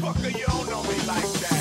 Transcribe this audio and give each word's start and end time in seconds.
Motherfucker, 0.00 0.32
you 0.38 0.46
don't 0.46 0.70
know 0.70 0.82
me 0.84 0.96
like 1.06 1.30
that. 1.40 1.60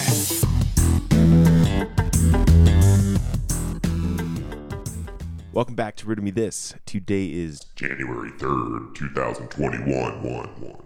Welcome 5.52 5.76
back 5.76 5.98
to 5.98 6.06
Riddle 6.06 6.24
Me 6.24 6.32
This. 6.32 6.74
Today 6.86 7.26
is 7.26 7.60
January 7.76 8.32
3rd, 8.32 8.96
2021. 8.96 10.24
One, 10.24 10.48
one. 10.62 10.82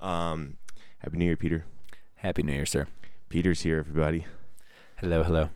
um 0.00 0.56
Happy 0.98 1.16
New 1.16 1.26
Year, 1.26 1.36
Peter. 1.36 1.64
Happy 2.16 2.42
New 2.42 2.52
Year, 2.52 2.66
sir. 2.66 2.88
Peter's 3.28 3.60
here, 3.60 3.78
everybody. 3.78 4.26
Hello, 4.96 5.22
hello. 5.22 5.50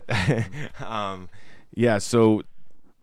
um, 0.87 1.29
yeah, 1.75 1.99
so 1.99 2.43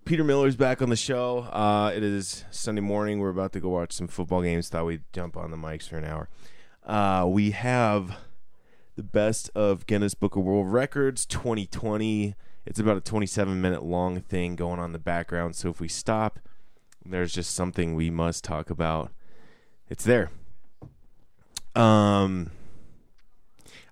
Peter 0.05 0.23
Miller's 0.23 0.55
back 0.55 0.81
on 0.81 0.87
the 0.89 0.95
show. 0.95 1.39
Uh, 1.51 1.91
it 1.93 2.01
is 2.03 2.45
Sunday 2.49 2.79
morning. 2.81 3.19
We're 3.19 3.27
about 3.27 3.51
to 3.53 3.59
go 3.59 3.67
watch 3.67 3.91
some 3.91 4.07
football 4.07 4.41
games. 4.41 4.69
Thought 4.69 4.85
we'd 4.85 5.03
jump 5.11 5.35
on 5.35 5.51
the 5.51 5.57
mics 5.57 5.89
for 5.89 5.97
an 5.97 6.05
hour. 6.05 6.29
Uh, 6.85 7.25
we 7.27 7.51
have 7.51 8.17
the 8.95 9.03
best 9.03 9.49
of 9.55 9.85
Guinness 9.87 10.13
Book 10.13 10.35
of 10.35 10.43
World 10.43 10.71
Records 10.71 11.25
2020. 11.25 12.35
It's 12.65 12.79
about 12.79 12.97
a 12.97 13.01
27 13.01 13.59
minute 13.61 13.83
long 13.83 14.21
thing 14.21 14.55
going 14.55 14.79
on 14.79 14.85
in 14.85 14.91
the 14.93 14.99
background. 14.99 15.55
So 15.55 15.69
if 15.69 15.79
we 15.79 15.87
stop, 15.87 16.39
there's 17.05 17.33
just 17.33 17.53
something 17.53 17.95
we 17.95 18.09
must 18.09 18.43
talk 18.43 18.69
about. 18.69 19.11
It's 19.89 20.03
there. 20.03 20.31
Um, 21.75 22.51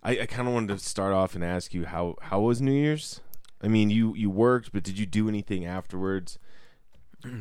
I, 0.02 0.22
I 0.22 0.26
kind 0.26 0.48
of 0.48 0.54
wanted 0.54 0.78
to 0.78 0.84
start 0.84 1.14
off 1.14 1.36
and 1.36 1.44
ask 1.44 1.74
you 1.74 1.86
how 1.86 2.16
how 2.22 2.40
was 2.42 2.62
New 2.62 2.72
Year's? 2.72 3.20
I 3.62 3.68
mean, 3.68 3.90
you 3.90 4.16
you 4.16 4.30
worked, 4.30 4.72
but 4.72 4.84
did 4.84 4.98
you 4.98 5.06
do 5.06 5.28
anything 5.28 5.66
afterwards? 5.66 6.40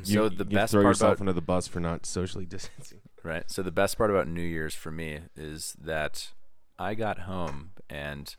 So 0.03 0.25
You- 0.25 0.29
the 0.31 0.45
you 0.45 0.57
best 0.57 0.73
throw 0.73 0.83
part 0.83 0.91
yourself 0.91 1.13
about 1.15 1.21
under 1.23 1.33
the 1.33 1.41
bus 1.41 1.67
for 1.69 1.81
not 1.81 2.05
socially 2.07 2.45
distancing. 2.47 3.01
Right. 3.25 3.51
So 3.51 3.63
the 3.63 3.71
best 3.73 3.97
part 3.99 4.11
about 4.11 4.29
New 4.29 4.43
Year's 4.43 4.75
for 4.75 4.91
me 4.91 5.21
is 5.37 5.77
that 5.81 6.31
I 6.79 6.95
got 6.95 7.21
home 7.21 7.71
and 7.91 8.35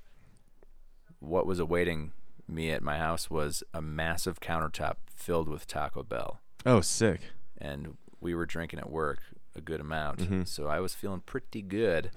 what 1.20 1.46
was 1.46 1.60
awaiting 1.60 2.12
me 2.48 2.72
at 2.72 2.82
my 2.84 2.98
house 2.98 3.30
was 3.30 3.64
a 3.74 3.82
massive 3.82 4.40
countertop 4.40 4.96
filled 5.16 5.48
with 5.48 5.66
Taco 5.68 6.04
Bell, 6.04 6.42
Oh, 6.66 6.82
sick! 6.82 7.22
and 7.58 7.98
we 8.20 8.36
were 8.36 8.46
drinking 8.46 8.80
at 8.80 8.90
work 8.90 9.20
a 9.56 9.62
good 9.62 9.80
amount. 9.80 10.20
Mhm. 10.20 10.48
So 10.48 10.68
I 10.68 10.80
was 10.80 10.94
feeling 10.94 11.22
pretty 11.22 11.62
good, 11.62 12.12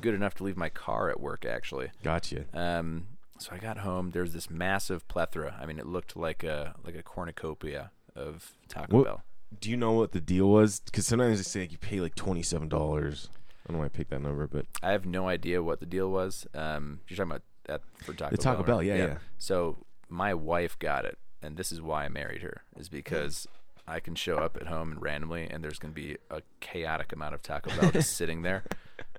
good 0.00 0.14
enough 0.14 0.34
to 0.36 0.44
leave 0.44 0.56
my 0.56 0.68
car 0.70 1.10
at 1.10 1.20
work 1.20 1.44
actually. 1.44 1.90
Gotcha. 2.02 2.46
Um, 2.54 3.08
so 3.38 3.50
I 3.52 3.58
got 3.58 3.78
home. 3.78 4.12
There's 4.12 4.32
this 4.32 4.48
massive 4.48 5.06
plethora. 5.08 5.58
I 5.60 5.66
mean, 5.66 5.78
it 5.78 5.86
looked 5.86 6.16
like 6.16 6.42
a 6.42 6.74
like 6.84 6.94
a 6.94 7.02
cornucopia 7.02 7.90
of 8.14 8.52
Taco 8.68 8.96
What- 8.96 9.04
Bell. 9.04 9.22
Do 9.60 9.70
you 9.70 9.76
know 9.76 9.92
what 9.92 10.12
the 10.12 10.20
deal 10.20 10.48
was? 10.48 10.80
Because 10.80 11.06
sometimes 11.06 11.38
they 11.38 11.42
say 11.42 11.60
like, 11.60 11.72
you 11.72 11.78
pay 11.78 12.00
like 12.00 12.14
twenty 12.14 12.42
seven 12.42 12.68
dollars. 12.68 13.28
I 13.32 13.72
don't 13.72 13.76
know 13.76 13.80
why 13.80 13.86
I 13.86 13.88
picked 13.88 14.10
that 14.10 14.22
number, 14.22 14.46
but 14.46 14.66
I 14.82 14.92
have 14.92 15.06
no 15.06 15.28
idea 15.28 15.62
what 15.62 15.80
the 15.80 15.86
deal 15.86 16.10
was. 16.10 16.46
Um, 16.54 17.00
you're 17.08 17.16
talking 17.16 17.30
about 17.32 17.42
that 17.66 17.82
for 18.04 18.12
Taco 18.12 18.30
The 18.30 18.42
Taco 18.42 18.58
Bell, 18.58 18.66
Bell, 18.66 18.78
right? 18.78 18.86
yeah, 18.86 18.96
yeah. 18.96 19.18
So 19.38 19.78
my 20.08 20.34
wife 20.34 20.78
got 20.78 21.04
it, 21.04 21.18
and 21.42 21.56
this 21.56 21.72
is 21.72 21.82
why 21.82 22.04
I 22.04 22.08
married 22.08 22.42
her, 22.42 22.62
is 22.76 22.88
because 22.88 23.48
I 23.88 23.98
can 23.98 24.14
show 24.14 24.36
up 24.38 24.56
at 24.60 24.68
home 24.68 24.92
and 24.92 25.02
randomly, 25.02 25.48
and 25.50 25.64
there's 25.64 25.78
going 25.80 25.92
to 25.92 26.00
be 26.00 26.16
a 26.30 26.42
chaotic 26.60 27.12
amount 27.12 27.34
of 27.34 27.42
Taco 27.42 27.70
Bell 27.76 27.90
just 27.90 28.12
sitting 28.16 28.42
there. 28.42 28.62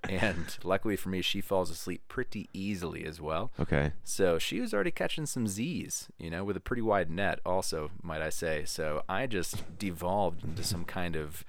And 0.03 0.57
luckily 0.63 0.95
for 0.95 1.09
me, 1.09 1.21
she 1.21 1.41
falls 1.41 1.69
asleep 1.69 2.01
pretty 2.07 2.49
easily 2.53 3.05
as 3.05 3.19
well. 3.21 3.51
okay. 3.59 3.91
So 4.03 4.37
she 4.39 4.59
was 4.61 4.73
already 4.73 4.91
catching 4.91 5.25
some 5.25 5.47
Z's, 5.47 6.07
you 6.17 6.29
know, 6.29 6.43
with 6.43 6.55
a 6.57 6.61
pretty 6.61 6.81
wide 6.81 7.09
net, 7.09 7.39
also, 7.45 7.91
might 8.01 8.21
I 8.21 8.29
say. 8.29 8.63
So 8.65 9.03
I 9.09 9.27
just 9.27 9.77
devolved 9.79 10.43
into 10.43 10.63
some 10.63 10.85
kind 10.85 11.15
of 11.15 11.43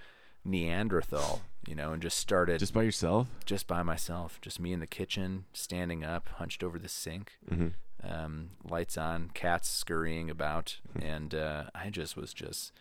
Neanderthal, 0.44 1.42
you 1.66 1.74
know, 1.74 1.92
and 1.92 2.00
just 2.02 2.16
started 2.19 2.58
Just 2.60 2.72
by 2.72 2.82
yourself? 2.82 3.28
just 3.44 3.66
by 3.66 3.82
myself, 3.82 4.41
just 4.41 4.58
me 4.60 4.72
in 4.72 4.80
the 4.80 4.86
kitchen, 4.86 5.44
standing 5.52 6.04
up, 6.04 6.28
hunched 6.36 6.64
over 6.64 6.78
the 6.78 6.88
sink, 6.88 7.32
Mm-hmm. 7.50 7.69
um, 8.10 8.50
lights 8.64 8.96
on, 8.96 9.30
cats 9.34 9.69
scurrying 9.69 10.30
about, 10.30 10.78
and 11.00 11.34
uh, 11.34 11.64
I 11.74 11.91
just 11.91 12.16
was 12.16 12.32
just 12.32 12.72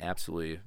absolutely. 0.00 0.60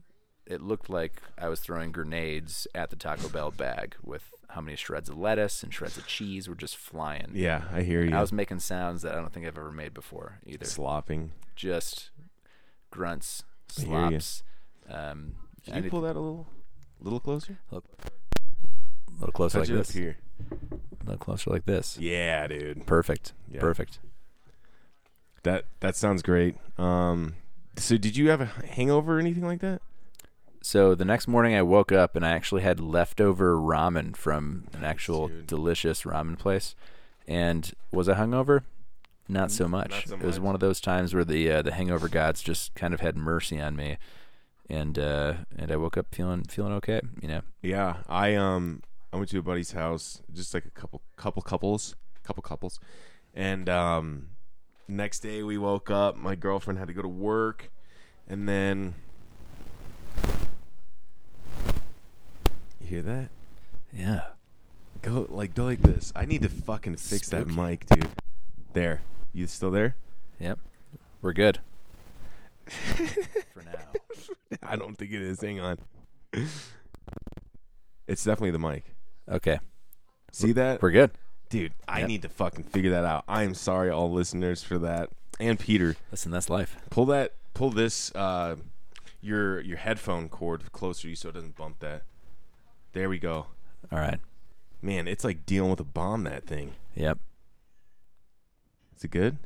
It 0.46 0.62
looked 0.62 0.90
like 0.90 1.22
I 1.38 1.48
was 1.48 1.60
throwing 1.62 1.92
grenades 1.92 2.68
at 2.76 2.90
the 2.90 2.96
Taco 2.96 3.30
Bell 3.30 3.52
bag 3.52 3.96
with 4.04 4.30
how 4.50 4.62
many 4.62 4.76
shreds 4.76 5.10
of 5.10 5.18
lettuce 5.18 5.64
and 5.64 5.74
shreds 5.74 5.98
of 5.98 6.06
cheese 6.06 6.48
were 6.50 6.56
just 6.56 6.76
flying. 6.78 7.32
Yeah, 7.34 7.64
I 7.72 7.82
hear 7.82 8.04
you. 8.04 8.16
I 8.16 8.20
was 8.22 8.32
making 8.34 8.60
sounds 8.60 9.02
that 9.04 9.14
I 9.14 9.22
don't 9.22 9.32
think 9.34 9.46
I've 9.48 9.58
ever 9.58 9.72
made 9.72 9.94
before 9.94 10.40
either. 10.46 10.66
slopping. 10.66 11.32
Just 11.56 12.12
grunts, 12.92 13.44
hear 13.76 13.86
you. 14.12 14.20
slops. 14.20 14.44
Um, 14.90 15.36
Can 15.66 15.76
you 15.76 15.82
need- 15.84 15.90
pull 15.92 16.02
that 16.02 16.16
a 16.16 16.20
little, 16.20 16.48
little 17.00 17.20
closer? 17.22 17.60
Look, 17.72 17.86
a 19.08 19.12
little 19.20 19.32
closer 19.32 19.60
Touch 19.60 19.70
like 19.70 19.78
this. 19.78 19.92
here. 19.92 20.18
A 20.52 21.04
little 21.06 21.18
closer 21.18 21.50
like 21.52 21.66
this. 21.66 21.98
Yeah, 21.98 22.48
dude. 22.48 22.86
Perfect. 22.86 23.34
Yeah. 23.50 23.62
Perfect. 23.62 24.00
That 25.44 25.66
that 25.80 25.96
sounds 25.96 26.22
great. 26.22 26.56
Um, 26.78 27.36
so 27.78 27.98
did 27.98 28.16
you 28.18 28.30
have 28.30 28.42
a 28.42 28.46
hangover 28.46 29.18
or 29.18 29.20
anything 29.20 29.46
like 29.46 29.60
that? 29.62 29.82
So 30.66 30.96
the 30.96 31.04
next 31.04 31.28
morning 31.28 31.56
I 31.56 31.62
woke 31.62 31.92
up 31.92 32.16
and 32.16 32.26
I 32.26 32.30
actually 32.32 32.62
had 32.62 32.80
leftover 32.80 33.58
ramen 33.58 34.16
from 34.16 34.68
an 34.72 34.86
actual 34.86 35.28
dude. 35.28 35.46
delicious 35.46 36.04
ramen 36.04 36.40
place. 36.40 36.74
And 37.28 37.70
was 37.92 38.08
I 38.08 38.16
hungover? 38.16 38.64
Not 39.28 39.52
so 39.52 39.68
much. 39.68 39.90
not 39.92 40.08
so 40.08 40.16
It 40.16 40.22
was 40.24 40.40
much. 40.40 40.46
one 40.46 40.56
of 40.56 40.62
those 40.62 40.80
times 40.80 41.14
where 41.14 41.26
the 41.26 41.52
uh, 41.52 41.62
the 41.64 41.74
hangover 41.74 42.08
gods 42.08 42.42
just 42.42 42.74
kind 42.76 42.94
of 42.94 43.02
had 43.02 43.18
mercy 43.18 43.60
on 43.60 43.76
me, 43.76 43.98
and 44.70 44.98
uh, 44.98 45.34
and 45.58 45.70
I 45.72 45.76
woke 45.76 45.98
up 45.98 46.08
feeling 46.16 46.44
feeling 46.44 46.74
okay. 46.74 47.02
You 47.22 47.28
know. 47.28 47.42
Yeah, 47.62 47.98
I 48.10 48.36
um 48.36 48.84
I 49.14 49.18
went 49.18 49.30
to 49.30 49.40
a 49.40 49.42
buddy's 49.42 49.72
house, 49.74 50.22
just 50.34 50.54
like 50.54 50.66
a 50.66 50.70
couple 50.72 51.02
couple 51.18 51.42
couples, 51.42 51.96
couple 52.24 52.42
couples, 52.44 52.80
and 53.34 53.70
um 53.70 54.28
next 54.90 55.22
day 55.22 55.42
we 55.44 55.58
woke 55.58 55.90
up. 55.90 56.18
My 56.18 56.36
girlfriend 56.36 56.78
had 56.80 56.88
to 56.90 56.94
go 56.94 57.02
to 57.02 57.08
work, 57.08 57.72
and 58.28 58.48
then 58.50 58.96
you 62.84 62.90
hear 62.90 63.02
that? 63.04 63.30
Yeah. 63.92 64.22
Go 65.02 65.26
like 65.30 65.54
go 65.56 65.66
like 65.66 65.82
this. 65.82 66.14
I 66.16 66.26
need 66.26 66.42
to 66.44 66.50
fucking 66.50 66.96
fix 66.98 67.30
that 67.30 67.48
mic, 67.48 67.86
dude. 67.88 68.08
There, 68.74 69.02
you 69.34 69.48
still 69.48 69.72
there? 69.72 69.96
Yep. 70.40 70.60
We're 71.22 71.34
good. 71.34 71.60
For 72.66 73.62
now. 73.66 74.58
I 74.64 74.76
don't 74.76 74.96
think 74.98 75.12
it 75.12 75.22
is. 75.22 75.42
Hang 75.42 75.60
on. 75.60 75.78
It's 78.08 78.24
definitely 78.24 78.52
the 78.52 78.60
mic. 78.60 78.84
Okay. 79.30 79.60
See 80.32 80.52
that? 80.54 80.82
We're 80.82 80.92
good. 80.92 81.12
Dude, 81.50 81.74
I 81.88 82.00
Yep. 82.00 82.08
need 82.08 82.22
to 82.24 82.30
fucking 82.30 82.64
figure 82.66 82.92
that 82.92 83.06
out. 83.06 83.24
I 83.28 83.44
am 83.44 83.54
sorry, 83.54 83.90
all 83.90 84.12
listeners, 84.12 84.64
for 84.64 84.80
that. 84.80 85.10
And 85.40 85.60
Peter, 85.60 85.96
Listen, 86.12 86.32
that's 86.32 86.50
life. 86.50 86.76
pull 86.90 87.06
that, 87.08 87.34
pull 87.54 87.70
this, 87.70 88.14
uh, 88.16 88.56
your 89.22 89.62
your 89.62 89.78
headphone 89.78 90.30
cord 90.30 90.72
closer 90.72 91.04
to 91.04 91.10
you 91.10 91.16
so 91.16 91.30
it 91.30 91.34
doesn't 91.34 91.56
bump 91.56 91.80
that. 91.80 92.04
There 92.94 93.10
we 93.10 93.20
go. 93.20 93.48
All 93.92 94.00
right. 94.00 94.20
Man, 94.82 95.08
it's 95.08 95.24
like 95.24 95.46
dealing 95.46 95.70
with 95.72 95.80
a 95.80 95.84
bomb. 95.86 96.24
That 96.24 96.46
thing. 96.46 96.74
Yep. 96.96 97.20
Is 98.98 99.04
it 99.04 99.12
good? 99.12 99.38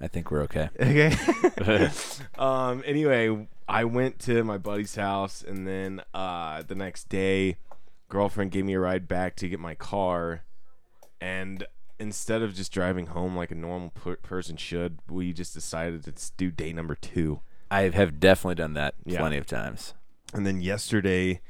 I 0.00 0.08
think 0.08 0.30
we're 0.30 0.42
okay. 0.42 0.68
Okay. 0.80 1.88
um. 2.38 2.82
Anyway, 2.86 3.46
I 3.68 3.84
went 3.84 4.18
to 4.20 4.44
my 4.44 4.58
buddy's 4.58 4.96
house, 4.96 5.42
and 5.46 5.66
then 5.66 6.02
uh, 6.14 6.62
the 6.62 6.74
next 6.74 7.08
day, 7.08 7.56
girlfriend 8.08 8.50
gave 8.50 8.64
me 8.64 8.74
a 8.74 8.80
ride 8.80 9.08
back 9.08 9.36
to 9.36 9.48
get 9.48 9.60
my 9.60 9.74
car, 9.74 10.42
and 11.20 11.66
instead 11.98 12.42
of 12.42 12.54
just 12.54 12.72
driving 12.72 13.06
home 13.06 13.36
like 13.36 13.50
a 13.52 13.54
normal 13.54 13.90
per- 13.90 14.16
person 14.16 14.56
should, 14.56 14.98
we 15.08 15.32
just 15.32 15.54
decided 15.54 16.04
to 16.04 16.12
do 16.36 16.50
day 16.50 16.72
number 16.72 16.94
two. 16.96 17.40
I 17.70 17.82
have 17.88 18.18
definitely 18.20 18.56
done 18.56 18.74
that 18.74 18.94
Yeah. 19.04 19.18
plenty 19.20 19.38
of 19.38 19.46
times. 19.46 19.94
And 20.34 20.44
then 20.46 20.60
yesterday, 20.60 21.40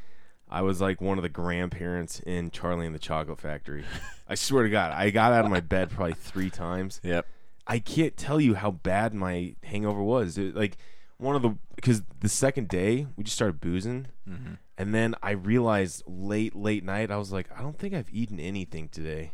I 0.52 0.62
was 0.62 0.80
like 0.80 1.00
one 1.00 1.18
of 1.18 1.22
the 1.22 1.28
grandparents 1.28 2.20
in 2.20 2.50
Charlie 2.50 2.86
and 2.86 2.94
the 2.94 2.98
Chocolate 3.00 3.40
Factory. 3.40 3.84
I 4.28 4.34
swear 4.34 4.64
to 4.64 4.70
God, 4.70 4.92
I 4.92 5.10
got 5.10 5.32
out 5.32 5.44
of 5.44 5.50
my 5.50 5.60
bed 5.60 5.90
probably 5.90 6.14
three 6.14 6.50
times. 6.50 7.00
Yep. 7.02 7.26
I 7.66 7.78
can't 7.78 8.16
tell 8.16 8.40
you 8.40 8.54
how 8.54 8.70
bad 8.70 9.14
my 9.14 9.54
hangover 9.64 10.02
was. 10.02 10.36
It, 10.36 10.54
like 10.54 10.76
one 11.18 11.36
of 11.36 11.42
the 11.42 11.56
because 11.76 12.02
the 12.20 12.28
second 12.28 12.68
day 12.68 13.06
we 13.16 13.24
just 13.24 13.36
started 13.36 13.60
boozing, 13.60 14.06
Mm-hmm. 14.28 14.54
and 14.78 14.94
then 14.94 15.14
I 15.22 15.30
realized 15.32 16.02
late 16.06 16.54
late 16.54 16.84
night 16.84 17.10
I 17.10 17.16
was 17.16 17.32
like, 17.32 17.48
I 17.56 17.62
don't 17.62 17.78
think 17.78 17.94
I've 17.94 18.10
eaten 18.12 18.38
anything 18.38 18.88
today, 18.88 19.32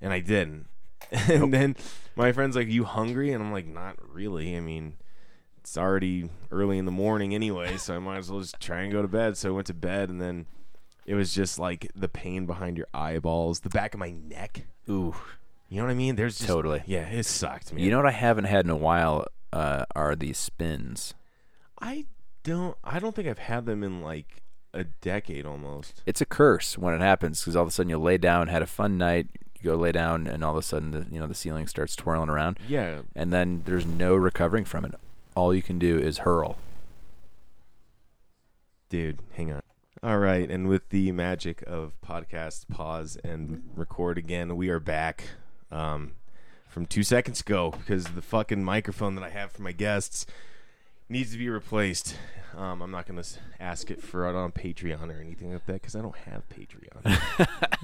and 0.00 0.12
I 0.12 0.20
didn't. 0.20 0.66
And 1.28 1.52
then 1.54 1.76
my 2.16 2.32
friend's 2.32 2.56
like, 2.56 2.68
"You 2.68 2.84
hungry?" 2.84 3.30
And 3.32 3.42
I'm 3.44 3.52
like, 3.52 3.66
"Not 3.66 3.96
really. 4.12 4.56
I 4.56 4.60
mean, 4.60 4.94
it's 5.66 5.76
already 5.76 6.30
early 6.52 6.78
in 6.78 6.84
the 6.84 6.92
morning 6.92 7.34
anyway, 7.34 7.76
so 7.76 7.96
I 7.96 7.98
might 7.98 8.18
as 8.18 8.30
well 8.30 8.40
just 8.40 8.60
try 8.60 8.82
and 8.82 8.92
go 8.92 9.02
to 9.02 9.08
bed." 9.08 9.36
So 9.36 9.48
I 9.48 9.52
went 9.52 9.66
to 9.66 9.74
bed, 9.74 10.10
and 10.10 10.20
then 10.20 10.46
it 11.04 11.16
was 11.16 11.34
just 11.34 11.58
like 11.58 11.90
the 11.92 12.08
pain 12.08 12.46
behind 12.46 12.76
your 12.78 12.86
eyeballs, 12.94 13.60
the 13.60 13.68
back 13.68 13.92
of 13.92 13.98
my 13.98 14.10
neck. 14.10 14.66
Ooh. 14.88 15.16
You 15.68 15.78
know 15.78 15.86
what 15.86 15.90
I 15.90 15.94
mean? 15.94 16.14
There's 16.14 16.36
just, 16.38 16.48
Totally. 16.48 16.84
Yeah, 16.86 17.08
it 17.08 17.26
sucked, 17.26 17.72
man. 17.72 17.82
You 17.82 17.90
know 17.90 17.96
what 17.96 18.06
I 18.06 18.12
haven't 18.12 18.44
had 18.44 18.64
in 18.64 18.70
a 18.70 18.76
while 18.76 19.26
uh, 19.52 19.84
are 19.96 20.14
these 20.14 20.38
spins. 20.38 21.14
I 21.80 22.06
don't. 22.44 22.76
I 22.84 23.00
don't 23.00 23.16
think 23.16 23.26
I've 23.26 23.38
had 23.38 23.66
them 23.66 23.82
in 23.82 24.02
like 24.02 24.44
a 24.72 24.84
decade 24.84 25.46
almost. 25.46 26.00
It's 26.06 26.20
a 26.20 26.26
curse 26.26 26.78
when 26.78 26.94
it 26.94 27.00
happens 27.00 27.40
because 27.40 27.56
all 27.56 27.62
of 27.62 27.68
a 27.68 27.72
sudden 27.72 27.90
you 27.90 27.98
lay 27.98 28.18
down, 28.18 28.46
had 28.46 28.62
a 28.62 28.66
fun 28.66 28.96
night, 28.96 29.26
you 29.60 29.70
go 29.72 29.76
lay 29.76 29.90
down, 29.90 30.28
and 30.28 30.44
all 30.44 30.52
of 30.52 30.58
a 30.58 30.62
sudden 30.62 30.92
the 30.92 31.06
you 31.10 31.18
know 31.18 31.26
the 31.26 31.34
ceiling 31.34 31.66
starts 31.66 31.96
twirling 31.96 32.28
around, 32.28 32.60
Yeah, 32.68 33.00
and 33.16 33.32
then 33.32 33.62
there's 33.64 33.84
no 33.84 34.14
recovering 34.14 34.64
from 34.64 34.84
it. 34.84 34.94
All 35.36 35.54
you 35.54 35.62
can 35.62 35.78
do 35.78 35.98
is 35.98 36.18
hurl. 36.18 36.56
dude, 38.88 39.20
hang 39.34 39.52
on. 39.52 39.62
All 40.02 40.18
right, 40.18 40.50
and 40.50 40.66
with 40.68 40.88
the 40.90 41.12
magic 41.12 41.62
of 41.66 41.92
podcast 42.00 42.68
pause 42.68 43.18
and 43.22 43.62
record 43.74 44.16
again, 44.18 44.56
we 44.56 44.68
are 44.70 44.78
back 44.80 45.24
um, 45.70 46.12
from 46.68 46.86
two 46.86 47.02
seconds 47.02 47.40
ago 47.40 47.74
because 47.76 48.04
the 48.06 48.22
fucking 48.22 48.64
microphone 48.64 49.14
that 49.16 49.24
I 49.24 49.30
have 49.30 49.52
for 49.52 49.62
my 49.62 49.72
guests 49.72 50.24
needs 51.08 51.32
to 51.32 51.38
be 51.38 51.48
replaced. 51.48 52.16
Um, 52.56 52.80
I'm 52.80 52.90
not 52.90 53.06
going 53.06 53.22
to 53.22 53.28
ask 53.60 53.90
it 53.90 54.02
for 54.02 54.26
it 54.28 54.34
on 54.34 54.52
Patreon 54.52 55.14
or 55.14 55.20
anything 55.20 55.52
like 55.52 55.66
that 55.66 55.74
because 55.74 55.94
I 55.96 56.00
don't 56.00 56.16
have 56.16 56.44
Patreon. 56.48 57.78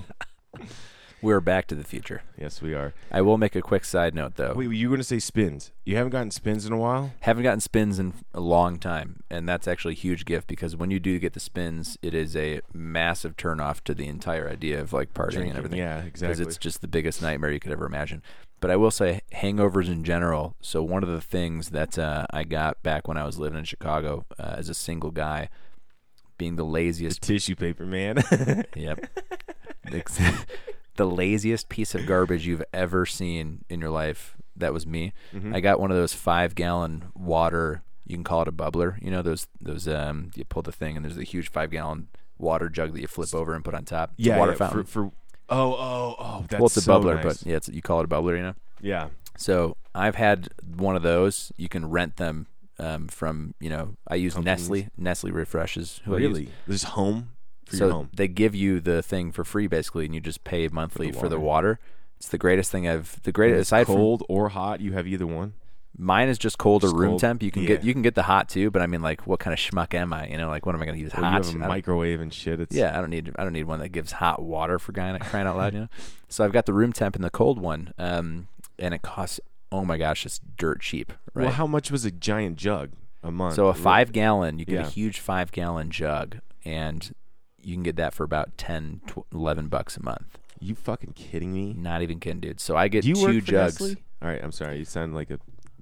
We're 1.23 1.41
back 1.41 1.69
to 1.69 1.77
the 1.77 1.85
future. 1.85 2.23
yes, 2.37 2.61
we 2.61 2.75
are. 2.75 2.95
I 3.13 3.21
will 3.23 3.39
make 3.39 3.55
a 3.55 3.63
quick 3.63 3.85
side 3.85 4.13
note 4.13 4.35
though. 4.35 4.55
Wait, 4.55 4.71
you 4.73 4.89
were 4.89 4.97
going 4.97 5.01
to 5.01 5.05
say 5.05 5.21
spins? 5.21 5.71
You 5.85 5.97
haven't 5.97 6.11
gotten 6.11 6.33
spins 6.33 6.67
in 6.67 6.73
a 6.73 6.77
while? 6.77 7.13
Haven't 7.21 7.45
gotten 7.45 7.61
spins 7.61 8.01
in 8.01 8.13
a 8.35 8.41
long 8.41 8.79
time, 8.81 9.23
and 9.31 9.49
that's 9.49 9.69
actually 9.69 9.93
a 9.93 9.97
huge 9.97 10.25
gift 10.25 10.49
because 10.49 10.75
when 10.75 10.91
you 10.91 10.99
do 10.99 11.21
get 11.21 11.35
the 11.35 11.41
spins, 11.41 11.97
it 12.03 12.13
is 12.13 12.35
a 12.37 12.61
massive 12.73 13.37
turnoff 13.37 13.83
to 13.85 13.95
the 13.95 14.09
entire 14.09 14.49
idea 14.49 14.81
of 14.81 14.93
like 14.93 15.15
partying 15.15 15.31
Drinking, 15.31 15.51
and 15.51 15.59
everything. 15.59 15.79
yeah, 15.79 15.99
exactly. 16.03 16.27
because 16.35 16.41
it's 16.41 16.59
just 16.59 16.81
the 16.81 16.89
biggest 16.89 17.23
nightmare 17.23 17.53
you 17.53 17.61
could 17.61 17.73
ever 17.73 17.87
imagine. 17.87 18.21
But 18.61 18.73
I 18.73 18.77
will 18.77 18.91
say 18.91 19.21
hangovers 19.33 19.87
in 19.89 20.03
general. 20.03 20.57
So 20.61 20.83
one 20.83 21.05
of 21.05 21.09
the 21.09 21.21
things 21.21 21.71
that 21.71 21.99
uh, 21.99 22.27
I 22.31 22.43
got 22.43 22.83
back 22.83 23.07
when 23.07 23.17
I 23.17 23.25
was 23.25 23.39
living 23.39 23.61
in 23.61 23.65
Chicago 23.65 24.25
uh, 24.41 24.55
as 24.59 24.69
a 24.69 24.75
single 24.75 25.13
guy, 25.13 25.49
being 26.37 26.57
the 26.57 26.65
laziest. 26.65 27.23
Tissue 27.23 27.55
paper, 27.55 27.87
man. 27.87 28.25
yep. 28.77 29.07
The 30.97 31.07
laziest 31.07 31.69
piece 31.69 31.95
of 31.95 32.07
garbage 32.07 32.47
you've 32.47 32.65
ever 32.73 33.07
seen 33.07 33.65
in 33.69 33.81
your 33.81 33.91
life. 33.91 34.37
That 34.57 34.73
was 34.73 34.87
me. 34.87 35.13
Mm-hmm. 35.35 35.55
I 35.55 35.61
got 35.61 35.81
one 35.81 35.91
of 35.91 35.97
those 35.97 36.13
five 36.13 36.55
gallon 36.55 37.07
water. 37.15 37.83
You 38.07 38.17
can 38.17 38.25
call 38.25 38.43
it 38.43 38.49
a 38.49 38.53
bubbler. 38.53 39.03
You 39.03 39.11
know 39.11 39.23
those 39.23 39.47
those 39.61 39.89
um. 39.89 40.31
You 40.35 40.45
pull 40.45 40.63
the 40.63 40.73
thing 40.73 40.97
and 40.97 41.05
there's 41.05 41.17
a 41.17 41.23
huge 41.23 41.51
five 41.51 41.71
gallon 41.71 42.09
water 42.39 42.69
jug 42.69 42.93
that 42.93 43.01
you 43.01 43.07
flip 43.07 43.35
over 43.35 43.55
and 43.55 43.65
put 43.65 43.75
on 43.75 43.85
top. 43.85 44.13
It's 44.19 44.27
yeah, 44.27 44.39
water 44.39 44.53
yeah, 44.53 44.59
fountain. 44.59 44.85
For, 44.85 45.05
for 45.05 45.13
oh, 45.49 45.73
oh, 45.73 46.17
oh, 46.19 46.45
that's 46.49 46.61
well, 46.61 46.67
it's 46.67 46.77
a 46.77 46.83
so 46.83 47.01
bubbler, 47.01 47.15
nice. 47.15 47.39
but 47.39 47.47
yeah, 47.47 47.57
it's, 47.57 47.69
you 47.69 47.81
call 47.81 48.01
it 48.01 48.05
a 48.05 48.09
bubbler. 48.09 48.37
You 48.37 48.43
know. 48.43 48.55
yeah. 48.81 49.09
So 49.39 49.77
I've 49.95 50.17
had 50.17 50.49
one 50.77 50.97
of 50.97 51.03
those. 51.03 51.53
You 51.57 51.69
can 51.69 51.89
rent 51.89 52.17
them 52.17 52.47
um, 52.79 53.09
from 53.09 53.55
you 53.61 53.71
know. 53.71 53.97
I 54.07 54.17
use 54.17 54.35
Companies. 54.35 54.69
Nestle. 54.69 54.89
Nestle 54.99 55.31
refreshes. 55.31 56.03
Who 56.05 56.15
I 56.15 56.19
use. 56.19 56.29
Really? 56.29 56.49
This 56.67 56.77
is 56.77 56.89
home 56.91 57.31
for 57.73 57.77
so 57.79 57.85
your 57.87 57.95
home. 57.95 58.11
they 58.15 58.29
give 58.29 58.55
you 58.55 58.81
the 58.81 59.03
thing 59.03 59.33
for 59.33 59.45
free 59.45 59.67
basically, 59.67 60.05
and 60.05 60.15
you 60.15 60.21
just 60.21 60.45
pay 60.45 60.69
monthly 60.69 61.11
for 61.13 61.29
the, 61.29 61.39
water. 61.41 61.79
It's 62.19 62.29
the 62.29 62.39
greatest 62.39 62.71
thing 62.71 62.87
I've. 62.89 63.21
The 63.25 63.33
greatest 63.33 63.63
aside 63.63 63.87
from 63.87 63.97
cold 63.97 64.23
or 64.29 64.51
hot, 64.51 64.81
you 64.81 64.93
have 64.93 65.07
either 65.09 65.27
one. 65.27 65.55
mine 65.99 66.29
is 66.29 66.39
just 66.39 66.57
cold 66.57 66.83
Just 66.83 66.95
or 66.95 66.99
room 66.99 67.09
cold? 67.11 67.21
temp. 67.21 67.43
You 67.43 67.51
can 67.51 67.67
get 67.67 67.83
you 67.85 67.93
can 67.93 68.03
get 68.03 68.15
the 68.15 68.23
hot 68.23 68.49
too, 68.49 68.71
but 68.71 68.81
I 68.81 68.87
mean 68.87 69.03
like 69.03 69.27
what 69.27 69.41
kind 69.41 69.53
of 69.53 69.59
schmuck 69.59 69.93
am 69.95 70.13
I? 70.13 70.29
You 70.29 70.37
know, 70.39 70.49
like 70.49 70.65
what 70.65 70.75
am 70.75 70.81
I 70.83 70.85
going 70.87 70.97
to 70.97 71.03
use 71.03 71.13
Well, 71.15 71.25
hot? 71.25 71.45
you 71.47 71.53
have 71.59 71.63
a 71.63 71.69
microwave 71.69 72.21
and 72.21 72.33
shit. 72.33 72.61
It's 72.61 72.75
yeah, 72.77 72.97
I 72.97 73.01
don't 73.01 73.11
need 73.11 73.33
I 73.37 73.43
don't 73.45 73.53
need 73.53 73.65
one 73.65 73.81
that 73.81 73.89
gives 73.91 74.13
hot 74.13 74.41
water 74.43 74.79
for 74.79 74.93
crying, 74.93 75.19
crying 75.19 75.47
out 75.47 75.57
loud. 75.57 75.75
You 75.75 75.81
know, 75.81 75.89
so 76.29 76.45
I've 76.45 76.53
got 76.53 76.67
the 76.67 76.73
room 76.73 76.93
temp 76.93 77.17
and 77.17 77.25
the 77.25 77.31
cold 77.31 77.59
one, 77.61 77.93
um, 77.99 78.47
and 78.79 78.95
it 78.95 79.03
costs 79.03 79.41
oh 79.73 79.85
my 79.85 79.97
gosh, 79.99 80.25
it's 80.27 80.39
dirt 80.57 80.81
cheap. 80.81 81.13
Right. 81.35 81.45
Well, 81.45 81.53
how 81.55 81.67
much 81.67 81.91
was 81.91 82.05
a 82.05 82.11
giant 82.11 82.57
jug 82.57 82.91
a 83.23 83.33
month? 83.33 83.55
So 83.57 83.67
a 83.69 83.75
five 83.75 84.13
gallon, 84.13 84.59
you 84.59 84.65
get 84.67 84.75
Yeah. 84.75 84.87
a 84.87 84.91
huge 84.91 85.19
five 85.19 85.51
gallon 85.51 85.91
jug, 85.91 86.39
and 86.65 87.13
you 87.63 87.75
can 87.75 87.83
get 87.83 87.97
that 87.97 88.15
for 88.15 88.25
about 88.25 88.57
10, 88.59 89.01
tw- 89.07 89.27
11 89.33 89.69
bucks 89.69 89.97
a 89.97 90.03
month. 90.03 90.39
You 90.61 90.75
fucking 90.75 91.13
kidding 91.15 91.53
me? 91.53 91.75
Not 91.77 92.03
even 92.03 92.21
kidding, 92.21 92.41
dude. 92.41 92.61
So 92.61 92.77
I 92.77 92.89
get 92.89 93.03
Do 93.03 93.09
you 93.09 93.15
two 93.15 93.23
work 93.23 93.35
for 93.35 93.41
jugs. 93.41 93.81
Nestle? 93.81 94.03
All 94.23 94.29
right, 94.29 94.43
I'm 94.43 94.53
sorry. 94.53 94.79
You 94.79 94.85
sound 94.85 95.15
like 95.15 95.31
a. 95.31 95.39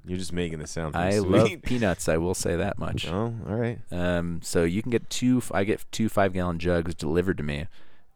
You're 0.06 0.18
just 0.18 0.32
making 0.32 0.58
this 0.58 0.70
sound. 0.70 0.96
I 0.96 1.10
pretty 1.10 1.20
love 1.20 1.62
peanuts. 1.62 2.08
I 2.08 2.16
will 2.16 2.34
say 2.34 2.56
that 2.56 2.78
much. 2.78 3.06
Oh, 3.06 3.34
all 3.46 3.54
right. 3.54 3.78
Um, 3.90 4.40
so 4.42 4.64
you 4.64 4.80
can 4.80 4.90
get 4.90 5.10
two. 5.10 5.42
I 5.52 5.64
get 5.64 5.84
two 5.92 6.08
five 6.08 6.32
gallon 6.32 6.58
jugs 6.58 6.94
delivered 6.94 7.36
to 7.36 7.42
me, 7.44 7.66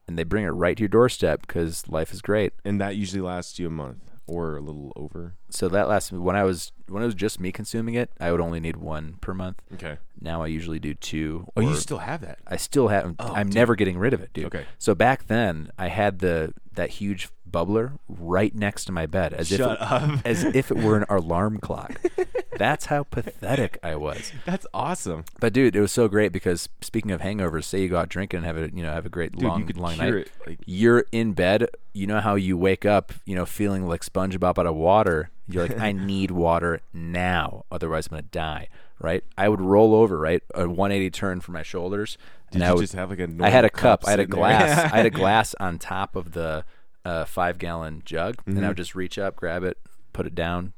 and 0.09 0.19
they 0.19 0.25
bring 0.25 0.45
it 0.45 0.49
right 0.51 0.75
to 0.79 0.83
your 0.83 0.89
doorstep 0.89 1.43
because 1.43 1.87
life 1.87 2.11
is 2.15 2.23
great. 2.23 2.55
And 2.65 2.81
that 2.81 2.97
usually 2.97 3.21
lasts 3.21 3.59
you 3.59 3.67
a 3.67 3.71
month 3.71 3.99
or 4.27 4.57
a 4.57 4.61
little 4.61 4.93
over. 4.97 5.35
So 5.51 5.69
that 5.69 5.89
last 5.89 6.13
when 6.13 6.37
I 6.37 6.45
was 6.45 6.73
when 6.89 7.03
it 7.03 7.07
was 7.07 7.15
just 7.15 7.41
me 7.41 7.53
consuming 7.53 7.95
it. 7.95 8.11
I 8.21 8.31
would 8.31 8.41
only 8.41 8.61
need 8.61 8.77
one 8.77 9.17
per 9.21 9.35
month. 9.35 9.63
Okay. 9.75 9.99
Now 10.21 10.43
I 10.43 10.47
usually 10.47 10.79
do 10.79 10.95
two. 10.95 11.47
Oh, 11.57 11.61
you 11.61 11.75
still 11.75 11.99
have 11.99 12.21
that? 12.23 12.39
I 12.47 12.57
still 12.57 12.89
have. 12.89 13.15
Oh, 13.19 13.33
I'm 13.33 13.49
dude. 13.49 13.55
never 13.55 13.75
getting 13.75 13.99
rid 13.99 14.15
of 14.15 14.21
it, 14.21 14.33
dude. 14.33 14.47
Okay. 14.47 14.65
So 14.79 14.95
back 14.95 15.27
then, 15.27 15.71
I 15.79 15.89
had 15.89 16.21
the 16.21 16.55
that 16.73 16.91
huge 16.91 17.29
bubbler 17.55 17.99
right 18.09 18.55
next 18.55 18.85
to 18.87 18.93
my 18.93 19.07
bed, 19.07 19.33
as 19.33 19.53
if 19.53 19.61
it, 19.61 19.81
up. 19.81 20.21
as 20.25 20.45
if 20.45 20.71
it 20.71 20.77
were 20.77 20.97
an 20.97 21.05
alarm 21.09 21.59
clock. 21.59 22.01
That's 22.59 22.87
how 22.87 23.03
pathetic 23.05 23.79
I 23.83 23.97
was. 23.97 24.33
That's 24.45 24.67
awesome, 24.73 25.25
But 25.41 25.53
dude, 25.53 25.75
it 25.75 25.81
was 25.81 25.93
so 25.93 26.09
great 26.09 26.33
because 26.33 26.69
speaking 26.81 27.11
of 27.11 27.21
hangovers, 27.21 27.65
say 27.65 27.81
you 27.83 27.89
go 27.89 27.99
out 27.99 28.09
drinking 28.09 28.39
and 28.39 28.47
have 28.47 28.57
a 28.57 28.71
you 28.75 28.83
know 28.83 28.93
have 28.93 29.07
a 29.07 29.11
great 29.11 29.33
dude. 29.33 29.43
long 29.43 29.61
you 29.61 29.67
could 29.67 29.77
long 29.77 29.97
night. 29.97 30.15
it. 30.15 30.31
Like, 30.47 30.59
You're 30.67 31.05
in 31.13 31.33
bed. 31.33 31.69
You 31.93 32.07
know 32.07 32.21
how 32.21 32.35
you 32.35 32.57
wake 32.57 32.85
up, 32.85 33.13
you 33.25 33.35
know, 33.35 33.47
feeling 33.47 33.87
like 33.87 34.03
SpongeBob 34.05 34.59
out 34.59 34.67
of 34.67 34.75
water. 34.75 35.31
You're 35.49 35.69
like, 35.69 35.79
I 35.79 35.93
need 36.11 36.31
water 36.31 36.81
now, 36.93 37.65
otherwise 37.71 38.07
I'm 38.07 38.11
gonna 38.13 38.23
die. 38.23 38.69
Right? 39.01 39.25
I 39.37 39.49
would 39.49 39.61
roll 39.61 39.95
over, 39.95 40.19
right, 40.19 40.43
a 40.55 40.69
180 40.69 41.11
turn 41.11 41.41
for 41.41 41.51
my 41.53 41.63
shoulders, 41.63 42.17
did 42.51 42.57
and 42.57 42.63
you 42.63 42.69
I 42.69 42.73
would 42.73 42.81
just 42.83 42.95
have 42.95 43.11
like 43.11 43.19
a? 43.19 43.29
I 43.41 43.51
had 43.51 43.65
a 43.65 43.69
normal 43.69 43.71
cup. 43.71 44.05
I 44.07 44.11
had 44.11 44.21
a 44.21 44.23
sitting 44.23 44.31
there? 44.31 44.41
glass. 44.41 44.93
I 44.93 44.97
had 44.97 45.07
a 45.07 45.11
glass 45.11 45.55
on 45.61 45.79
top 45.79 46.15
of 46.17 46.33
the 46.33 46.65
uh, 47.05 47.25
five 47.25 47.59
gallon 47.59 48.03
jug, 48.05 48.37
and 48.47 48.57
Mm-hmm. 48.57 48.65
I 48.65 48.69
would 48.69 48.77
just 48.77 48.95
reach 48.95 49.19
up, 49.19 49.37
grab 49.37 49.63
it, 49.65 49.79
put 50.13 50.27
it 50.27 50.35
down, 50.35 50.73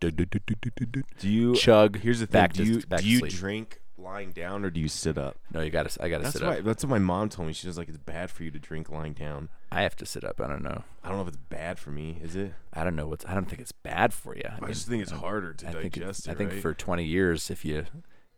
Do 0.00 1.28
you 1.28 1.54
chug. 1.54 1.98
Here's 2.00 2.20
the 2.20 2.26
thing. 2.26 2.32
back 2.40 2.52
do 2.52 2.64
to- 2.64 2.70
you 2.72 2.80
back 2.86 3.00
do 3.00 3.08
you 3.08 3.20
drink 3.28 3.80
lying 3.96 4.32
down 4.32 4.64
or 4.64 4.70
do 4.70 4.80
you 4.80 4.88
sit 4.88 5.16
up? 5.18 5.36
No, 5.52 5.60
you 5.60 5.70
got 5.70 5.88
to. 5.88 6.02
I 6.02 6.08
got 6.08 6.18
to 6.18 6.22
That's 6.24 6.38
sit 6.38 6.42
why. 6.46 6.58
up. 6.58 6.64
That's 6.64 6.84
what 6.84 6.90
my 6.90 6.98
mom 6.98 7.28
told 7.28 7.48
me. 7.48 7.54
She 7.54 7.66
was 7.66 7.78
like, 7.78 7.88
"It's 7.88 7.98
bad 7.98 8.30
for 8.30 8.44
you 8.44 8.50
to 8.50 8.58
drink 8.58 8.90
lying 8.90 9.12
down." 9.14 9.48
I 9.72 9.82
have 9.82 9.96
to 9.96 10.06
sit 10.06 10.24
up. 10.24 10.40
I 10.40 10.46
don't 10.46 10.62
know. 10.62 10.84
I 11.02 11.08
don't 11.08 11.16
know 11.16 11.22
if 11.22 11.28
it's 11.28 11.36
bad 11.48 11.78
for 11.78 11.90
me. 11.90 12.18
Is 12.22 12.36
it? 12.36 12.52
I 12.72 12.84
don't 12.84 12.94
know 12.96 13.08
what's. 13.08 13.24
I 13.26 13.34
don't 13.34 13.46
think 13.48 13.60
it's 13.60 13.72
bad 13.72 14.12
for 14.12 14.36
you. 14.36 14.42
I, 14.48 14.56
I, 14.56 14.60
mean, 14.60 14.68
just 14.72 14.86
think 14.88 15.02
it's 15.02 15.10
harder 15.12 15.54
to 15.54 15.68
I 15.68 15.72
think. 15.72 15.94
digest 15.94 16.26
it, 16.26 16.30
it. 16.30 16.32
I 16.32 16.34
think 16.36 16.52
right? 16.52 16.62
for 16.62 16.74
20 16.74 17.04
years, 17.04 17.50
if 17.50 17.64
you 17.64 17.86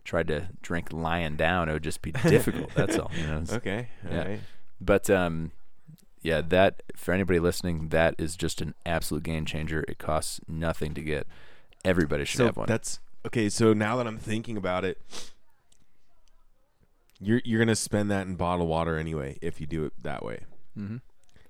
tried 0.04 0.28
to 0.28 0.48
drink 0.62 0.92
lying 0.92 1.36
down, 1.36 1.68
it 1.68 1.72
would 1.74 1.82
just 1.84 2.00
be 2.00 2.12
difficult. 2.22 2.70
That's 2.74 2.98
all. 2.98 3.10
You 3.18 3.26
know? 3.26 3.42
Okay. 3.52 3.88
all 4.06 4.12
Yeah. 4.12 4.24
right. 4.28 4.40
But 4.80 5.10
um, 5.10 5.52
yeah, 6.26 6.40
that 6.40 6.82
for 6.96 7.14
anybody 7.14 7.38
listening, 7.38 7.90
that 7.90 8.16
is 8.18 8.34
just 8.36 8.60
an 8.60 8.74
absolute 8.84 9.22
game 9.22 9.44
changer. 9.44 9.84
It 9.86 9.98
costs 9.98 10.40
nothing 10.48 10.92
to 10.94 11.00
get. 11.00 11.24
Everybody 11.84 12.24
should 12.24 12.38
So 12.38 12.46
have 12.46 12.56
one. 12.56 12.66
that's 12.66 12.98
okay. 13.24 13.48
So 13.48 13.72
now 13.72 13.96
that 13.96 14.08
I'm 14.08 14.18
thinking 14.18 14.56
about 14.56 14.84
it, 14.84 15.00
you're 17.20 17.40
you're 17.44 17.60
gonna 17.60 17.76
spend 17.76 18.10
that 18.10 18.26
in 18.26 18.34
bottled 18.34 18.68
water 18.68 18.98
anyway 18.98 19.38
if 19.40 19.60
you 19.60 19.68
do 19.68 19.84
it 19.84 19.92
that 20.02 20.24
way, 20.24 20.40
mm-hmm. 20.76 20.96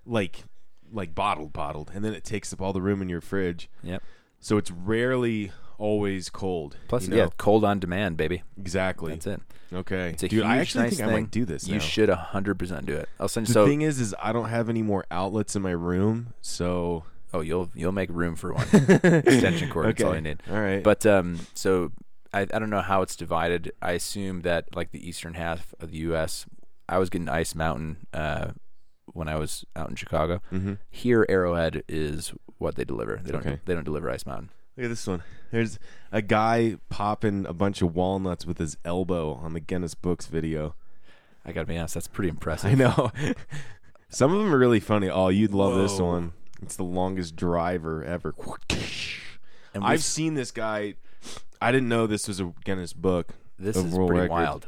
like 0.04 0.44
like 0.92 1.14
bottled, 1.14 1.54
bottled, 1.54 1.90
and 1.94 2.04
then 2.04 2.12
it 2.12 2.22
takes 2.22 2.52
up 2.52 2.60
all 2.60 2.74
the 2.74 2.82
room 2.82 3.00
in 3.00 3.08
your 3.08 3.22
fridge. 3.22 3.70
Yep. 3.82 4.02
So 4.40 4.58
it's 4.58 4.70
rarely 4.70 5.52
always 5.78 6.30
cold. 6.30 6.76
Plus, 6.88 7.04
you 7.04 7.10
know? 7.10 7.16
yeah, 7.16 7.28
cold 7.38 7.64
on 7.64 7.78
demand, 7.78 8.16
baby. 8.16 8.42
exactly. 8.58 9.12
That's 9.12 9.26
it. 9.26 9.40
Okay, 9.72 10.10
It's 10.10 10.22
a 10.22 10.28
dude. 10.28 10.38
huge, 10.38 10.44
I 10.46 10.58
actually 10.58 10.84
nice 10.84 10.90
think 10.96 11.00
thing. 11.08 11.10
I 11.16 11.20
might 11.20 11.30
do 11.32 11.44
this. 11.44 11.66
You 11.66 11.74
now. 11.74 11.80
should 11.80 12.08
hundred 12.08 12.56
percent 12.58 12.86
do 12.86 12.94
it. 12.94 13.08
I'll 13.18 13.26
send 13.28 13.48
you. 13.48 13.52
The 13.54 13.60
So, 13.60 13.66
thing 13.66 13.82
is, 13.82 14.00
is 14.00 14.14
I 14.22 14.32
don't 14.32 14.48
have 14.48 14.68
any 14.68 14.82
more 14.82 15.04
outlets 15.10 15.56
in 15.56 15.62
my 15.62 15.72
room, 15.72 16.34
so 16.40 17.02
oh, 17.34 17.40
you'll 17.40 17.70
you'll 17.74 17.90
make 17.92 18.08
room 18.10 18.36
for 18.36 18.52
one 18.54 18.66
extension 18.72 19.68
cord. 19.70 19.86
That's 19.86 20.02
all 20.02 20.10
Okay. 20.10 20.18
you 20.18 20.22
need. 20.22 20.42
all 20.50 20.60
right. 20.60 20.82
But 20.84 21.04
um, 21.04 21.40
so 21.54 21.90
I 22.32 22.42
I 22.42 22.44
don't 22.60 22.70
know 22.70 22.80
how 22.80 23.02
it's 23.02 23.16
divided. 23.16 23.72
I 23.82 23.92
assume 23.92 24.42
that 24.42 24.74
like 24.76 24.92
the 24.92 25.06
eastern 25.06 25.34
half 25.34 25.74
of 25.80 25.90
the 25.90 25.98
U.S. 25.98 26.46
I 26.88 26.98
was 26.98 27.10
getting 27.10 27.28
Ice 27.28 27.56
Mountain 27.56 28.06
uh, 28.14 28.52
when 29.12 29.26
I 29.28 29.34
was 29.36 29.64
out 29.74 29.90
in 29.90 29.96
Chicago. 29.96 30.40
mm-hmm. 30.52 30.74
Here, 30.90 31.26
Arrowhead 31.28 31.82
is 31.88 32.32
what 32.58 32.76
they 32.76 32.84
deliver. 32.84 33.16
They 33.22 33.32
don't 33.32 33.44
Okay. 33.44 33.58
they 33.64 33.74
don't 33.74 33.84
deliver 33.84 34.08
Ice 34.10 34.24
Mountain. 34.26 34.50
Look 34.76 34.84
at 34.84 34.88
this 34.88 35.06
one. 35.06 35.22
There's 35.50 35.78
a 36.12 36.20
guy 36.20 36.76
popping 36.88 37.46
a 37.46 37.52
bunch 37.54 37.80
of 37.80 37.94
walnuts 37.94 38.44
with 38.44 38.58
his 38.58 38.76
elbow 38.84 39.32
on 39.34 39.54
the 39.54 39.60
Guinness 39.60 39.94
Books 39.94 40.26
video. 40.26 40.74
I 41.44 41.52
gotta 41.52 41.66
be 41.66 41.78
honest, 41.78 41.94
that's 41.94 42.08
pretty 42.08 42.28
impressive. 42.28 42.72
I 42.72 42.74
know. 42.74 43.12
Some 44.08 44.32
of 44.32 44.38
them 44.38 44.52
are 44.54 44.58
really 44.58 44.80
funny. 44.80 45.08
Oh, 45.08 45.28
you'd 45.28 45.54
love 45.54 45.76
this 45.76 45.98
one. 45.98 46.32
It's 46.62 46.76
the 46.76 46.84
longest 46.84 47.36
driver 47.36 48.04
ever. 48.04 48.34
And 49.74 49.84
I've 49.84 50.02
seen 50.02 50.34
this 50.34 50.50
guy. 50.50 50.94
I 51.60 51.72
didn't 51.72 51.88
know 51.88 52.06
this 52.06 52.28
was 52.28 52.40
a 52.40 52.52
Guinness 52.64 52.92
book. 52.92 53.34
this 53.58 53.76
is 53.76 53.94
pretty 53.94 54.12
record. 54.12 54.30
wild. 54.30 54.66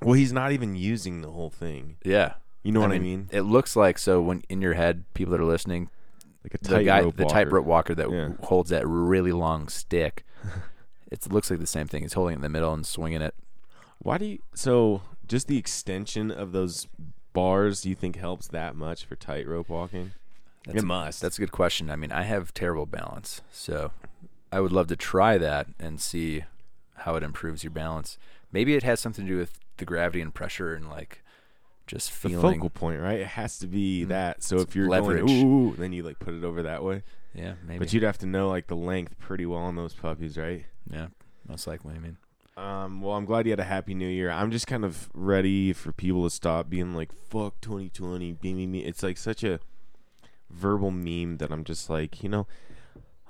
Well, 0.00 0.14
he's 0.14 0.32
not 0.32 0.52
even 0.52 0.74
using 0.74 1.22
the 1.22 1.30
whole 1.30 1.50
thing. 1.50 1.96
Yeah. 2.04 2.34
You 2.62 2.72
know 2.72 2.80
what 2.80 2.92
I 2.92 2.98
mean? 2.98 3.28
It 3.32 3.42
looks 3.42 3.74
like 3.74 3.98
so 3.98 4.20
when 4.20 4.42
in 4.48 4.60
your 4.60 4.74
head, 4.74 5.04
people 5.14 5.32
that 5.32 5.40
are 5.40 5.44
listening, 5.44 5.90
Like 6.44 6.54
a 6.54 6.58
the 6.58 6.68
tightrope 6.84 7.16
the 7.16 7.22
walker. 7.24 7.34
tightrope 7.34 7.66
walker 7.66 7.94
that 7.94 8.10
Yeah. 8.10 8.30
holds 8.42 8.70
that 8.70 8.86
really 8.86 9.32
long 9.32 9.68
stick. 9.68 10.24
it 11.10 11.30
looks 11.30 11.50
like 11.50 11.60
the 11.60 11.66
same 11.66 11.86
thing. 11.88 12.02
He's 12.02 12.14
holding 12.14 12.32
it 12.34 12.36
in 12.36 12.42
the 12.42 12.48
middle 12.48 12.72
and 12.74 12.84
swinging 12.86 13.22
it. 13.22 13.34
Why 13.98 14.18
do 14.18 14.24
you? 14.24 14.38
So, 14.54 15.02
just 15.28 15.46
the 15.46 15.58
extension 15.58 16.30
of 16.30 16.52
those 16.52 16.88
bars, 17.32 17.82
do 17.82 17.88
you 17.88 17.94
think 17.94 18.16
helps 18.16 18.48
that 18.48 18.74
much 18.74 19.04
for 19.04 19.14
tightrope 19.14 19.68
walking? 19.68 20.12
That's 20.66 20.78
it 20.78 20.82
a- 20.82 20.86
must. 20.86 21.20
That's 21.22 21.38
a 21.38 21.40
good 21.40 21.52
question. 21.52 21.90
I 21.90 21.96
mean, 21.96 22.10
I 22.12 22.22
have 22.22 22.52
terrible 22.52 22.86
balance, 22.86 23.40
so 23.52 23.92
I 24.50 24.60
would 24.60 24.72
love 24.72 24.88
to 24.88 24.96
try 24.96 25.38
that 25.38 25.68
and 25.78 26.00
see 26.00 26.44
how 26.96 27.14
it 27.16 27.22
improves 27.22 27.62
your 27.64 27.70
balance. 27.70 28.18
Maybe 28.50 28.74
it 28.74 28.82
has 28.82 29.00
something 29.00 29.24
to 29.26 29.32
do 29.32 29.38
with 29.38 29.58
the 29.78 29.84
gravity 29.84 30.20
and 30.20 30.34
pressure 30.34 30.74
and 30.74 30.88
like 30.90 31.22
just 31.86 32.10
the 32.22 32.28
feeling. 32.30 32.54
focal 32.54 32.70
point, 32.70 33.00
right? 33.00 33.20
It 33.20 33.26
has 33.28 33.58
to 33.58 33.66
be 33.66 34.04
Mm. 34.04 34.08
that. 34.08 34.42
So 34.42 34.58
if 34.58 34.74
you're 34.76 34.88
leverage. 34.88 35.26
going 35.26 35.44
ooh, 35.44 35.74
then 35.76 35.92
you 35.92 36.02
like 36.02 36.18
put 36.18 36.34
it 36.34 36.44
over 36.44 36.62
that 36.62 36.82
way. 36.84 37.02
Yeah, 37.34 37.54
maybe. 37.66 37.78
But 37.78 37.92
you'd 37.92 38.02
have 38.02 38.18
to 38.18 38.26
know 38.26 38.48
like 38.48 38.66
the 38.66 38.76
length 38.76 39.18
pretty 39.18 39.46
well 39.46 39.60
on 39.60 39.76
those 39.76 39.94
puppies, 39.94 40.36
right? 40.36 40.64
yeah, 40.90 41.06
most 41.48 41.66
likely. 41.66 41.94
I 41.94 41.98
mean, 41.98 42.16
Um, 42.56 43.00
well, 43.00 43.16
I'm 43.16 43.24
glad 43.24 43.46
you 43.46 43.52
had 43.52 43.60
a 43.60 43.64
happy 43.64 43.94
new 43.94 44.06
year. 44.08 44.30
I'm 44.30 44.50
just 44.50 44.66
kind 44.66 44.84
of 44.84 45.08
ready 45.14 45.72
for 45.72 45.90
people 45.92 46.24
to 46.24 46.30
stop 46.30 46.68
being 46.68 46.92
like, 46.94 47.10
fuck 47.12 47.58
2020, 47.62 48.32
be 48.32 48.52
me, 48.52 48.66
me. 48.66 48.80
It's 48.84 49.02
like 49.02 49.16
such 49.16 49.42
a 49.42 49.58
verbal 50.50 50.90
meme 50.90 51.38
that 51.38 51.50
I'm 51.50 51.64
just 51.64 51.88
like, 51.88 52.22
you 52.22 52.28
know, 52.28 52.46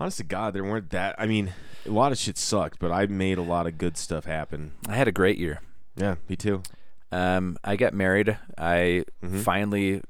honest 0.00 0.18
to 0.18 0.24
God, 0.24 0.54
there 0.54 0.64
weren't 0.64 0.90
that. 0.90 1.14
I 1.18 1.26
mean, 1.26 1.52
a 1.86 1.90
lot 1.90 2.10
of 2.10 2.18
shit 2.18 2.36
sucked, 2.36 2.80
but 2.80 2.90
I 2.90 3.06
made 3.06 3.38
a 3.38 3.42
lot 3.42 3.68
of 3.68 3.78
good 3.78 3.96
stuff 3.96 4.24
happen. 4.24 4.72
I 4.88 4.96
had 4.96 5.06
a 5.06 5.12
great 5.12 5.38
year. 5.38 5.60
Yeah, 5.94 6.16
me 6.28 6.34
too. 6.34 6.62
Um, 7.12 7.56
I 7.62 7.76
got 7.76 7.94
married. 7.94 8.36
I 8.58 9.04
Mhm. 9.22 9.40
finally, 9.42 10.02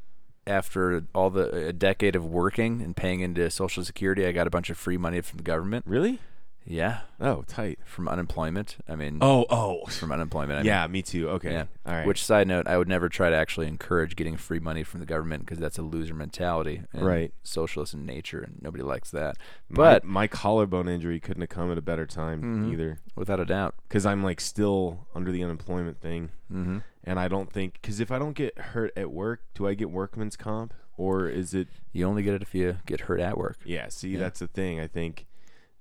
after 0.47 1.04
all 1.14 1.30
the 1.30 1.68
a 1.68 1.73
decade 1.73 2.16
of 2.16 2.25
working 2.26 2.80
and 2.80 2.97
paying 2.97 3.21
into 3.21 3.50
Social 3.50 3.85
Security, 3.85 4.25
I 4.26 4.32
got 4.32 4.47
a 4.47 4.50
bunch 4.50 4.71
of 4.71 4.76
free 4.78 4.97
money 4.97 5.21
from 5.21 5.37
the 5.38 5.44
government. 5.44 5.85
Really? 5.87 6.21
Yeah, 6.64 7.00
Oh, 7.21 7.42
tight. 7.49 7.80
from 7.85 8.06
unemployment. 8.06 8.76
I 8.88 8.94
mean, 8.94 9.18
Oh, 9.21 9.47
oh. 9.50 9.85
from 9.87 10.12
unemployment. 10.12 10.52
I 10.61 10.62
mean, 10.62 10.66
Yeah, 10.66 10.87
me 10.87 11.02
too. 11.02 11.28
Okay. 11.30 11.50
Yeah. 11.50 11.64
All 11.85 11.92
right. 11.92 12.06
Which 12.06 12.25
side 12.25 12.47
note, 12.47 12.68
I 12.68 12.78
would 12.78 12.87
never 12.87 13.09
try 13.09 13.30
to 13.30 13.35
actually 13.37 13.66
encourage 13.66 14.14
getting 14.14 14.37
free 14.37 14.61
money 14.61 14.85
from 14.85 15.00
the 15.00 15.06
government 15.06 15.44
because 15.44 15.59
that's 15.59 15.76
a 15.78 15.82
loser 15.82 16.14
mentality, 16.14 16.82
and 16.92 17.04
Right. 17.04 17.35
Socialist 17.42 17.94
in 17.94 18.06
nature, 18.06 18.42
and 18.42 18.62
nobody 18.62 18.85
likes 18.85 19.11
that. 19.11 19.38
But 19.68 20.04
my, 20.04 20.28
collarbone 20.28 20.88
injury 20.88 21.18
couldn't 21.18 21.40
have 21.42 21.49
come 21.50 21.73
at 21.73 21.78
a 21.78 21.82
better 21.82 22.06
time 22.06 22.42
Mhm. 22.42 22.73
either. 22.73 22.99
without 23.16 23.40
a 23.40 23.44
doubt, 23.44 23.75
Because 23.88 24.06
I'm 24.06 24.23
like 24.23 24.40
still 24.40 25.09
under 25.16 25.32
the 25.32 25.42
unemployment 25.42 26.00
thing. 26.00 26.30
mm-hmm. 26.50 26.78
And 27.04 27.18
I 27.18 27.28
don't 27.28 27.52
think 27.52 27.75
because 27.80 27.99
if 28.00 28.11
I 28.12 28.18
don't 28.18 28.35
get 28.35 28.56
hurt 28.59 28.92
at 28.97 29.11
work, 29.11 29.40
do 29.54 29.66
I 29.66 29.75
get 29.75 29.90
workman's 29.90 30.37
comp 30.37 30.73
or 30.97 31.28
is 31.28 31.52
it? 31.54 31.68
you 31.92 32.06
only 32.06 32.23
get 32.23 32.35
it 32.35 32.42
if 32.42 32.54
you 32.54 32.78
get 32.87 33.02
hurt 33.02 33.21
at 33.21 33.37
work. 33.37 33.59
Yeah, 33.64 33.88
see, 33.88 34.11
Yeah. 34.11 34.21
that's 34.21 34.38
the 34.40 34.47
thing. 34.47 34.78
I 34.80 34.87
think. 34.87 35.26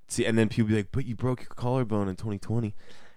See, 0.08 0.26
and 0.26 0.38
then 0.38 0.50
people 0.50 0.70
be 0.70 0.76
like, 0.76 0.92
"But 0.92 1.06
you 1.06 1.16
broke 1.16 1.42
your 1.42 1.50
collarbone 1.56 2.10
in 2.10 2.16
2020." 2.18 2.76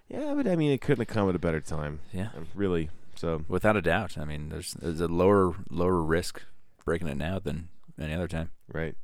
Yeah, 0.08 0.34
but 0.34 0.46
I 0.46 0.54
mean, 0.54 0.70
it 0.70 0.80
couldn't 0.80 1.08
have 1.08 1.14
come 1.14 1.28
at 1.28 1.34
a 1.34 1.38
better 1.40 1.60
time. 1.60 2.00
Yeah, 2.12 2.28
Um, 2.36 2.46
Really. 2.54 2.90
So 3.16 3.44
without 3.48 3.76
a 3.76 3.82
doubt. 3.82 4.18
I 4.18 4.24
mean, 4.24 4.48
there's 4.50 4.72
there's 4.74 5.00
a 5.00 5.08
lower 5.08 5.54
lower 5.70 6.02
risk 6.02 6.42
breaking 6.84 7.08
it 7.08 7.16
now 7.16 7.38
than 7.38 7.68
any 7.98 8.12
other 8.12 8.28
time. 8.28 8.50
right. 8.72 8.94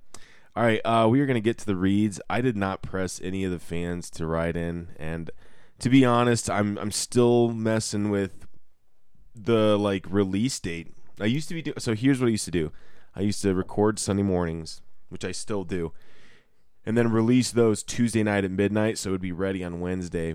All 0.56 0.64
right, 0.64 0.80
uh, 0.84 1.06
we 1.08 1.20
are 1.20 1.26
going 1.26 1.36
to 1.36 1.40
get 1.40 1.58
to 1.58 1.66
the 1.66 1.76
reads. 1.76 2.20
I 2.28 2.40
did 2.40 2.56
not 2.56 2.82
press 2.82 3.20
any 3.22 3.44
of 3.44 3.52
the 3.52 3.60
fans 3.60 4.10
to 4.10 4.26
write 4.26 4.56
in, 4.56 4.88
and 4.98 5.30
to 5.78 5.88
be 5.88 6.04
honest, 6.04 6.50
I'm 6.50 6.76
I'm 6.76 6.90
still 6.90 7.50
messing 7.52 8.10
with 8.10 8.46
the 9.34 9.78
like 9.78 10.06
release 10.08 10.58
date. 10.60 10.88
I 11.20 11.26
used 11.26 11.48
to 11.48 11.54
be 11.54 11.62
do- 11.62 11.74
so. 11.78 11.94
Here's 11.94 12.20
what 12.20 12.26
I 12.26 12.30
used 12.30 12.44
to 12.46 12.50
do. 12.50 12.72
I 13.14 13.20
used 13.20 13.42
to 13.42 13.54
record 13.54 13.98
Sunday 13.98 14.22
mornings, 14.22 14.82
which 15.08 15.24
I 15.24 15.32
still 15.32 15.64
do, 15.64 15.92
and 16.84 16.96
then 16.96 17.10
release 17.10 17.50
those 17.50 17.82
Tuesday 17.82 18.22
night 18.22 18.44
at 18.44 18.50
midnight, 18.50 18.98
so 18.98 19.10
it 19.10 19.12
would 19.12 19.20
be 19.20 19.32
ready 19.32 19.62
on 19.64 19.80
Wednesday. 19.80 20.34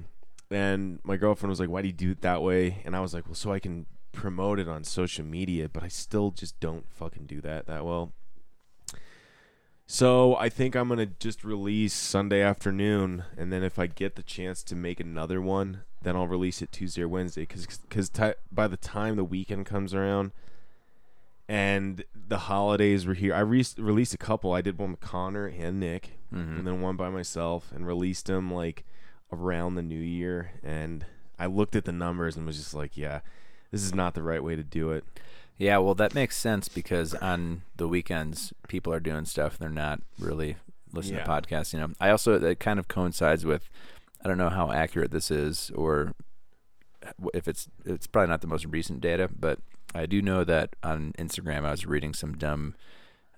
And 0.52 1.00
my 1.04 1.18
girlfriend 1.18 1.50
was 1.50 1.60
like, 1.60 1.70
"Why 1.70 1.82
do 1.82 1.88
you 1.88 1.94
do 1.94 2.12
it 2.12 2.22
that 2.22 2.42
way?" 2.44 2.82
And 2.86 2.96
I 2.96 3.00
was 3.00 3.14
like, 3.14 3.26
"Well, 3.26 3.36
so 3.36 3.52
I 3.52 3.60
can 3.60 3.88
promote 4.12 4.60
it 4.60 4.68
on 4.68 4.84
social 4.84 5.26
media." 5.26 5.68
But 5.70 5.84
I 5.84 5.88
still 5.88 6.32
just 6.32 6.60
don't 6.60 6.86
fucking 6.92 7.26
do 7.26 7.42
that 7.42 7.66
that 7.66 7.86
well. 7.86 8.14
So 9.88 10.36
I 10.36 10.50
think 10.50 10.76
I'm 10.76 10.90
gonna 10.90 11.06
just 11.06 11.44
release 11.44 11.94
Sunday 11.94 12.42
afternoon, 12.42 13.24
and 13.38 13.54
then 13.54 13.64
if 13.64 13.78
I 13.78 13.86
get 13.88 14.16
the 14.16 14.24
chance 14.24 14.64
to 14.64 14.76
make 14.76 15.00
another 15.00 15.42
one, 15.42 15.82
then 16.02 16.16
I'll 16.16 16.28
release 16.28 16.62
it 16.62 16.72
Tuesday 16.72 17.04
or 17.04 17.08
Wednesday. 17.08 17.42
Because 17.42 17.68
because 17.68 18.10
ti 18.10 18.32
by 18.52 18.68
the 18.68 18.78
time 18.78 19.16
the 19.16 19.24
weekend 19.24 19.68
comes 19.68 19.94
around, 19.94 20.32
and 21.48 22.04
the 22.16 22.40
holidays 22.40 23.06
were 23.06 23.14
here, 23.14 23.36
I 23.36 23.42
re- 23.42 23.64
released 23.78 24.16
a 24.16 24.18
couple. 24.18 24.54
I 24.54 24.62
did 24.62 24.80
one 24.80 24.92
with 24.92 25.02
Connor 25.02 25.46
and 25.48 25.80
Nick, 25.80 26.18
Mhm. 26.34 26.58
and 26.60 26.68
then 26.68 26.82
one 26.82 26.96
by 26.96 27.10
myself, 27.12 27.72
and 27.72 27.86
released 27.86 28.26
them 28.26 28.52
like 28.52 28.86
around 29.32 29.76
the 29.76 29.84
new 29.84 30.00
year. 30.00 30.52
And 30.64 31.06
I 31.38 31.46
looked 31.46 31.76
at 31.76 31.86
the 31.86 31.92
numbers 31.92 32.36
and 32.36 32.46
was 32.48 32.58
just 32.58 32.74
like, 32.74 32.98
yeah, 32.98 33.20
this 33.72 33.84
is 33.84 33.94
not 33.94 34.14
the 34.14 34.24
right 34.24 34.44
way 34.44 34.56
to 34.56 34.64
do 34.64 34.92
it. 34.92 35.04
Yeah, 35.58 35.78
well, 35.78 35.96
that 35.96 36.14
makes 36.14 36.36
sense 36.38 36.68
because 36.68 37.14
on 37.16 37.62
the 37.78 37.88
weekends, 37.88 38.52
people 38.68 38.92
are 38.92 39.00
doing 39.00 39.24
stuff. 39.26 39.58
They're 39.58 39.70
not 39.70 40.02
really 40.20 40.58
listening 40.92 41.20
Yeah. 41.20 41.24
to 41.26 41.30
podcasts. 41.32 41.72
You 41.74 41.80
know, 41.80 41.90
I 42.00 42.10
also 42.10 42.38
that 42.40 42.60
kind 42.60 42.80
of 42.80 42.88
coincides 42.88 43.46
with. 43.46 43.70
I 44.24 44.28
don't 44.28 44.38
know 44.38 44.50
how 44.50 44.72
accurate 44.72 45.12
this 45.12 45.30
is, 45.32 45.72
or 45.76 46.14
if 47.34 47.48
it's 47.48 47.70
it's 47.86 48.08
probably 48.08 48.30
not 48.30 48.42
the 48.42 48.48
most 48.48 48.66
recent 48.66 49.02
data, 49.02 49.30
but 49.40 49.60
I 49.94 50.06
do 50.06 50.22
know 50.22 50.44
that 50.44 50.76
on 50.84 51.14
Instagram, 51.18 51.64
I 51.64 51.72
was 51.72 51.86
reading 51.86 52.14
some 52.14 52.36
dumb, 52.36 52.76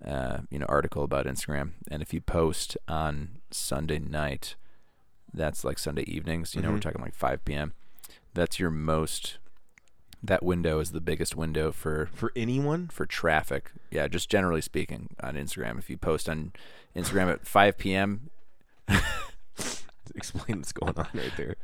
uh, 0.03 0.39
you 0.49 0.57
know, 0.59 0.65
article 0.69 1.03
about 1.03 1.25
Instagram, 1.25 1.71
and 1.91 2.01
if 2.01 2.13
you 2.13 2.21
post 2.21 2.77
on 2.87 3.39
Sunday 3.51 3.99
night, 3.99 4.55
that's 5.33 5.63
like 5.63 5.77
Sunday 5.77 6.03
evenings. 6.03 6.55
You 6.55 6.61
know, 6.61 6.71
we're 6.71 6.77
Mhm. 6.77 6.81
talking 6.81 7.01
like 7.01 7.13
5 7.13 7.43
p.m. 7.45 7.73
That's 8.33 8.59
your 8.59 8.71
most. 8.71 9.37
That 10.23 10.43
window 10.43 10.79
is 10.79 10.91
the 10.91 11.01
biggest 11.01 11.35
window 11.35 11.71
for 11.71 12.09
For 12.13 12.31
anyone, 12.35 12.87
for 12.87 13.05
traffic. 13.05 13.71
Yeah, 13.91 14.07
just 14.07 14.29
generally 14.29 14.61
speaking 14.61 15.09
on 15.21 15.35
Instagram. 15.35 15.77
If 15.77 15.89
you 15.89 15.97
post 15.97 16.27
on 16.27 16.53
Instagram 16.95 17.31
at 17.31 17.45
5 17.47 17.77
p.m., 17.77 18.29
explain 20.15 20.57
what's 20.57 20.71
going 20.71 20.97
on 20.97 21.07
right 21.13 21.31
there. 21.37 21.55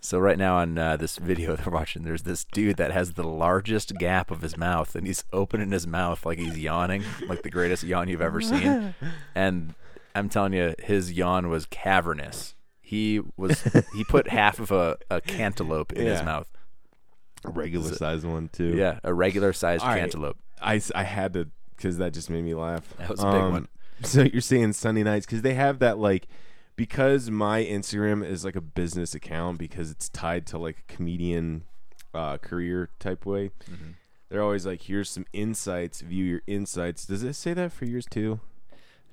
so 0.00 0.18
right 0.18 0.38
now 0.38 0.56
on 0.56 0.78
uh, 0.78 0.96
this 0.96 1.16
video 1.16 1.56
they're 1.56 1.72
watching, 1.72 2.04
there's 2.04 2.22
this 2.22 2.44
dude 2.44 2.76
that 2.76 2.92
has 2.92 3.14
the 3.14 3.26
largest 3.26 3.94
gap 3.96 4.30
of 4.30 4.42
his 4.42 4.56
mouth, 4.56 4.94
and 4.94 5.06
he's 5.06 5.24
opening 5.32 5.72
his 5.72 5.86
mouth 5.86 6.24
like 6.24 6.38
he's 6.38 6.58
yawning, 6.58 7.02
like 7.28 7.42
the 7.42 7.50
greatest 7.50 7.82
yawn 7.82 8.08
you've 8.08 8.22
ever 8.22 8.40
seen. 8.40 8.94
And 9.34 9.74
I'm 10.14 10.28
telling 10.28 10.52
you, 10.54 10.74
his 10.78 11.12
yawn 11.12 11.48
was 11.48 11.66
cavernous. 11.66 12.54
He 12.80 13.20
was 13.36 13.62
he 13.94 14.04
put 14.04 14.28
half 14.28 14.60
of 14.60 14.70
a, 14.70 14.96
a 15.10 15.20
cantaloupe 15.20 15.92
in 15.92 16.06
his 16.06 16.22
mouth. 16.22 16.48
A 17.44 17.50
regular 17.50 17.94
size 17.94 18.24
one 18.26 18.48
too. 18.48 18.74
Yeah, 18.76 18.98
a 19.04 19.12
regular 19.14 19.52
sized 19.52 19.82
All 19.82 19.90
right. 19.90 20.00
cantaloupe. 20.00 20.38
I 20.60 20.80
had 21.02 21.32
to 21.34 21.48
because 21.76 21.98
that 21.98 22.12
just 22.14 22.30
made 22.30 22.42
me 22.44 22.54
laugh. 22.54 22.82
That 22.98 23.10
was 23.10 23.20
a 23.20 23.26
big 23.26 23.34
Um, 23.34 23.52
one. 23.52 23.68
So 24.02 24.22
you're 24.22 24.42
saying 24.42 24.74
Sunday 24.74 25.02
nights 25.02 25.24
because 25.24 25.40
they 25.42 25.54
have 25.54 25.78
that 25.78 25.98
like 25.98 26.26
because 26.76 27.30
my 27.30 27.64
Instagram 27.64 28.22
is 28.26 28.44
like 28.44 28.54
a 28.56 28.60
business 28.60 29.14
account 29.14 29.58
because 29.58 29.90
it's 29.90 30.10
tied 30.10 30.46
to 30.48 30.58
like 30.58 30.84
a 30.86 30.92
comedian 30.92 31.64
uh, 32.12 32.36
career 32.36 32.90
type 32.98 33.24
way. 33.24 33.52
Mm-hmm. 33.70 33.92
They're 34.28 34.42
always 34.42 34.66
like, 34.66 34.82
here's 34.82 35.08
some 35.08 35.24
insights. 35.32 36.02
View 36.02 36.24
your 36.24 36.42
insights. 36.46 37.06
Does 37.06 37.22
it 37.22 37.34
say 37.34 37.54
that 37.54 37.72
for 37.72 37.86
yours 37.86 38.04
too? 38.04 38.40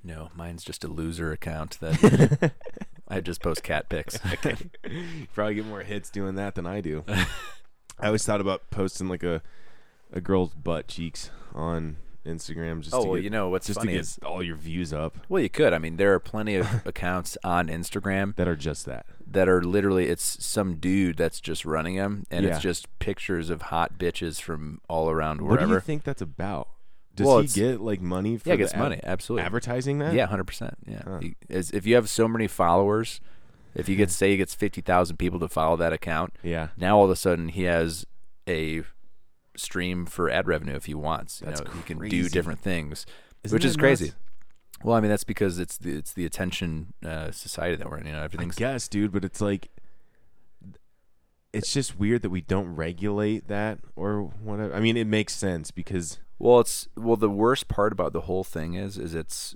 No, 0.04 0.30
mine's 0.36 0.64
just 0.66 0.84
a 0.84 0.90
loser 0.90 1.32
account 1.32 1.78
that 1.80 2.52
I 3.08 3.22
just 3.22 3.42
post 3.42 3.64
cat 3.64 3.88
pics. 3.88 4.18
Probably 5.34 5.56
get 5.56 5.66
more 5.66 5.84
hits 5.84 6.10
doing 6.10 6.36
that 6.36 6.56
than 6.56 6.66
I 6.66 6.82
do. 6.82 7.06
I 8.00 8.08
always 8.08 8.26
thought 8.26 8.42
about 8.42 8.70
posting 8.70 9.08
like 9.10 9.24
a 9.24 9.42
a 10.12 10.22
girl's 10.22 10.54
butt 10.54 10.88
cheeks 10.88 11.30
on 11.54 11.98
Instagram 12.26 12.82
just 12.82 12.96
Oh, 12.96 13.02
to 13.04 13.08
well, 13.10 13.16
get, 13.16 13.24
you 13.26 13.30
know 13.30 13.50
what's 13.50 13.68
just 13.68 13.80
funny 13.80 13.92
to 13.94 13.98
get 13.98 14.02
is 14.02 14.20
all 14.26 14.42
your 14.44 14.56
views 14.56 14.94
up 14.94 15.18
well, 15.28 15.42
you 15.44 15.50
could. 15.50 15.74
I 15.74 15.78
mean, 15.80 15.98
there 15.98 16.14
are 16.14 16.20
plenty 16.20 16.56
of 16.56 16.68
accounts 16.86 17.38
on 17.44 17.68
Instagram 17.68 18.36
that 18.38 18.48
are 18.48 18.56
just 18.56 18.86
that. 18.86 19.06
that 19.28 19.50
are 19.50 19.62
literally 19.64 20.08
it's 20.08 20.44
some 20.46 20.76
dude 20.76 21.18
that's 21.18 21.42
just 21.42 21.66
running 21.66 21.96
them, 21.98 22.26
and 22.32 22.46
Yeah. 22.46 22.52
it's 22.54 22.62
just 22.62 22.88
pictures 23.00 23.50
of 23.50 23.64
hot 23.64 23.98
bitches 23.98 24.40
from 24.40 24.80
all 24.88 25.10
around 25.10 25.42
wherever. 25.42 25.62
What 25.62 25.68
do 25.68 25.74
you 25.74 25.80
think 25.82 26.04
that's 26.04 26.22
about? 26.22 26.70
Does 27.16 27.28
Well, 27.28 27.40
he 27.42 27.48
get 27.48 27.82
like 27.82 28.02
money 28.02 28.38
for 28.38 28.50
yeah, 28.50 28.56
gets 28.56 28.74
ad- 28.74 28.80
money. 28.80 29.00
Absolutely. 29.04 29.46
advertising 29.46 30.00
that? 30.00 30.14
Yeah, 30.14 30.26
hundred 30.28 30.46
percent. 30.46 30.76
Yeah, 30.88 31.02
Huh. 31.06 31.20
He- 31.20 31.36
as, 31.50 31.72
if 31.72 31.86
you 31.86 31.96
have 31.96 32.08
so 32.10 32.28
many 32.28 32.48
followers, 32.48 33.20
if 33.76 33.90
you 33.90 33.96
get 33.96 34.10
say 34.12 34.32
he 34.32 34.38
gets 34.38 34.54
fifty 34.56 34.82
thousand 34.82 35.18
people 35.18 35.40
to 35.40 35.48
follow 35.48 35.76
that 35.78 35.94
account, 35.94 36.34
Yeah. 36.44 36.70
now 36.78 36.98
all 36.98 37.06
of 37.06 37.12
a 37.12 37.16
sudden 37.16 37.50
he 37.50 37.64
has 37.64 38.06
a 38.48 38.84
stream 39.56 40.06
for 40.06 40.30
ad 40.30 40.48
revenue 40.48 40.76
if 40.76 40.86
he 40.86 40.94
wants. 40.94 41.42
You 41.42 41.48
That's 41.48 41.64
know, 41.64 41.72
he 41.72 41.82
can 41.84 42.00
do 42.10 42.30
different 42.30 42.60
things, 42.60 43.06
Isn't 43.44 43.56
which 43.56 43.66
is 43.66 43.78
crazy. 43.78 44.06
nuts? 44.06 44.18
Well, 44.84 44.96
I 44.96 45.00
mean 45.00 45.10
that's 45.10 45.24
because 45.24 45.60
it's 45.60 45.78
the 45.78 45.96
it's 45.96 46.14
the 46.14 46.26
attention 46.26 46.94
uh, 47.06 47.32
society 47.32 47.76
that 47.78 47.90
we're 47.90 47.98
in. 48.00 48.06
You 48.08 48.12
know, 48.14 48.20
I 48.22 48.24
everything's 48.26 48.56
guess, 48.56 48.88
dude, 48.88 49.12
but 49.12 49.24
it's 49.24 49.40
like 49.42 49.70
it's 51.54 51.72
just 51.72 52.00
weird 52.00 52.22
that 52.24 52.32
we 52.32 52.42
don't 52.42 52.76
regulate 52.76 53.48
that 53.48 53.80
or 53.96 54.22
whatever. 54.24 54.74
I 54.74 54.80
mean, 54.80 54.98
it 54.98 55.08
makes 55.08 55.34
sense 55.36 55.72
because 55.72 56.20
well, 56.40 56.60
it's 56.60 56.88
well 56.98 57.16
the 57.16 57.30
worst 57.30 57.68
part 57.68 57.94
about 57.94 58.12
the 58.12 58.22
whole 58.22 58.44
thing 58.44 58.74
is 58.74 58.98
is 58.98 59.14
it's 59.14 59.56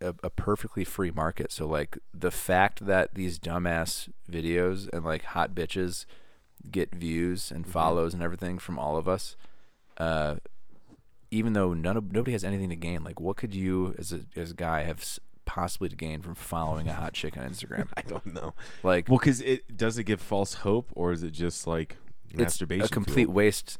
a, 0.00 0.14
a 0.22 0.30
perfectly 0.30 0.84
free 0.84 1.10
market. 1.10 1.52
So 1.52 1.66
like 1.66 1.98
the 2.14 2.30
fact 2.30 2.86
that 2.86 3.14
these 3.14 3.38
dumbass 3.38 4.08
videos 4.30 4.88
and 4.92 5.04
like 5.04 5.24
hot 5.24 5.54
bitches 5.54 6.06
get 6.70 6.94
views 6.94 7.44
Mm-hmm. 7.46 7.54
and 7.56 7.66
follows 7.66 8.14
and 8.14 8.22
everything 8.22 8.58
from 8.58 8.78
all 8.78 8.96
of 8.96 9.08
us. 9.08 9.36
Uh, 9.98 10.36
even 11.30 11.52
though 11.52 11.74
none 11.74 11.96
of 11.96 12.12
nobody 12.12 12.32
has 12.32 12.42
anything 12.44 12.70
to 12.70 12.76
gain, 12.76 13.04
like 13.04 13.20
what 13.20 13.36
could 13.36 13.54
you 13.54 13.94
as 13.98 14.12
a 14.12 14.20
as 14.36 14.50
a 14.50 14.54
guy 14.54 14.82
have 14.82 14.98
s- 15.00 15.20
possibly 15.44 15.88
to 15.88 15.96
gain 15.96 16.22
from 16.22 16.34
following 16.34 16.88
a 16.88 16.92
hot 16.92 17.12
chick 17.12 17.36
on 17.36 17.44
Instagram? 17.48 17.86
I 17.96 18.02
don't 18.02 18.26
know. 18.34 18.54
Like 18.82 19.08
Well, 19.08 19.18
because 19.18 19.40
it 19.40 19.76
does 19.76 19.96
it 19.98 20.04
give 20.04 20.20
false 20.20 20.54
hope, 20.54 20.88
or 20.94 21.12
is 21.12 21.22
it 21.22 21.30
just 21.32 21.66
like 21.66 21.96
masturbation? 22.34 22.82
it's 22.82 22.90
a 22.90 22.94
complete 22.94 23.24
fuel? 23.24 23.34
waste. 23.34 23.78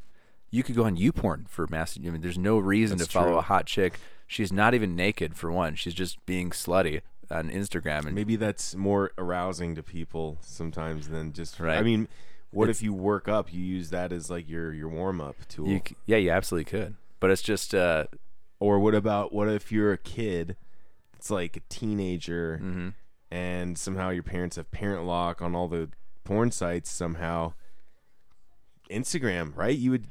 You 0.53 0.63
could 0.63 0.75
go 0.77 0.85
on 0.85 0.97
YouPorn 0.97 1.49
for 1.49 1.67
masturbation. 1.71 2.11
I 2.11 2.13
mean, 2.13 2.23
there's 2.23 2.39
no 2.39 2.59
reason 2.59 2.99
That's 2.99 3.09
to 3.09 3.13
follow 3.13 3.29
true. 3.31 3.39
a 3.39 3.43
hot 3.43 3.67
chick. 3.67 3.99
She's 4.31 4.53
not 4.53 4.75
even 4.75 4.95
naked 4.95 5.35
for 5.37 5.51
one. 5.51 5.75
She's 5.75 5.93
just 5.93 6.25
being 6.25 6.51
slutty 6.51 7.01
on 7.33 7.51
Instagram 7.51 8.07
and 8.07 8.15
Maybe 8.15 8.37
that's 8.37 8.77
more 8.77 9.11
arousing 9.19 9.75
to 9.75 9.83
people 9.83 10.39
sometimes 10.41 11.09
than 11.09 11.33
just. 11.33 11.59
Right. 11.59 11.77
I 11.77 11.83
mean, 11.83 12.07
what 12.53 12.69
It's- 12.69 12.77
if 12.79 12.83
you 12.85 12.93
work 12.93 13.27
up? 13.27 13.53
You 13.53 13.61
use 13.61 13.91
that 13.91 14.13
as 14.13 14.31
like 14.31 14.49
your 14.49 14.73
your 14.73 14.89
warm 14.89 15.21
up 15.21 15.35
tool. 15.49 15.67
you, 15.67 15.81
yeah, 16.07 16.17
you 16.17 16.31
absolutely 16.31 16.67
could. 16.71 16.95
But 17.19 17.33
it's 17.33 17.43
just 17.43 17.75
uh, 17.75 18.05
or 18.61 18.79
what 18.79 18.95
about 18.95 19.33
what 19.33 19.49
if 19.49 19.73
you're 19.73 19.93
a 19.93 19.99
kid? 19.99 20.57
It's 21.17 21.29
like 21.29 21.57
a 21.57 21.61
teenager, 21.69 22.61
mm-hmm. 22.63 22.89
and 23.33 23.77
somehow 23.77 24.11
your 24.11 24.23
parents 24.23 24.55
have 24.55 24.71
parent 24.71 25.07
lock 25.07 25.43
on 25.43 25.57
all 25.57 25.67
the 25.67 25.91
porn 26.23 26.53
sites. 26.53 26.89
Somehow, 26.89 27.55
Instagram, 28.89 29.57
right? 29.57 29.77
You 29.77 29.91
would. 29.91 30.07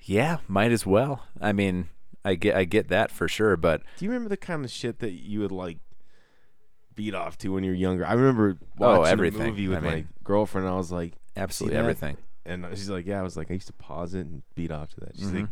yeah, 0.00 0.36
might 0.46 0.70
as 0.70 0.86
well. 0.86 1.26
I 1.40 1.52
mean, 1.52 1.88
I 2.26 2.34
get 2.34 2.54
I 2.56 2.64
get 2.64 2.88
that 2.88 3.10
for 3.10 3.28
sure, 3.28 3.56
but 3.56 3.82
Do 3.98 4.04
you 4.04 4.10
remember 4.10 4.28
the 4.28 4.36
kind 4.36 4.64
of 4.64 4.70
shit 4.70 4.98
that 4.98 5.12
you 5.12 5.40
would 5.40 5.52
like 5.52 5.78
beat 6.94 7.14
off 7.14 7.36
to 7.38 7.50
when 7.52 7.64
you 7.64 7.70
were 7.70 7.76
younger? 7.76 8.06
I 8.06 8.14
remember 8.14 8.58
Oh, 8.80 8.98
watching 9.00 9.12
everything. 9.12 9.42
a 9.42 9.46
movie 9.50 9.68
with 9.68 9.78
I 9.78 9.80
my 9.80 10.04
girlfriend. 10.24 10.66
And 10.66 10.74
I 10.74 10.76
was 10.78 10.90
like, 10.92 11.12
absolutely 11.36 11.78
everything. 11.78 12.16
and 12.44 12.66
she's 12.70 12.90
like, 12.90 13.06
"Yeah." 13.06 13.20
I 13.20 13.22
was 13.22 13.36
like, 13.36 13.50
I 13.50 13.54
used 13.54 13.66
to 13.68 13.72
pause 13.74 14.14
it 14.14 14.26
and 14.26 14.42
beat 14.54 14.70
off 14.70 14.90
to 14.94 15.00
that. 15.00 15.16
She's 15.16 15.32
like, 15.32 15.46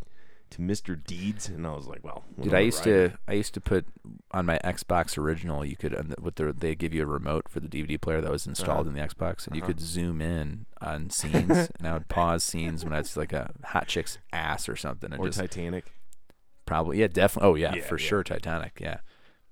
to 0.50 0.60
Mr. 0.60 1.02
Deeds, 1.02 1.48
and 1.48 1.66
I 1.66 1.72
was 1.72 1.86
like, 1.88 2.04
"Well, 2.04 2.22
Mm-hmm. 2.32 2.42
Dude, 2.44 2.54
I 2.54 2.60
used 2.60 2.84
to 2.84 3.12
I 3.26 3.32
used 3.32 3.54
to 3.54 3.60
put 3.60 3.86
on 4.30 4.46
my 4.46 4.58
Xbox 4.64 5.18
original. 5.18 5.64
You 5.64 5.74
could 5.76 5.92
with 6.22 6.36
the 6.36 6.52
they 6.52 6.74
give 6.76 6.94
you 6.94 7.02
a 7.02 7.06
remote 7.06 7.48
for 7.48 7.58
the 7.60 7.66
DVD 7.68 8.00
player 8.00 8.20
that 8.20 8.30
was 8.30 8.46
installed 8.46 8.86
Uh-huh. 8.86 8.90
in 8.90 8.94
the 8.94 9.00
Xbox, 9.14 9.46
and 9.46 9.56
you 9.56 9.62
Uh-huh. 9.62 9.68
could 9.72 9.80
zoom 9.80 10.20
in 10.20 10.66
on 10.80 11.10
scenes, 11.10 11.70
and 11.78 11.88
I 11.88 11.92
would 11.94 12.08
pause 12.08 12.44
scenes 12.44 12.84
when 12.84 12.92
I 12.92 13.02
see 13.02 13.18
like 13.20 13.32
a 13.32 13.52
hot 13.64 13.88
chick's 13.88 14.18
ass 14.32 14.68
or 14.68 14.76
something, 14.76 15.12
and 15.12 15.20
or 15.20 15.26
just 15.26 15.38
Titanic." 15.40 15.92
Probably 16.66 16.98
yeah, 17.00 17.08
definitely. 17.08 17.50
Oh 17.50 17.54
yeah, 17.54 17.74
Yeah, 17.74 17.82
for 17.82 17.98
yeah. 17.98 18.06
sure, 18.06 18.22
Titanic. 18.24 18.78
Yeah, 18.80 18.98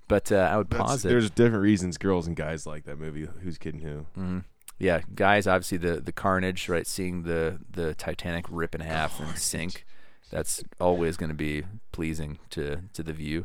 but 0.09 0.31
uh, 0.33 0.37
I 0.53 0.57
would 0.57 0.71
That's- 0.71 0.89
pause 0.91 1.05
it. 1.05 1.09
There's 1.09 1.31
different 1.31 1.63
reasons 1.63 1.99
girls 1.99 2.27
and 2.27 2.37
guys 2.37 2.67
like 2.67 2.85
that 2.85 2.99
movie. 2.99 3.29
Who's 3.43 3.59
kidding 3.59 3.81
who? 3.81 3.99
Mm-hmm. 4.19 4.39
Yeah, 4.79 5.01
guys, 5.15 5.47
obviously 5.47 5.79
the 5.79 6.01
the 6.01 6.13
carnage, 6.13 6.69
right? 6.69 6.87
Seeing 6.87 7.23
the 7.23 7.59
the 7.71 7.95
Titanic 7.95 8.47
rip 8.51 8.75
in 8.75 8.81
half 8.81 9.21
Oh, 9.21 9.25
and 9.25 9.39
sink, 9.39 9.85
that's 10.31 10.63
always 10.81 11.17
going 11.17 11.31
to 11.31 11.37
be 11.37 11.63
pleasing 11.93 12.39
to 12.51 12.83
to 12.95 13.03
the 13.03 13.13
view. 13.13 13.45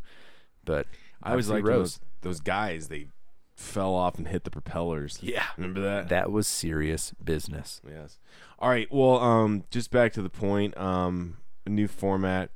But 0.65 0.87
I 1.21 1.35
was 1.35 1.49
like 1.49 1.63
those 1.65 1.99
those 2.21 2.39
guys. 2.39 2.87
They 2.87 3.07
fell 3.55 3.93
off 3.93 4.17
and 4.17 4.27
hit 4.27 4.43
the 4.43 4.51
propellers. 4.51 5.17
Yeah, 5.21 5.45
Remember 5.57 5.81
that? 5.81 6.09
that 6.09 6.31
was 6.31 6.47
serious 6.47 7.11
business. 7.23 7.81
Yes. 7.87 8.19
All 8.59 8.69
right. 8.69 8.87
Well, 8.91 9.17
um, 9.19 9.63
just 9.71 9.89
back 9.91 10.13
to 10.13 10.21
the 10.21 10.29
point. 10.29 10.77
Um, 10.77 11.37
a 11.65 11.69
new 11.69 11.87
format. 11.87 12.49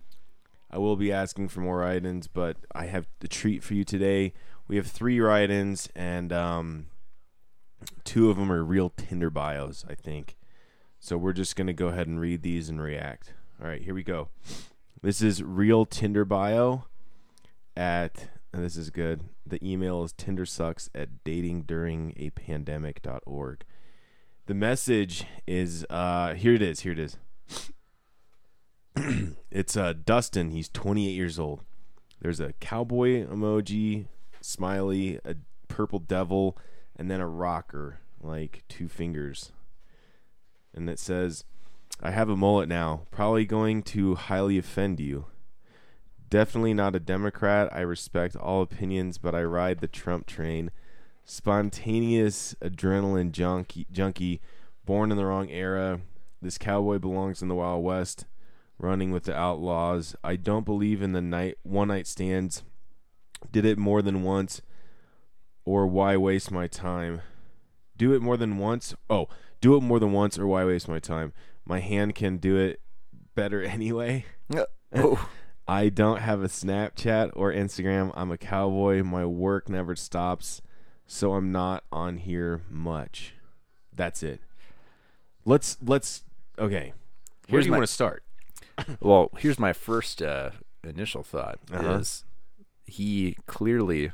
I 0.72 0.78
will 0.78 0.96
be 0.96 1.12
asking 1.12 1.50
for 1.50 1.60
more 1.60 1.80
write-ins, 1.80 2.28
but 2.28 2.58
I 2.74 2.86
have 2.86 3.08
a 3.22 3.28
treat 3.28 3.64
for 3.64 3.74
you 3.74 3.84
today. 3.84 4.34
We 4.68 4.78
have 4.78 4.88
three 4.88 5.20
write-ins, 5.20 5.90
and 5.96 6.32
um, 6.32 6.88
two 8.04 8.30
of 8.30 8.38
them 8.38 8.52
are 8.52 8.64
real 8.64 8.90
Tinder 8.90 9.30
bios, 9.30 9.86
I 9.90 9.96
think. 9.96 10.38
So 11.00 11.18
we're 11.18 11.34
just 11.34 11.56
gonna 11.56 11.74
go 11.74 11.88
ahead 11.88 12.08
and 12.08 12.20
read 12.20 12.42
these 12.42 12.70
and 12.70 12.82
react. 12.82 13.34
All 13.62 13.68
right, 13.68 13.82
here 13.82 13.94
we 13.94 14.04
go. 14.04 14.30
This 15.02 15.22
is 15.22 15.44
real 15.44 15.86
Tinder 15.86 16.26
bio 16.26 16.86
at. 17.76 18.30
And 18.54 18.66
this 18.66 18.76
is 18.76 18.90
good. 18.90 19.30
The 19.46 19.66
email 19.66 20.04
is 20.04 20.12
tindersucks 20.12 20.90
at 20.94 21.24
datingduringapandemic.org. 21.24 23.64
The 24.46 24.54
message 24.54 25.24
is 25.48 25.86
uh 25.90 26.34
here 26.34 26.54
it 26.54 26.62
is, 26.62 26.82
here 26.82 26.92
it 26.92 27.00
is. 27.00 27.16
it's 29.52 29.78
uh 29.78 29.94
Dustin, 30.06 30.52
he's 30.52 30.70
28 30.70 31.10
years 31.12 31.40
old. 31.40 31.62
There's 32.22 32.40
a 32.40 32.54
cowboy 32.60 33.26
emoji, 33.26 34.06
smiley, 34.42 35.20
a 35.26 35.36
purple 35.68 36.00
devil, 36.00 36.58
and 36.96 37.10
then 37.10 37.20
a 37.20 37.28
rocker, 37.28 38.00
like 38.22 38.64
two 38.68 38.88
fingers. 38.88 39.52
And 40.74 40.90
it 40.90 41.00
says, 41.00 41.44
I 42.02 42.12
have 42.12 42.30
a 42.30 42.38
mullet 42.38 42.70
now, 42.70 43.04
probably 43.12 43.46
going 43.46 43.84
to 43.84 44.16
highly 44.16 44.58
offend 44.58 45.00
you. 45.00 45.26
Definitely 46.30 46.74
not 46.74 46.96
a 46.96 47.00
Democrat. 47.00 47.70
I 47.74 47.82
respect 47.82 48.36
all 48.36 48.62
opinions, 48.62 49.18
but 49.18 49.36
I 49.36 49.44
ride 49.44 49.80
the 49.80 49.88
Trump 49.88 50.26
train. 50.26 50.72
Spontaneous 51.26 52.56
adrenaline 52.62 53.32
junkie, 53.32 53.86
junkie, 53.92 54.42
born 54.86 55.12
in 55.12 55.18
the 55.18 55.26
wrong 55.26 55.50
era. 55.50 56.02
This 56.42 56.58
cowboy 56.58 57.00
belongs 57.00 57.42
in 57.42 57.50
the 57.50 57.56
Wild 57.56 57.84
West, 57.84 58.26
running 58.82 59.12
with 59.12 59.24
the 59.24 59.36
outlaws. 59.36 60.16
I 60.24 60.36
don't 60.36 60.66
believe 60.66 61.02
in 61.02 61.14
the 61.14 61.22
night 61.22 61.58
one 61.64 61.88
night 61.90 62.08
stands. 62.08 62.64
Did 63.52 63.66
it 63.66 63.78
more 63.78 64.02
than 64.02 64.24
once, 64.24 64.62
or 65.66 65.88
why 65.88 66.18
waste 66.18 66.52
my 66.52 66.68
time? 66.68 67.22
Do 67.98 68.14
it 68.14 68.22
more 68.22 68.38
than 68.38 68.58
once. 68.58 68.96
Oh, 69.10 69.28
do 69.62 69.76
it 69.76 69.82
more 69.82 70.00
than 70.00 70.12
once, 70.12 70.38
or 70.38 70.48
why 70.48 70.66
waste 70.66 70.88
my 70.88 71.00
time? 71.00 71.34
My 71.66 71.80
hand 71.80 72.16
can 72.16 72.38
do 72.38 72.58
it 72.58 72.82
better 73.36 73.62
anyway. 73.78 74.26
oh, 74.96 75.28
I 75.68 75.90
don't 75.90 76.20
have 76.20 76.42
a 76.44 76.48
Snapchat 76.48 77.32
or 77.36 77.54
Instagram. 77.54 78.12
I'm 78.16 78.32
a 78.32 78.38
cowboy. 78.38 79.04
My 79.04 79.26
work 79.26 79.70
never 79.70 79.96
stops, 79.96 80.62
so 81.08 81.34
I'm 81.34 81.52
not 81.52 81.84
on 81.92 82.18
here 82.18 82.62
much. 82.70 83.36
That's 83.96 84.24
it. 84.24 84.42
Let's 85.46 85.78
let's 85.82 86.24
okay. 86.60 86.94
Where 87.48 87.58
Here's 87.58 87.66
do 87.66 87.68
you 87.68 87.72
my- 87.72 87.78
want 87.78 87.88
to 87.88 87.94
start? 87.94 88.24
Well, 89.00 89.30
here's 89.38 89.60
my 89.60 89.74
first 89.74 90.22
uh, 90.22 90.52
initial 90.84 91.24
thought: 91.24 91.60
Uh-huh. 91.72 91.98
is 92.00 92.24
he 92.86 93.38
clearly 93.46 94.12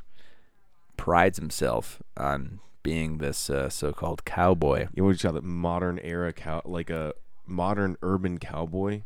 prides 0.96 1.38
himself 1.38 2.02
on 2.16 2.60
being 2.82 3.18
this 3.18 3.50
uh, 3.50 3.68
so-called 3.68 4.24
cowboy. 4.24 4.88
You 4.94 5.04
would 5.04 5.20
call 5.20 5.36
it 5.36 5.44
modern 5.44 5.98
era 6.02 6.32
cow, 6.32 6.62
like 6.64 6.90
a 6.90 7.12
modern 7.46 7.96
urban 8.02 8.38
cowboy. 8.38 9.02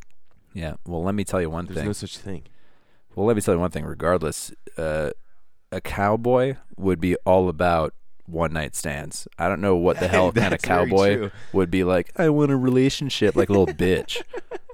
Yeah. 0.55 0.75
Well, 0.87 1.03
let 1.03 1.15
me 1.15 1.25
tell 1.25 1.41
you 1.41 1.51
one 1.51 1.67
There's 1.67 1.77
thing. 1.77 1.85
There's 1.87 2.03
no 2.03 2.07
such 2.07 2.19
thing. 2.19 2.43
Well, 3.15 3.27
let 3.27 3.37
me 3.37 3.43
tell 3.43 3.55
you 3.55 3.61
one 3.61 3.71
thing. 3.71 3.85
Regardless, 3.85 4.53
uh, 4.77 5.11
a 5.71 5.81
cowboy 5.81 6.57
would 6.77 7.01
be 7.01 7.17
all 7.25 7.49
about 7.49 7.95
one 8.27 8.53
night 8.53 8.75
stands. 8.75 9.27
I 9.39 9.49
don't 9.49 9.61
know 9.61 9.77
what 9.77 9.99
the 9.99 10.09
hell 10.15 10.33
kind 10.33 10.55
of 10.55 10.63
cowboy 10.63 11.31
would 11.53 11.71
be 11.71 11.85
like. 11.85 12.13
I 12.17 12.29
want 12.29 12.51
a 12.51 12.57
relationship, 12.57 13.37
like 13.37 13.49
a 13.49 13.53
little 13.53 13.67
bitch. 13.75 14.23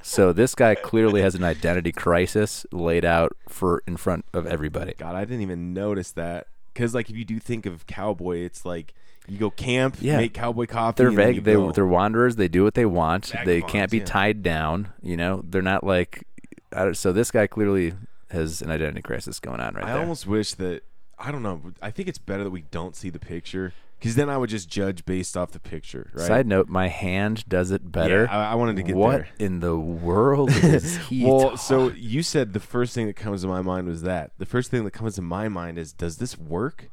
So 0.02 0.32
this 0.32 0.54
guy 0.54 0.74
clearly 0.74 1.22
has 1.22 1.34
an 1.34 1.44
identity 1.44 1.92
crisis 1.92 2.64
laid 2.72 3.04
out 3.04 3.36
for 3.48 3.82
in 3.86 3.96
front 3.96 4.24
of 4.32 4.46
everybody. 4.46 4.94
God, 4.96 5.14
I 5.14 5.24
didn't 5.24 5.42
even 5.42 5.74
notice 5.74 6.12
that. 6.12 6.46
Because 6.72 6.94
like 6.94 7.10
if 7.10 7.16
you 7.16 7.24
do 7.24 7.38
think 7.38 7.66
of 7.66 7.86
cowboy, 7.86 8.38
it's 8.38 8.64
like 8.64 8.94
you 9.26 9.38
go 9.38 9.50
camp, 9.50 9.96
Yeah. 10.00 10.16
make 10.16 10.32
cowboy 10.32 10.66
coffee. 10.66 11.02
They're 11.02 11.10
vague. 11.10 11.44
They 11.44 11.54
go. 11.54 11.72
they're 11.72 11.86
wanderers. 11.86 12.36
They 12.36 12.48
do 12.48 12.64
what 12.64 12.74
they 12.74 12.86
want. 12.86 13.32
they 13.44 13.60
can't 13.60 13.90
be 13.90 13.98
yeah. 13.98 14.04
tied 14.04 14.42
down. 14.42 14.92
You 15.02 15.16
know, 15.16 15.42
they're 15.44 15.62
not 15.62 15.84
like. 15.84 16.24
I 16.72 16.92
so 16.92 17.12
this 17.12 17.30
guy 17.30 17.46
clearly 17.46 17.94
has 18.30 18.62
an 18.62 18.70
identity 18.70 19.02
crisis 19.02 19.40
going 19.40 19.60
on 19.60 19.74
right 19.74 19.84
now. 19.84 19.90
I 19.90 19.92
there. 19.94 20.02
almost 20.02 20.26
wish 20.26 20.54
that 20.54 20.82
I 21.18 21.32
don't 21.32 21.42
know. 21.42 21.72
I 21.82 21.90
think 21.90 22.08
it's 22.08 22.18
better 22.18 22.44
that 22.44 22.50
we 22.50 22.62
don't 22.70 22.94
see 22.94 23.10
the 23.10 23.18
picture 23.18 23.72
because 23.98 24.14
then 24.14 24.30
I 24.30 24.36
would 24.36 24.50
just 24.50 24.68
judge 24.68 25.04
based 25.04 25.36
off 25.36 25.50
the 25.50 25.60
picture, 25.60 26.10
right? 26.14 26.26
Side 26.26 26.46
note: 26.46 26.68
My 26.68 26.88
hand 26.88 27.44
does 27.48 27.70
it 27.70 27.90
better. 27.90 28.24
Yeah, 28.24 28.38
I, 28.38 28.52
I 28.52 28.54
wanted 28.54 28.76
to 28.76 28.82
get 28.82 28.94
what 28.96 29.10
there. 29.10 29.28
in 29.38 29.60
the 29.60 29.76
world 29.76 30.50
is 30.52 30.96
he? 31.08 31.24
Well, 31.24 31.50
ta- 31.50 31.56
so 31.56 31.90
you 31.90 32.22
said 32.22 32.52
the 32.52 32.60
first 32.60 32.94
thing 32.94 33.06
that 33.06 33.16
comes 33.16 33.42
to 33.42 33.48
my 33.48 33.60
mind 33.60 33.88
was 33.88 34.02
that. 34.02 34.32
The 34.38 34.46
first 34.46 34.70
thing 34.70 34.84
that 34.84 34.92
comes 34.92 35.16
to 35.16 35.22
my 35.22 35.48
mind 35.48 35.78
is, 35.78 35.92
does 35.92 36.18
this 36.18 36.38
work? 36.38 36.90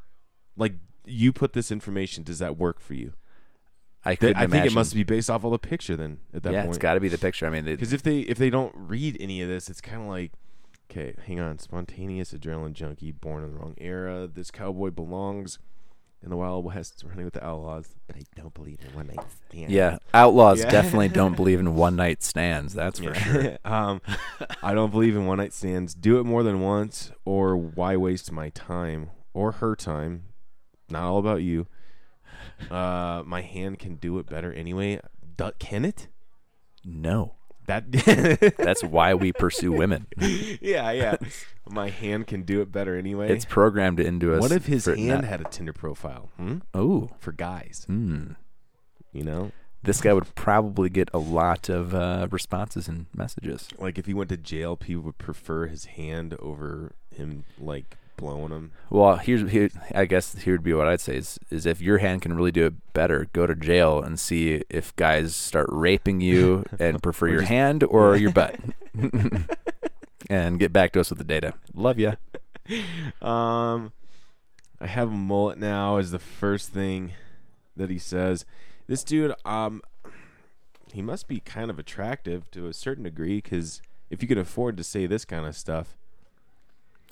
Like 0.57 0.73
you 1.05 1.31
put 1.31 1.53
this 1.53 1.71
information, 1.71 2.23
does 2.23 2.39
that 2.39 2.57
work 2.57 2.79
for 2.79 2.95
you? 2.95 3.13
I 4.03 4.15
couldn't 4.15 4.37
I 4.37 4.41
think 4.41 4.53
imagine. 4.53 4.71
it 4.71 4.75
must 4.75 4.93
be 4.93 5.03
based 5.03 5.29
off 5.29 5.43
of 5.43 5.51
the 5.51 5.59
picture 5.59 5.95
then. 5.95 6.19
At 6.33 6.43
that 6.43 6.53
yeah, 6.53 6.61
point, 6.61 6.75
it's 6.75 6.77
got 6.77 6.93
to 6.93 6.99
be 6.99 7.07
the 7.07 7.17
picture. 7.17 7.47
I 7.47 7.49
mean, 7.49 7.65
Because 7.65 7.91
if 7.91 8.03
they 8.03 8.19
if 8.19 8.37
they 8.37 8.49
don't 8.49 8.73
read 8.75 9.17
any 9.19 9.41
of 9.41 9.49
this, 9.49 9.69
it's 9.69 9.81
kind 9.81 10.01
of 10.01 10.07
like, 10.07 10.31
okay, 10.91 11.15
hang 11.25 11.39
on, 11.39 11.57
spontaneous 11.59 12.31
adrenaline 12.31 12.73
junkie, 12.73 13.11
born 13.11 13.43
in 13.43 13.53
the 13.53 13.59
wrong 13.59 13.75
era. 13.77 14.27
This 14.31 14.51
cowboy 14.51 14.91
belongs 14.91 15.57
in 16.25 16.29
the 16.31 16.35
Wild 16.35 16.65
West, 16.65 17.03
running 17.07 17.23
with 17.23 17.35
the 17.35 17.45
outlaws. 17.45 17.87
But 18.07 18.17
I 18.17 18.21
don't 18.35 18.53
believe 18.53 18.79
in 18.85 18.93
one 18.95 19.07
night 19.07 19.23
stands. 19.49 19.71
yeah, 19.71 19.99
outlaws 20.13 20.59
Yeah. 20.59 20.69
definitely 20.71 21.07
don't 21.09 21.35
believe 21.37 21.59
in 21.61 21.75
one 21.75 21.95
night 21.95 22.21
stands. 22.23 22.73
That's 22.73 22.99
for 22.99 23.05
Yeah. 23.13 23.13
sure. 23.13 23.57
um, 23.65 24.01
I 24.61 24.73
don't 24.73 24.91
believe 24.91 25.15
in 25.15 25.25
one 25.27 25.37
night 25.37 25.53
stands. 25.53 25.93
Do 25.95 26.19
it 26.19 26.23
more 26.25 26.43
than 26.43 26.59
once, 26.61 27.11
or 27.23 27.55
why 27.55 27.95
waste 27.95 28.31
my 28.31 28.49
time 28.49 29.11
or 29.33 29.53
her 29.53 29.75
time? 29.75 30.23
Not 30.89 31.03
all 31.03 31.19
about 31.19 31.41
you. 31.43 31.67
Uh, 32.69 33.21
my 33.25 33.41
hand 33.41 33.79
can 33.79 33.95
do 33.95 34.17
it 34.19 34.25
better 34.27 34.51
anyway. 34.51 34.99
Can 35.59 35.85
it? 35.85 36.07
No. 36.83 37.35
That 37.67 37.91
That's 38.57 38.83
why 38.83 39.13
we 39.15 39.31
pursue 39.33 39.71
women. 39.71 40.07
yeah, 40.17 40.91
yeah. 40.91 41.15
My 41.69 41.89
hand 41.89 42.27
can 42.27 42.43
do 42.43 42.61
it 42.61 42.71
better 42.71 42.95
anyway. 42.97 43.31
It's 43.31 43.45
programmed 43.45 43.99
into 43.99 44.33
us. 44.35 44.41
what 44.41 44.51
if 44.51 44.65
his 44.67 44.85
hand 44.85 45.07
not- 45.07 45.23
had 45.23 45.41
a 45.41 45.45
Tinder 45.45 45.73
profile? 45.73 46.29
Hmm? 46.37 46.57
Oh, 46.73 47.09
For 47.19 47.31
guys, 47.31 47.85
hmm. 47.87 48.33
you 49.11 49.23
know, 49.23 49.51
This 49.83 50.01
guy 50.01 50.13
would 50.13 50.33
probably 50.35 50.89
get 50.89 51.09
a 51.13 51.17
lot 51.19 51.69
of 51.69 51.93
uh, 51.95 52.27
responses 52.29 52.87
and 52.87 53.07
messages. 53.15 53.67
like 53.79 53.97
if 53.97 54.05
he 54.05 54.13
went 54.13 54.29
to 54.29 54.37
jail, 54.37 54.75
people 54.77 55.03
would 55.03 55.17
prefer 55.17 55.65
his 55.67 55.85
hand 55.85 56.35
over 56.39 56.93
him 57.15 57.45
like 57.59 57.97
blowing 58.15 58.49
them. 58.49 58.71
Well, 58.89 59.17
here's 59.17 59.49
here. 59.49 59.69
I 59.93 60.05
guess 60.05 60.35
here 60.35 60.53
would 60.53 60.63
be 60.63 60.73
what 60.73 60.87
I'd 60.87 61.01
say 61.01 61.17
is 61.17 61.39
is 61.49 61.65
if 61.65 61.81
your 61.81 61.99
hand 61.99 62.21
can 62.21 62.35
really 62.35 62.51
do 62.51 62.65
it 62.65 62.93
better, 62.93 63.27
go 63.33 63.45
to 63.45 63.55
jail 63.55 64.01
and 64.01 64.19
see 64.19 64.63
if 64.69 64.95
guys 64.95 65.35
start 65.35 65.67
raping 65.69 66.21
you 66.21 66.65
and 66.79 67.01
prefer 67.01 67.27
your 67.27 67.43
hand 67.43 67.83
or 67.83 68.15
your 68.15 68.31
butt, 68.33 68.55
and 70.29 70.59
get 70.59 70.73
back 70.73 70.91
to 70.93 70.99
us 70.99 71.09
with 71.09 71.19
the 71.19 71.25
data. 71.25 71.53
Love 71.73 71.99
ya. 71.99 72.15
Um, 73.21 73.91
I 74.79 74.87
have 74.87 75.09
a 75.09 75.15
mullet 75.15 75.57
now. 75.57 75.97
Is 75.97 76.11
the 76.11 76.19
first 76.19 76.69
thing 76.69 77.13
that 77.75 77.89
he 77.89 77.99
says. 77.99 78.45
This 78.87 79.03
dude, 79.03 79.33
um, 79.45 79.81
he 80.93 81.01
must 81.01 81.27
be 81.27 81.39
kind 81.39 81.69
of 81.69 81.79
attractive 81.79 82.49
to 82.51 82.67
a 82.67 82.73
certain 82.73 83.03
degree 83.03 83.37
because 83.37 83.81
if 84.09 84.21
you 84.21 84.27
can 84.27 84.37
afford 84.37 84.77
to 84.77 84.83
say 84.83 85.05
this 85.05 85.25
kind 85.25 85.45
of 85.45 85.55
stuff, 85.55 85.97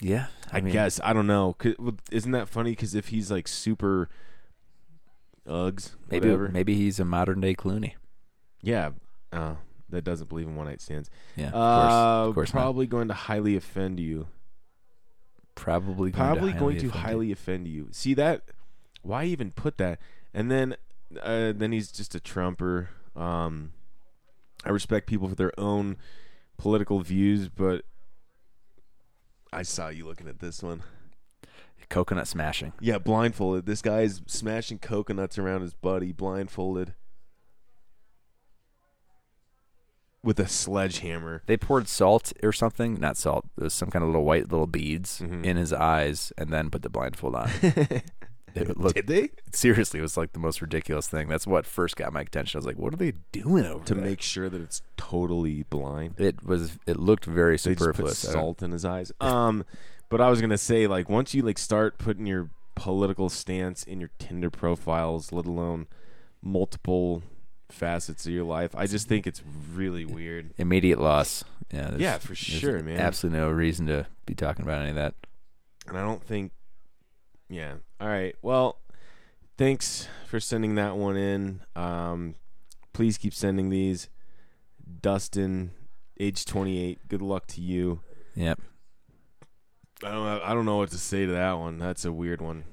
Yeah, 0.02 0.28
I, 0.52 0.60
guess 0.60 1.00
I 1.04 1.14
don't 1.14 1.28
know. 1.28 1.56
Isn't 2.12 2.32
that 2.32 2.50
funny? 2.50 2.72
Because 2.72 2.96
if 2.96 3.10
he's 3.10 3.32
like 3.32 3.48
super 3.48 4.10
Uggs, 5.48 5.92
maybe 6.10 6.28
whatever, 6.28 6.50
maybe 6.50 6.76
he's 6.76 7.00
a 7.00 7.06
modern 7.06 7.42
day 7.42 7.56
Clooney. 7.56 7.94
yeah, 8.62 8.92
uh, 9.32 9.56
that 9.90 10.04
doesn't 10.04 10.30
believe 10.30 10.48
in 10.48 10.56
one 10.56 10.68
night 10.68 10.82
stands. 10.82 11.10
Yeah, 11.36 11.50
of 11.50 11.54
uh, 11.54 11.82
course, 11.82 12.30
of 12.30 12.36
course 12.36 12.54
not. 12.54 12.62
probably 12.62 12.88
going 12.88 13.08
to 13.10 13.14
highly 13.14 13.56
offend 13.56 14.00
you. 14.00 14.28
Probably 15.56 16.12
going 16.12 16.28
probably 16.28 16.54
to 16.54 16.60
going 16.60 16.78
to 16.78 16.88
offend 16.88 16.94
you. 16.94 17.00
highly 17.02 17.32
offend 17.32 17.68
you. 17.68 17.88
See 17.92 18.14
that? 18.16 18.44
Why 19.04 19.26
even 19.26 19.52
put 19.52 19.78
that? 19.78 20.00
And 20.34 20.50
then, 20.50 20.76
uh, 21.22 21.54
then 21.56 21.72
he's 21.72 21.92
just 21.92 22.16
a 22.16 22.20
trumper. 22.20 22.90
Um, 23.16 23.74
I 24.66 24.70
respect 24.70 25.08
people 25.08 25.28
for 25.28 25.36
their 25.36 25.58
own 25.60 25.98
political 26.58 27.02
views, 27.02 27.50
but 27.50 27.86
I 29.54 29.62
saw 29.64 29.90
you 29.90 30.06
looking 30.06 30.28
at 30.28 30.40
this 30.40 30.62
one. 30.64 30.84
coconut 31.90 32.28
smashing. 32.28 32.74
Yeah, 32.80 32.98
blindfolded. 32.98 33.66
This 33.68 33.82
guy 33.82 34.02
is 34.02 34.22
smashing 34.26 34.80
coconuts 34.80 35.38
around 35.38 35.62
his 35.62 35.74
buddy, 35.76 36.12
blindfolded, 36.12 36.96
with 40.24 40.40
a 40.40 40.48
sledgehammer. 40.48 41.44
They 41.46 41.58
poured 41.58 41.88
salt 41.88 42.34
or 42.42 42.52
something, 42.52 42.96
not 43.00 43.16
salt. 43.18 43.46
Was 43.58 43.74
some 43.74 43.92
kind 43.92 44.02
of 44.02 44.10
little 44.10 44.24
white 44.26 44.50
little 44.50 44.66
beads 44.68 45.20
Mhm. 45.20 45.44
in 45.46 45.58
his 45.58 45.72
eyes, 45.74 46.32
and 46.38 46.50
then 46.50 46.70
put 46.72 46.82
the 46.82 46.90
blindfold 46.90 47.36
on. 47.36 47.50
It 48.70 48.78
looked, 48.78 48.96
Did 48.96 49.08
they? 49.08 49.30
seriously, 49.52 50.00
it 50.00 50.04
was 50.04 50.16
like 50.18 50.34
the 50.34 50.40
most 50.40 50.62
ridiculous 50.62 51.08
thing. 51.08 51.28
That's 51.28 51.48
what 51.48 51.66
first 51.66 51.96
got 51.96 52.14
my 52.14 52.22
attention. 52.22 52.58
I 52.58 52.60
was 52.60 52.66
like, 52.66 52.78
"What 52.78 52.94
are 52.94 52.98
they 52.98 53.14
doing 53.32 53.66
over 53.66 53.84
To 53.86 53.94
there?" 53.96 54.04
make 54.04 54.22
sure 54.22 54.50
that 54.50 54.62
it's 54.62 54.82
totally 54.98 55.64
blind. 55.64 56.20
it 56.20 56.46
was. 56.46 56.78
It 56.86 56.98
looked 57.00 57.26
very 57.26 57.54
They 57.54 57.74
just 57.74 57.80
put 57.80 57.80
superfluous. 57.80 58.26
I 58.30 58.34
don't- 58.34 58.42
salt 58.42 58.64
in 58.64 58.72
his 58.72 58.86
eyes. 58.86 59.12
Um, 59.22 59.66
but 60.10 60.22
I 60.22 60.30
was 60.30 60.40
gonna 60.42 60.58
say, 60.60 60.86
like, 60.88 61.10
once 61.10 61.34
you 61.34 61.42
like 61.42 61.58
start 61.58 61.98
putting 61.98 62.26
your 62.28 62.50
political 62.76 63.30
stance 63.30 63.84
in 63.84 64.00
your 64.00 64.10
Tinder 64.20 64.50
profiles, 64.52 65.32
let 65.32 65.46
alone 65.48 65.88
multiple 66.42 67.24
facets 67.70 68.26
of 68.26 68.32
your 68.34 68.44
life, 68.44 68.76
I 68.76 68.86
just 68.86 69.08
think 69.08 69.26
it's 69.26 69.42
really 69.74 70.06
weird. 70.06 70.52
Immediate 70.58 71.00
loss. 71.00 71.44
Yeah, 71.72 71.84
there's- 71.88 72.00
Yeah, 72.02 72.18
for 72.20 72.28
there's 72.28 72.38
sure, 72.38 72.84
man. 72.84 73.00
Absolutely 73.00 73.40
no 73.40 73.50
reason 73.50 73.88
to 73.88 74.06
be 74.26 74.36
talking 74.36 74.64
about 74.64 74.82
any 74.82 74.90
of 74.90 74.96
that. 74.96 75.16
And 75.88 75.98
I 75.98 76.02
don't 76.02 76.24
think, 76.24 76.52
yeah. 77.54 77.74
All 78.02 78.08
right. 78.08 78.36
Well, 78.42 78.80
thanks 79.58 80.08
for 80.28 80.40
sending 80.40 80.76
that 80.76 80.96
one 80.98 81.16
in. 81.16 81.62
Um, 81.76 82.36
please 82.94 83.18
keep 83.18 83.34
sending 83.34 83.70
these. 83.70 84.10
Dustin, 85.02 85.72
age 86.20 86.46
28. 86.46 87.08
Good 87.08 87.22
luck 87.22 87.48
to 87.48 87.62
you. 87.62 88.02
Yep. 88.36 88.60
I 90.04 90.12
don't. 90.12 90.28
I 90.28 90.54
don't 90.54 90.66
know 90.66 90.78
what 90.78 90.90
to 90.92 90.98
say 90.98 91.26
to 91.26 91.32
that 91.32 91.54
one. 91.54 91.78
That's 91.78 92.04
a 92.04 92.12
weird 92.12 92.42
one. 92.42 92.66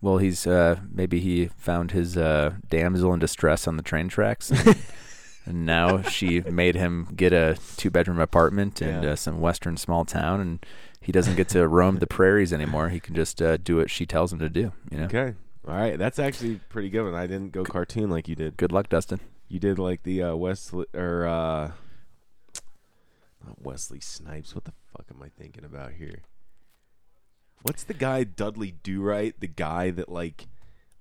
Well, 0.00 0.18
he's 0.18 0.46
uh, 0.46 0.76
maybe 0.92 1.18
he 1.20 1.46
found 1.56 1.90
his 1.90 2.16
uh, 2.16 2.54
damsel 2.68 3.12
in 3.14 3.18
distress 3.18 3.66
on 3.66 3.76
the 3.76 3.82
train 3.82 4.08
tracks, 4.08 4.50
and, 4.52 4.76
and 5.46 5.66
now 5.66 6.02
she 6.02 6.40
made 6.42 6.76
him 6.76 7.08
get 7.16 7.32
a 7.32 7.56
two-bedroom 7.76 8.20
apartment 8.20 8.80
in 8.82 9.02
Yeah. 9.02 9.10
uh, 9.12 9.16
some 9.16 9.40
western 9.40 9.76
small 9.78 10.04
town, 10.04 10.40
and 10.40 10.66
he 11.06 11.12
doesn't 11.12 11.36
get 11.36 11.48
to 11.50 11.68
roam 11.68 11.98
the 12.00 12.06
prairies 12.08 12.52
anymore. 12.52 12.88
He 12.88 12.98
can 12.98 13.14
just 13.14 13.40
uh, 13.40 13.58
do 13.58 13.76
what 13.76 13.90
she 13.90 14.06
tells 14.06 14.32
him 14.32 14.40
to 14.40 14.48
do. 14.48 14.72
You 14.90 14.98
know. 14.98 15.04
Okay. 15.04 15.34
All 15.68 15.76
right. 15.76 15.96
That's 15.96 16.18
actually 16.18 16.56
pretty 16.68 16.90
good 16.90 17.04
one. 17.04 17.14
I 17.14 17.28
didn't 17.28 17.52
go 17.52 17.62
cartoon 17.62 18.10
like 18.10 18.26
you 18.26 18.34
did. 18.34 18.56
Good 18.56 18.72
luck, 18.72 18.88
Dustin. 18.88 19.20
You 19.46 19.60
did 19.60 19.78
like 19.78 20.02
the 20.02 20.20
uh, 20.20 20.34
Wesley 20.34 20.86
or 20.94 21.24
uh, 21.28 21.70
not 23.46 23.62
Wesley 23.62 24.00
Snipes. 24.00 24.52
What 24.52 24.64
the 24.64 24.72
fuck 24.92 25.06
am 25.14 25.22
I 25.22 25.28
thinking 25.28 25.64
about 25.64 25.92
here? 25.92 26.22
What's 27.62 27.84
the 27.84 27.94
guy 27.94 28.24
Dudley 28.24 28.72
Do 28.82 29.00
Right? 29.00 29.38
The 29.38 29.46
guy 29.46 29.90
that 29.92 30.08
like 30.08 30.48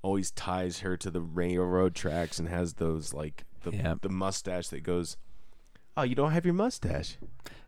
always 0.04 0.30
ties 0.30 0.82
her 0.82 0.96
to 0.98 1.10
the 1.10 1.22
railroad 1.22 1.96
tracks 1.96 2.38
and 2.38 2.48
has 2.48 2.74
those 2.74 3.12
like 3.12 3.44
the 3.64 3.72
Yeah. 3.72 3.96
the 4.00 4.10
mustache 4.10 4.68
that 4.68 4.84
goes. 4.84 5.18
Oh, 5.98 6.04
you 6.04 6.14
don't 6.14 6.32
have 6.32 6.46
your 6.46 6.54
mustache. 6.54 7.18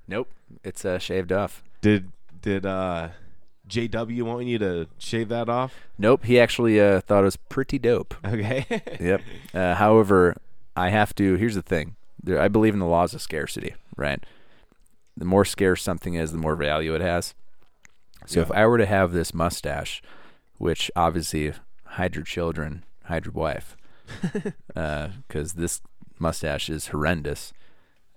Nope, 0.07 0.29
it's 0.63 0.85
uh, 0.85 0.99
shaved 0.99 1.31
off. 1.31 1.63
Did 1.81 2.11
did 2.41 2.65
uh, 2.65 3.09
JW 3.67 4.23
want 4.23 4.45
you 4.45 4.57
to 4.59 4.87
shave 4.97 5.29
that 5.29 5.49
off? 5.49 5.73
Nope, 5.97 6.25
he 6.25 6.39
actually 6.39 6.79
uh, 6.79 7.01
thought 7.01 7.21
it 7.21 7.25
was 7.25 7.37
pretty 7.37 7.79
dope. 7.79 8.15
Okay. 8.25 8.65
Yep. 8.99 9.21
Uh, 9.53 9.75
however, 9.75 10.35
I 10.75 10.89
have 10.89 11.13
to. 11.15 11.35
Here's 11.35 11.55
the 11.55 11.61
thing. 11.61 11.95
There, 12.21 12.39
I 12.39 12.47
believe 12.47 12.73
in 12.73 12.79
the 12.79 12.85
laws 12.85 13.13
of 13.13 13.21
scarcity. 13.21 13.75
Right. 13.95 14.23
The 15.15 15.25
more 15.25 15.45
scarce 15.45 15.81
something 15.81 16.13
is, 16.13 16.31
the 16.31 16.37
more 16.37 16.55
value 16.55 16.93
it 16.95 17.01
has. 17.01 17.33
So 18.25 18.41
if 18.41 18.51
I 18.51 18.65
were 18.65 18.77
to 18.77 18.85
have 18.85 19.13
this 19.13 19.33
mustache, 19.33 20.01
which 20.57 20.91
obviously 20.95 21.53
hide 21.85 22.15
your 22.15 22.25
children, 22.25 22.83
hide 23.05 23.25
your 23.25 23.33
wife, 23.33 23.77
because 24.67 25.53
this 25.53 25.81
mustache 26.19 26.69
is 26.69 26.87
horrendous. 26.87 27.53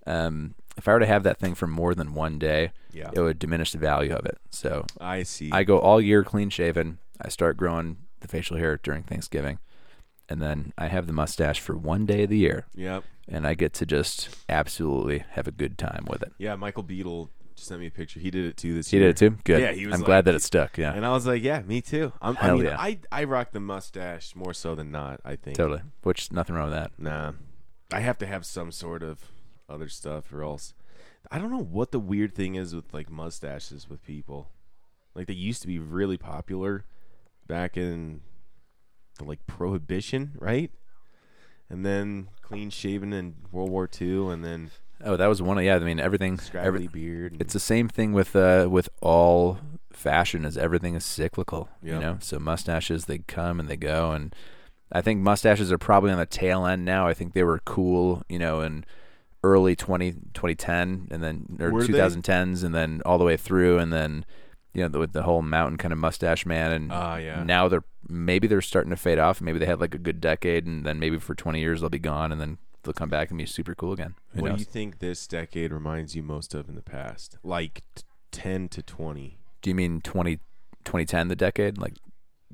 Um, 0.05 0.55
if 0.77 0.87
I 0.87 0.93
were 0.93 0.99
to 0.99 1.05
have 1.05 1.23
that 1.23 1.37
thing 1.39 1.55
for 1.55 1.67
more 1.67 1.93
than 1.93 2.13
one 2.13 2.39
day, 2.39 2.71
yeah. 2.93 3.09
it 3.13 3.19
would 3.19 3.39
diminish 3.39 3.71
the 3.71 3.77
value 3.77 4.13
of 4.13 4.25
it. 4.25 4.37
So 4.49 4.85
I 4.99 5.23
see. 5.23 5.49
I 5.51 5.63
go 5.63 5.79
all 5.79 5.99
year 6.01 6.23
clean 6.23 6.49
shaven. 6.49 6.97
I 7.21 7.29
start 7.29 7.57
growing 7.57 7.97
the 8.21 8.27
facial 8.27 8.57
hair 8.57 8.79
during 8.81 9.03
Thanksgiving. 9.03 9.59
And 10.29 10.41
then 10.41 10.71
I 10.77 10.87
have 10.87 11.07
the 11.07 11.13
mustache 11.13 11.59
for 11.59 11.75
one 11.75 12.05
day 12.05 12.23
of 12.23 12.29
the 12.29 12.37
year. 12.37 12.65
yep. 12.73 13.03
And 13.27 13.45
I 13.47 13.53
get 13.53 13.73
to 13.75 13.85
just 13.85 14.29
absolutely 14.49 15.23
have 15.31 15.47
a 15.47 15.51
good 15.51 15.77
time 15.77 16.05
with 16.09 16.21
it. 16.21 16.33
Yeah, 16.37 16.55
Michael 16.55 16.83
Beadle 16.83 17.29
just 17.55 17.67
sent 17.67 17.79
me 17.79 17.87
a 17.87 17.91
picture. 17.91 18.19
He 18.19 18.29
did 18.31 18.45
it 18.45 18.57
too 18.57 18.73
this 18.73 18.89
He 18.91 18.97
year. 18.97 19.07
did 19.07 19.15
it 19.15 19.17
too? 19.17 19.37
Good. 19.43 19.61
Yeah, 19.61 19.71
he 19.71 19.85
was 19.85 19.95
I'm 19.95 20.01
like- 20.01 20.05
glad 20.05 20.25
that 20.25 20.35
it 20.35 20.41
stuck. 20.41 20.77
Yeah. 20.77 20.93
And 20.93 21.05
I 21.05 21.11
was 21.11 21.25
like, 21.27 21.41
yeah, 21.43 21.61
me 21.61 21.81
too. 21.81 22.11
I'm, 22.21 22.37
I 22.41 22.51
mean, 22.51 22.63
yeah. 22.65 22.77
I 22.79 22.99
I 23.11 23.23
rock 23.25 23.51
the 23.51 23.59
mustache 23.59 24.35
more 24.35 24.53
so 24.53 24.73
than 24.75 24.91
not. 24.91 25.19
I 25.23 25.35
think. 25.35 25.55
Totally. 25.57 25.81
Which, 26.03 26.31
nothing 26.31 26.55
wrong 26.55 26.69
with 26.71 26.79
that. 26.79 26.91
Nah, 26.97 27.33
I 27.93 27.99
have 28.01 28.17
to 28.19 28.25
have 28.25 28.45
some 28.45 28.71
sort 28.71 29.03
of 29.03 29.19
other 29.71 29.89
stuff, 29.89 30.31
or 30.33 30.43
else 30.43 30.73
I 31.31 31.37
don't 31.39 31.51
know 31.51 31.63
what 31.63 31.91
the 31.91 31.99
weird 31.99 32.35
thing 32.35 32.55
is 32.55 32.73
with 32.75 32.93
like 32.93 33.09
mustaches 33.09 33.89
with 33.89 34.03
people. 34.05 34.49
Like 35.15 35.27
they 35.27 35.33
used 35.33 35.61
to 35.61 35.67
be 35.67 35.79
really 35.79 36.17
popular 36.17 36.85
back 37.47 37.77
in 37.77 38.21
the 39.17 39.25
like 39.25 39.45
prohibition, 39.47 40.31
right? 40.39 40.71
And 41.69 41.85
then 41.85 42.27
clean 42.41 42.69
shaven 42.69 43.13
in 43.13 43.35
World 43.51 43.69
War 43.69 43.89
II, 43.99 44.29
and 44.29 44.43
then 44.43 44.71
Oh, 45.03 45.17
that 45.17 45.27
was 45.27 45.41
one 45.41 45.57
of, 45.57 45.63
yeah, 45.63 45.77
I 45.77 45.79
mean, 45.79 45.99
everything. 45.99 46.39
Every, 46.53 46.87
beard. 46.87 47.31
and- 47.33 47.41
it's 47.41 47.53
the 47.53 47.59
same 47.59 47.89
thing 47.89 48.13
with 48.13 48.35
uh, 48.35 48.67
with 48.69 48.87
all 49.01 49.57
fashion 49.91 50.45
as 50.45 50.57
everything 50.57 50.95
is 50.95 51.03
cyclical. 51.05 51.69
Yeah. 51.81 51.93
You 51.95 51.99
know, 51.99 52.17
so 52.21 52.37
mustaches 52.39 53.05
they 53.05 53.19
come 53.19 53.59
and 53.59 53.67
they 53.69 53.77
go, 53.77 54.11
and 54.11 54.35
I 54.91 55.01
think 55.01 55.21
mustaches 55.21 55.71
are 55.71 55.77
probably 55.77 56.11
on 56.11 56.19
the 56.19 56.25
tail 56.25 56.65
end 56.65 56.85
now. 56.85 57.07
I 57.07 57.13
think 57.13 57.33
they 57.33 57.43
were 57.43 57.59
cool, 57.65 58.21
you 58.29 58.37
know, 58.37 58.61
in 58.61 58.85
early 59.43 59.75
20, 59.75 60.11
2010 60.33 61.07
and 61.11 61.23
then 61.23 61.57
or 61.59 61.71
Were 61.71 61.83
they? 61.85 61.93
2010s, 61.93 62.63
and 62.63 62.73
then 62.75 63.01
all 63.05 63.17
the 63.17 63.23
way 63.25 63.37
through, 63.37 63.77
and 63.79 63.91
then 63.91 64.25
you 64.73 64.81
know 64.83 64.87
the, 64.87 64.99
with 64.99 65.13
the 65.13 65.23
whole 65.23 65.41
mountain 65.41 65.77
kind 65.77 65.91
of 65.91 65.97
mustache 65.97 66.45
man, 66.45 66.71
and 66.71 66.91
Ah, 66.91 67.17
yeah. 67.17 67.43
now 67.43 67.67
they're 67.67 67.83
maybe 68.07 68.47
they're 68.47 68.61
starting 68.61 68.89
to 68.91 68.95
fade 68.95 69.19
off. 69.19 69.41
Maybe 69.41 69.59
they 69.59 69.65
had 69.65 69.79
like 69.79 69.95
a 69.95 69.99
good 69.99 70.21
decade, 70.21 70.65
and 70.65 70.85
then 70.85 70.99
maybe 70.99 71.17
for 71.19 71.35
twenty 71.35 71.59
years 71.59 71.81
they'll 71.81 71.89
be 71.89 71.99
gone, 71.99 72.31
and 72.31 72.39
then 72.39 72.57
they'll 72.83 72.93
come 72.93 73.09
back 73.09 73.29
and 73.29 73.37
be 73.37 73.45
super 73.45 73.75
cool 73.75 73.91
again. 73.93 74.15
Who 74.35 74.41
what 74.43 74.49
knows? 74.49 74.57
do 74.57 74.61
you 74.61 74.65
think 74.65 74.99
this 74.99 75.27
decade 75.27 75.71
reminds 75.73 76.15
you 76.15 76.23
most 76.23 76.53
of 76.53 76.69
in 76.69 76.75
the 76.75 76.81
past? 76.81 77.37
Like 77.43 77.83
t- 77.95 78.03
ten 78.31 78.69
to 78.69 78.81
twenty. 78.81 79.37
Do 79.61 79.69
you 79.69 79.75
mean 79.75 80.01
20, 80.01 80.37
2010, 80.85 81.27
the 81.27 81.35
decade? 81.35 81.77
Like, 81.77 81.93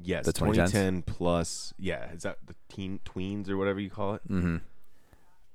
Yes, 0.04 0.26
The 0.26 0.34
2010s? 0.34 0.54
2010 0.72 1.02
plus. 1.04 1.74
Yeah, 1.80 2.12
is 2.12 2.24
that 2.24 2.38
the 2.46 2.54
teen 2.68 3.00
tweens 3.06 3.48
or 3.50 3.56
whatever 3.58 3.80
you 3.80 3.90
call 3.90 4.16
it? 4.16 4.28
mm-hmm. 4.30 4.58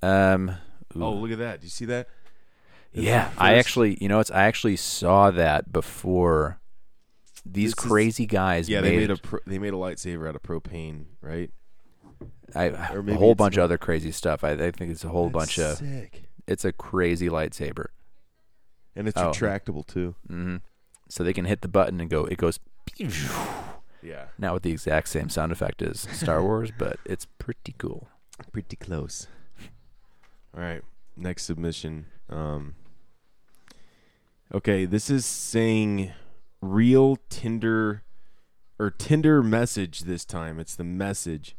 Um, 0.03 0.57
Ooh. 0.97 1.03
Oh, 1.05 1.13
look 1.15 1.31
at 1.31 1.39
that! 1.39 1.61
Do 1.61 1.67
you 1.67 1.71
see 1.71 1.85
that? 1.87 2.09
Yeah, 2.93 3.31
I 3.39 3.55
actually, 3.55 3.97
you 4.01 4.09
know, 4.09 4.21
it's 4.21 4.31
I 4.31 4.43
actually 4.45 4.77
saw 4.77 5.31
that 5.31 5.73
before. 5.73 6.59
These 7.45 7.73
This 7.75 7.85
is- 7.85 7.91
crazy 7.91 8.27
guys 8.27 8.69
Yeah, 8.69 8.83
made, 8.83 8.91
they 8.91 8.97
made 8.99 9.11
a 9.11 9.17
pro- 9.17 9.41
they 9.47 9.59
made 9.59 9.73
a 9.73 9.77
lightsaber 9.77 10.29
out 10.29 10.37
of 10.37 10.43
propane, 10.43 11.07
right? 11.21 11.51
I, 12.55 12.65
a 12.67 13.15
whole 13.15 13.35
bunch 13.35 13.57
of 13.57 13.65
other 13.65 13.79
crazy 13.79 14.13
stuff. 14.13 14.45
I, 14.45 14.51
I 14.51 14.71
think 14.71 14.91
it's 14.93 15.05
a 15.05 15.09
whole 15.09 15.31
bunch 15.31 15.59
of. 15.59 15.79
sick, 15.79 16.25
It's 16.47 16.65
a 16.67 16.73
crazy 16.73 17.29
lightsaber. 17.31 17.87
and 18.95 19.09
it's 19.09 19.17
Oh. 19.19 19.31
retractable 19.31 19.87
too. 19.87 20.15
hmm 20.29 20.57
So 21.09 21.25
they 21.25 21.33
can 21.33 21.47
hit 21.47 21.63
the 21.63 21.69
button 21.69 21.99
and 22.01 22.11
go. 22.11 22.27
It 22.27 22.37
goes. 22.39 22.61
Yeah, 24.03 24.25
Not 24.39 24.55
with 24.55 24.63
the 24.65 24.73
exact 24.73 25.09
same 25.09 25.29
sound 25.29 25.51
effect 25.53 25.81
as 25.81 26.01
Star 26.01 26.43
Wars, 26.47 26.71
but 26.77 26.99
it's 27.05 27.25
pretty 27.39 27.75
cool. 27.79 28.09
pretty 28.53 28.77
close. 28.77 29.29
All 30.55 30.63
right, 30.63 30.83
next 31.17 31.45
submission. 31.45 32.07
Um, 32.29 32.75
okay, 34.55 34.85
this 34.85 35.09
is 35.09 35.25
saying 35.25 36.13
real 36.61 37.17
Tinder 37.31 38.03
or 38.79 38.91
Tinder 38.91 39.43
message 39.43 40.01
this 40.01 40.25
time. 40.27 40.59
It's 40.61 40.77
the 40.77 40.85
message. 40.85 41.57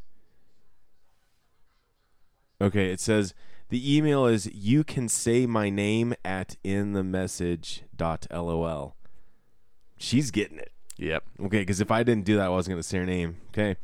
Okay, 2.60 2.92
it 2.92 3.00
says 3.00 3.34
the 3.68 3.96
email 3.96 4.26
is 4.26 4.46
you 4.54 4.84
can 4.84 5.08
say 5.08 5.44
my 5.44 5.70
name 5.70 6.14
at 6.24 6.56
in 6.62 6.92
the 6.92 7.02
message 7.02 7.82
dot 7.96 8.28
lol. 8.30 8.94
She's 9.96 10.30
getting 10.30 10.58
it. 10.58 10.70
Yep. 10.98 11.24
Okay, 11.46 11.60
because 11.60 11.80
if 11.80 11.90
I 11.90 12.04
didn't 12.04 12.24
do 12.24 12.36
that, 12.36 12.46
I 12.46 12.48
wasn't 12.48 12.74
going 12.74 12.82
to 12.82 12.88
say 12.88 12.98
her 12.98 13.06
name. 13.06 13.38
Okay, 13.48 13.76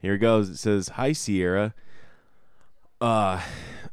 here 0.00 0.14
it 0.14 0.18
goes. 0.18 0.48
It 0.48 0.56
says, 0.56 0.88
"Hi 0.90 1.12
Sierra. 1.12 1.74
Uh, 3.00 3.42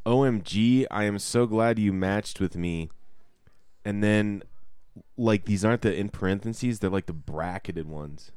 OMG, 0.06 0.86
I 0.90 1.04
am 1.06 1.20
so 1.20 1.46
glad 1.46 1.80
you 1.80 1.92
matched 1.94 2.40
with 2.40 2.56
me." 2.56 2.90
And 3.86 4.04
then, 4.04 4.44
like 5.18 5.46
these 5.46 5.66
aren't 5.66 5.82
the 5.82 5.94
in 5.94 6.10
parentheses; 6.10 6.80
they're 6.80 6.90
like 6.90 7.08
the 7.08 7.14
bracketed 7.14 7.88
ones, 7.88 8.32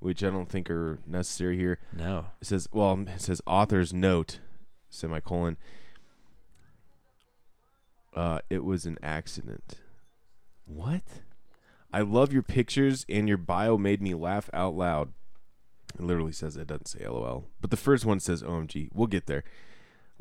which 0.00 0.24
I 0.24 0.30
don't 0.30 0.48
think 0.48 0.70
are 0.70 0.98
necessary 1.06 1.56
here. 1.56 1.78
No. 1.92 2.26
It 2.40 2.46
says, 2.48 2.68
well, 2.72 2.98
it 3.06 3.20
says 3.20 3.40
author's 3.46 3.92
note, 3.92 4.40
semicolon. 4.88 5.56
Uh, 8.14 8.40
it 8.50 8.64
was 8.64 8.86
an 8.86 8.98
accident. 9.02 9.76
What? 10.64 11.02
I 11.92 12.00
love 12.02 12.32
your 12.32 12.42
pictures 12.42 13.04
and 13.08 13.28
your 13.28 13.36
bio 13.36 13.76
made 13.76 14.02
me 14.02 14.14
laugh 14.14 14.50
out 14.52 14.74
loud. 14.74 15.12
It 15.94 16.02
literally 16.02 16.32
says 16.32 16.56
it 16.56 16.66
doesn't 16.68 16.88
say 16.88 17.06
LOL, 17.06 17.46
but 17.60 17.70
the 17.70 17.76
first 17.76 18.04
one 18.04 18.20
says 18.20 18.42
OMG. 18.42 18.90
We'll 18.92 19.06
get 19.06 19.26
there. 19.26 19.44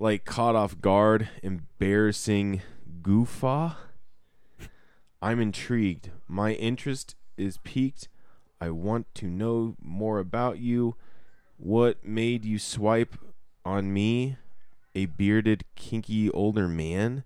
Like 0.02 0.24
caught 0.24 0.56
off 0.56 0.80
guard, 0.80 1.28
embarrassing 1.44 2.62
goofa. 3.02 3.76
I'm 5.22 5.42
intrigued. 5.42 6.12
My 6.26 6.54
interest 6.54 7.18
is 7.36 7.60
piqued. 7.66 8.08
I 8.62 8.70
want 8.70 9.14
to 9.16 9.26
know 9.26 9.76
more 9.82 10.20
about 10.20 10.60
you. 10.60 10.96
What 11.58 12.06
made 12.06 12.46
you 12.46 12.60
swipe 12.60 13.18
on 13.66 13.92
me, 13.92 14.38
a 14.96 15.08
bearded, 15.08 15.66
kinky 15.76 16.32
older 16.32 16.70
man? 16.70 17.26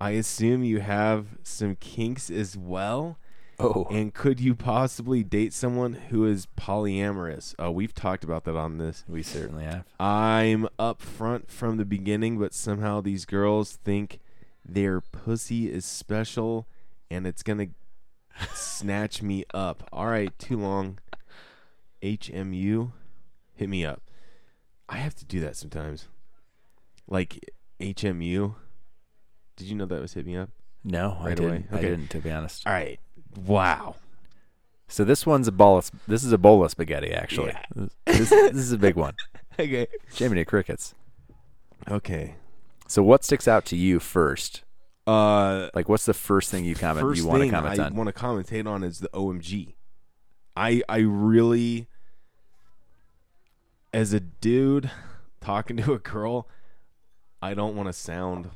I 0.00 0.10
assume 0.10 0.64
you 0.64 0.80
have 0.80 1.38
some 1.44 1.76
kinks 1.76 2.30
as 2.30 2.56
well. 2.56 3.16
Oh. 3.62 3.86
And 3.90 4.12
could 4.12 4.40
you 4.40 4.54
possibly 4.54 5.22
date 5.22 5.52
someone 5.52 5.94
who 5.94 6.26
is 6.26 6.46
polyamorous? 6.58 7.54
Uh, 7.62 7.70
we've 7.70 7.94
talked 7.94 8.24
about 8.24 8.44
that 8.44 8.56
on 8.56 8.78
this. 8.78 9.04
we 9.08 9.22
certainly 9.22 9.64
have. 9.64 9.84
I'm 10.00 10.68
up 10.78 11.00
front 11.00 11.50
from 11.50 11.76
the 11.76 11.84
beginning, 11.84 12.38
but 12.38 12.54
somehow 12.54 13.00
these 13.00 13.24
girls 13.24 13.78
think 13.84 14.18
their 14.64 15.00
pussy 15.00 15.70
is 15.72 15.84
special 15.84 16.66
and 17.10 17.26
it's 17.26 17.42
going 17.42 17.58
to 17.58 18.46
snatch 18.54 19.22
me 19.22 19.44
up. 19.54 19.88
All 19.92 20.06
right, 20.06 20.36
too 20.38 20.56
long. 20.56 20.98
HMU, 22.02 22.92
hit 23.54 23.68
me 23.68 23.84
up. 23.84 24.02
I 24.88 24.96
have 24.96 25.14
to 25.16 25.24
do 25.24 25.40
that 25.40 25.56
sometimes. 25.56 26.08
Like 27.06 27.50
HMU. 27.80 28.54
Did 29.56 29.68
you 29.68 29.74
know 29.76 29.86
that 29.86 30.00
was 30.00 30.14
hit 30.14 30.26
me 30.26 30.36
up? 30.36 30.50
No, 30.84 31.16
I 31.20 31.34
didn't. 31.34 31.44
away. 31.44 31.64
I 31.70 31.80
didn't, 31.80 32.10
to 32.10 32.18
be 32.18 32.30
honest. 32.30 32.66
All 32.66 32.72
right. 32.72 32.98
Wow. 33.36 33.96
So 34.88 35.04
this 35.04 35.24
one's 35.24 35.48
a 35.48 35.52
bowl. 35.52 35.78
Of, 35.78 35.90
this 36.06 36.22
is 36.22 36.32
a 36.32 36.38
bowl 36.38 36.64
of 36.64 36.70
spaghetti, 36.70 37.12
actually. 37.12 37.54
This, 38.04 38.28
this 38.30 38.54
is 38.56 38.72
a 38.72 38.78
big 38.78 38.96
one. 38.96 39.14
Okay. 39.60 39.86
Jiminy 40.14 40.44
crickets. 40.46 40.94
Okay. 41.90 42.36
So 42.88 43.02
what 43.02 43.22
sticks 43.22 43.46
out 43.46 43.66
to 43.66 43.76
you 43.76 44.00
first? 44.00 44.62
Uh 45.06 45.68
Like, 45.74 45.88
what's 45.90 46.06
the 46.06 46.14
first 46.14 46.50
thing 46.50 46.64
you 46.64 46.74
comment? 46.74 47.06
first 47.06 47.20
you 47.20 47.26
want 47.26 47.38
to 47.40 47.44
thing 47.44 47.50
comment 47.50 47.78
I 47.78 47.84
on? 47.84 47.94
want 47.94 48.08
to 48.08 48.14
commentate 48.14 48.66
on 48.66 48.82
is 48.82 49.00
the 49.00 49.08
OMG. 49.10 49.74
I 50.56 50.82
I 50.88 50.98
really, 50.98 51.86
as 53.92 54.12
a 54.14 54.20
dude 54.20 54.90
talking 55.42 55.76
to 55.78 55.92
a 55.92 55.98
girl, 55.98 56.48
I 57.42 57.52
don't 57.54 57.76
want 57.76 57.88
to 57.88 57.92
sound 57.92 58.48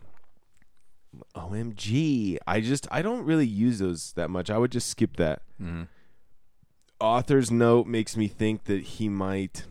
OMG. 1.34 2.38
I 2.46 2.60
just 2.60 2.86
I 2.90 3.02
don't 3.02 3.24
really 3.24 3.46
use 3.46 3.78
those 3.78 4.12
that 4.12 4.30
much. 4.30 4.50
I 4.50 4.58
would 4.58 4.72
just 4.72 4.88
skip 4.88 5.16
that. 5.16 5.42
Mhm. 5.60 5.88
Author's 7.00 7.50
note 7.50 7.86
makes 7.86 8.16
me 8.16 8.26
think 8.28 8.64
that 8.64 8.82
he 8.82 9.08
might 9.08 9.64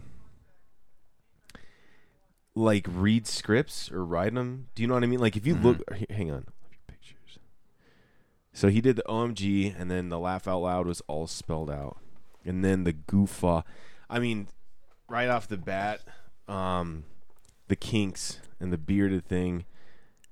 like 2.54 2.86
read 2.90 3.28
scripts 3.28 3.92
or 3.92 4.06
write 4.06 4.34
them. 4.34 4.68
Do 4.76 4.82
you 4.82 4.88
know 4.88 4.94
what 4.94 5.04
I 5.04 5.08
mean? 5.08 5.20
Like 5.20 5.36
if 5.36 5.46
you 5.46 5.56
look, 5.56 5.82
hang 6.10 6.32
on, 6.32 6.46
pictures. 6.88 7.40
So 8.54 8.70
he 8.70 8.80
did 8.82 8.96
the 8.96 9.04
OMG, 9.04 9.74
and 9.78 9.92
then 9.92 10.10
the 10.10 10.20
laugh 10.20 10.48
out 10.48 10.60
loud 10.60 10.88
was 10.88 11.02
all 11.08 11.28
spelled 11.28 11.70
out, 11.70 11.98
and 12.46 12.64
then 12.64 12.84
the 12.86 12.94
goofa. 12.94 13.64
I 14.10 14.20
mean, 14.20 14.48
right 15.10 15.28
off 15.28 15.48
the 15.48 15.58
bat, 15.58 16.02
um, 16.48 17.04
the 17.68 17.76
kinks 17.76 18.40
and 18.60 18.72
the 18.72 18.78
bearded 18.78 19.26
thing, 19.28 19.66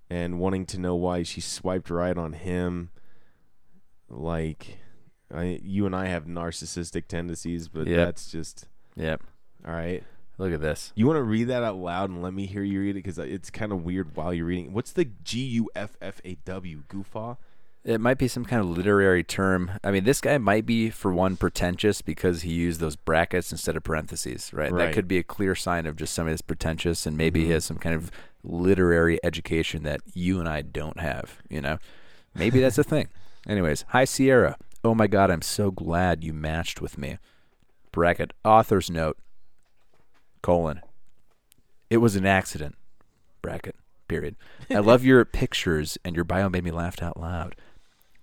and 0.09 0.39
wanting 0.39 0.65
to 0.67 0.79
know 0.79 0.95
why 0.95 1.23
she 1.23 1.41
swiped 1.41 1.89
right 1.89 2.17
on 2.17 2.33
him. 2.33 2.89
Like, 4.09 4.79
I, 5.33 5.59
you 5.63 5.85
and 5.85 5.95
I 5.95 6.07
have 6.07 6.25
narcissistic 6.25 7.07
tendencies, 7.07 7.67
but 7.67 7.87
Yep. 7.87 8.05
that's 8.05 8.31
just 8.31 8.67
Yep. 8.95 9.23
all 9.65 9.73
right. 9.73 10.03
Look 10.37 10.51
at 10.51 10.61
this. 10.61 10.91
You 10.95 11.05
want 11.05 11.17
to 11.17 11.23
read 11.23 11.45
that 11.45 11.63
out 11.63 11.77
loud 11.77 12.09
and 12.09 12.21
let 12.21 12.33
me 12.33 12.47
hear 12.47 12.63
you 12.63 12.79
read 12.79 12.91
it 12.91 12.93
because 12.95 13.19
uh, 13.19 13.23
it's 13.23 13.49
kind 13.49 13.71
of 13.71 13.83
weird 13.83 14.15
while 14.15 14.33
you're 14.33 14.47
reading. 14.47 14.73
What's 14.73 14.91
the 14.91 15.05
G 15.05 15.43
U 15.45 15.69
F 15.75 15.95
F 16.01 16.21
A 16.25 16.35
W? 16.45 16.83
Goofa? 16.89 17.37
It 17.83 17.99
might 17.99 18.17
be 18.17 18.29
some 18.29 18.45
kind 18.45 18.61
of 18.61 18.69
literary 18.69 19.23
term. 19.23 19.71
I 19.83 19.91
mean, 19.91 20.05
this 20.05 20.21
guy 20.21 20.37
might 20.37 20.65
be, 20.65 20.89
for 20.89 21.13
one, 21.13 21.35
pretentious 21.35 22.01
because 22.01 22.43
he 22.43 22.53
used 22.53 22.79
those 22.79 22.95
brackets 22.95 23.51
instead 23.51 23.75
of 23.75 23.83
parentheses, 23.83 24.53
right? 24.53 24.71
Right. 24.71 24.85
That 24.85 24.93
could 24.93 25.07
be 25.07 25.17
a 25.17 25.23
clear 25.23 25.53
sign 25.53 25.85
of 25.85 25.97
just 25.97 26.13
somebody 26.13 26.31
that's 26.31 26.41
pretentious 26.41 27.05
and 27.05 27.17
maybe 27.17 27.41
he 27.41 27.45
mm-hmm. 27.47 27.53
has 27.53 27.65
some 27.65 27.77
kind 27.77 27.93
of 27.93 28.09
literary 28.43 29.19
education 29.23 29.84
that 29.84 30.01
you 30.13 30.39
and 30.39 30.47
I 30.47 30.62
don't 30.62 30.99
have, 30.99 31.38
you 31.49 31.62
know? 31.62 31.77
Maybe 32.36 32.60
that's 32.60 32.77
a 32.77 32.84
thing. 32.84 33.08
Anyways, 33.47 33.86
hi, 33.89 34.06
Sierra. 34.06 34.58
Oh 34.84 34.95
my 34.95 35.08
God, 35.08 35.32
I'm 35.32 35.41
so 35.41 35.71
glad 35.71 36.23
you 36.23 36.34
matched 36.34 36.82
with 36.82 36.97
me. 36.97 37.17
Bracket, 37.91 38.34
author's 38.43 38.89
note, 38.89 39.17
colon. 40.41 40.82
It 41.89 41.97
was 41.97 42.15
an 42.15 42.25
accident. 42.25 42.75
Bracket, 43.41 43.75
period. 44.08 44.36
I 44.69 44.79
love 44.79 45.03
your 45.03 45.23
pictures 45.41 45.97
and 46.03 46.15
your 46.15 46.25
bio 46.25 46.49
made 46.49 46.63
me 46.63 46.71
laugh 46.71 47.01
out 47.01 47.19
loud 47.19 47.56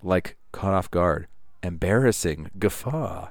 like 0.02 0.36
caught 0.52 0.74
off 0.74 0.90
guard, 0.90 1.26
embarrassing, 1.62 2.50
guffaw. 2.58 3.28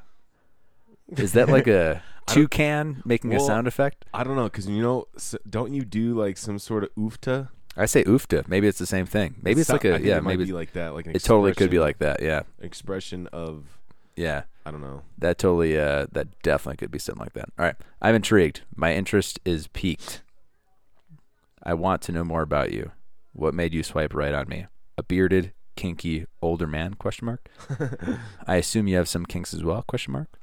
Is 1.07 1.33
that 1.33 1.49
like 1.49 1.67
a 1.67 2.03
toucan 2.33 3.01
making 3.05 3.33
a 3.33 3.39
sound 3.39 3.67
effect? 3.67 4.05
I 4.13 4.23
don't 4.23 4.35
know 4.35 4.45
because 4.45 4.67
you 4.67 4.81
know, 4.81 5.07
don't 5.49 5.73
you 5.73 5.85
do 5.85 6.13
like 6.13 6.37
some 6.37 6.59
sort 6.59 6.83
of 6.83 6.93
oofta? 6.95 7.49
I 7.77 7.85
say 7.85 8.03
oofta. 8.03 8.47
Maybe 8.47 8.67
it's 8.67 8.79
the 8.79 8.85
same 8.85 9.05
thing. 9.05 9.35
Maybe 9.41 9.61
it's 9.61 9.69
like 9.69 9.85
a 9.85 10.01
yeah. 10.01 10.17
it 10.17 10.23
might 10.23 10.31
Maybe 10.31 10.45
be 10.45 10.53
like 10.53 10.73
that. 10.73 10.93
Like 10.93 11.07
an 11.07 11.15
it 11.15 11.23
totally 11.23 11.53
could 11.53 11.69
be 11.69 11.79
like 11.79 11.99
that. 11.99 12.21
Yeah, 12.21 12.41
expression 12.59 13.27
of 13.27 13.79
yeah. 14.15 14.43
I 14.65 14.71
don't 14.71 14.81
know. 14.81 15.03
That 15.17 15.37
totally. 15.37 15.79
Uh, 15.79 16.07
that 16.11 16.27
definitely 16.43 16.77
could 16.77 16.91
be 16.91 16.99
something 16.99 17.23
like 17.23 17.33
that. 17.33 17.49
All 17.57 17.65
right, 17.65 17.75
I'm 18.01 18.15
intrigued. 18.15 18.61
My 18.75 18.93
interest 18.93 19.39
is 19.45 19.67
piqued. 19.67 20.21
I 21.63 21.73
want 21.73 22.01
to 22.03 22.11
know 22.11 22.23
more 22.23 22.41
about 22.41 22.71
you. 22.71 22.91
What 23.33 23.53
made 23.53 23.73
you 23.73 23.83
swipe 23.83 24.13
right 24.13 24.33
on 24.33 24.47
me? 24.47 24.67
A 24.97 25.03
bearded, 25.03 25.53
kinky 25.75 26.25
older 26.41 26.67
man? 26.67 26.95
Question 26.95 27.25
mark. 27.25 27.49
I 28.47 28.57
assume 28.57 28.87
you 28.87 28.97
have 28.97 29.09
some 29.09 29.25
kinks 29.25 29.53
as 29.53 29.63
well? 29.63 29.81
Question 29.83 30.13
mark. 30.13 30.38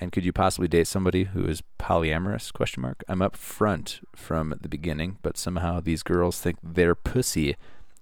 And 0.00 0.10
could 0.12 0.24
you 0.24 0.32
possibly 0.32 0.68
date 0.68 0.86
somebody 0.86 1.24
who 1.24 1.44
is 1.46 1.62
polyamorous? 1.78 2.52
Question 2.52 2.82
mark. 2.82 3.04
I'm 3.08 3.22
up 3.22 3.36
front 3.36 4.00
from 4.14 4.54
the 4.60 4.68
beginning, 4.68 5.18
but 5.22 5.36
somehow 5.36 5.80
these 5.80 6.02
girls 6.02 6.40
think 6.40 6.58
their 6.62 6.94
pussy 6.94 7.56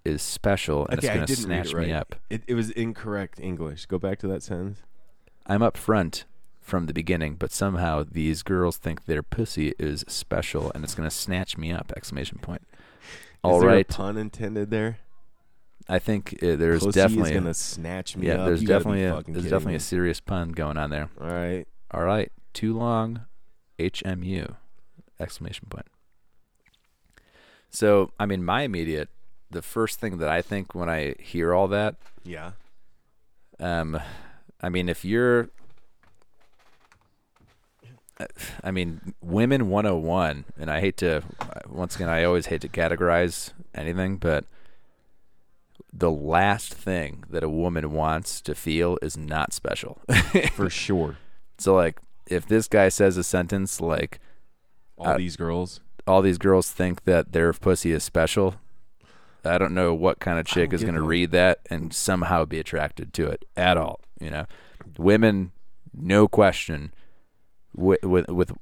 is 0.04 0.22
special 0.22 0.86
and 0.88 0.98
okay, 0.98 1.08
it's 1.08 1.14
going 1.14 1.26
to 1.26 1.36
snatch 1.36 1.72
right. 1.72 1.86
me 1.86 1.92
up. 1.92 2.16
It, 2.30 2.42
it 2.46 2.54
was 2.54 2.70
incorrect 2.70 3.38
English. 3.40 3.86
Go 3.86 3.98
back 3.98 4.18
to 4.20 4.26
that 4.28 4.42
sentence. 4.42 4.78
I'm 5.46 5.62
up 5.62 5.76
front 5.76 6.24
from 6.60 6.86
the 6.86 6.94
beginning, 6.94 7.36
but 7.36 7.52
somehow 7.52 8.04
these 8.08 8.42
girls 8.42 8.78
think 8.78 9.04
their 9.04 9.22
pussy 9.22 9.74
is 9.78 10.04
special 10.08 10.72
and 10.74 10.84
it's 10.84 10.94
going 10.94 11.08
to 11.08 11.14
snatch 11.14 11.58
me 11.58 11.72
up! 11.72 11.92
Exclamation 11.96 12.38
point. 12.38 12.62
all 13.42 13.60
right. 13.60 13.90
a 13.90 13.94
pun 13.94 14.16
intended 14.16 14.70
there? 14.70 14.98
I 15.88 15.98
think 15.98 16.38
uh, 16.42 16.56
there's 16.56 16.82
Closey 16.82 16.92
definitely 17.00 17.34
gonna 17.34 17.54
snatch 17.54 18.16
me 18.16 18.28
yeah. 18.28 18.34
up. 18.34 18.46
There's 18.46 18.62
You 18.62 18.68
definitely 18.68 19.04
a 19.04 19.22
there's 19.26 19.44
definitely 19.44 19.72
me. 19.72 19.76
a 19.76 19.80
serious 19.80 20.20
pun 20.20 20.50
going 20.50 20.76
on 20.76 20.90
there. 20.90 21.10
All 21.20 21.26
right. 21.26 21.66
All 21.92 22.02
right, 22.04 22.30
too 22.54 22.76
long, 22.76 23.22
HMU, 23.78 24.56
exclamation 25.20 25.66
point. 25.70 25.86
So, 27.70 28.10
I 28.18 28.26
mean, 28.26 28.44
my 28.44 28.62
immediate, 28.62 29.08
the 29.50 29.62
first 29.62 30.00
thing 30.00 30.18
that 30.18 30.28
I 30.28 30.42
think 30.42 30.74
when 30.74 30.88
I 30.88 31.14
hear 31.18 31.52
all 31.54 31.68
that, 31.68 31.96
Yeah. 32.24 32.52
um, 33.60 34.00
I 34.60 34.68
mean, 34.68 34.88
if 34.88 35.04
you're, 35.04 35.48
I 38.62 38.70
mean, 38.70 39.14
women 39.20 39.68
101, 39.68 40.44
and 40.58 40.70
I 40.70 40.80
hate 40.80 40.96
to, 40.98 41.22
once 41.68 41.96
again, 41.96 42.08
I 42.08 42.24
always 42.24 42.46
hate 42.46 42.60
to 42.60 42.68
categorize 42.68 43.52
anything, 43.74 44.16
but 44.18 44.44
the 45.92 46.10
last 46.10 46.72
thing 46.72 47.24
that 47.30 47.42
a 47.42 47.48
woman 47.50 47.90
wants 47.92 48.40
to 48.42 48.54
feel 48.54 48.98
is 49.02 49.16
not 49.16 49.52
special. 49.52 50.00
For 50.54 50.70
sure. 50.70 51.16
So 51.62 51.74
like 51.74 52.00
if 52.26 52.46
this 52.46 52.68
guy 52.68 52.88
says 52.88 53.16
a 53.16 53.24
sentence 53.24 53.80
like 53.80 54.20
All 54.98 55.08
Uh, 55.08 55.16
these 55.16 55.36
girls. 55.36 55.80
all 56.06 56.22
these 56.22 56.38
girls 56.38 56.70
think 56.70 57.04
that 57.04 57.32
their 57.32 57.52
pussy 57.52 57.92
is 57.92 58.02
special, 58.04 58.56
I 59.44 59.58
don't 59.58 59.74
know 59.74 59.94
what 59.94 60.20
kind 60.20 60.38
of 60.38 60.46
chick 60.46 60.72
is 60.72 60.82
going 60.82 60.94
to 60.94 61.02
read 61.02 61.30
that 61.32 61.60
and 61.70 61.92
somehow 61.92 62.44
be 62.44 62.58
attracted 62.60 63.12
to 63.14 63.26
it 63.28 63.44
at 63.56 63.76
all, 63.76 64.00
you 64.20 64.30
know. 64.30 64.46
Women 64.98 65.52
no 65.94 66.28
question 66.28 66.92
with 67.74 68.02
with, 68.04 68.28
with 68.28 68.52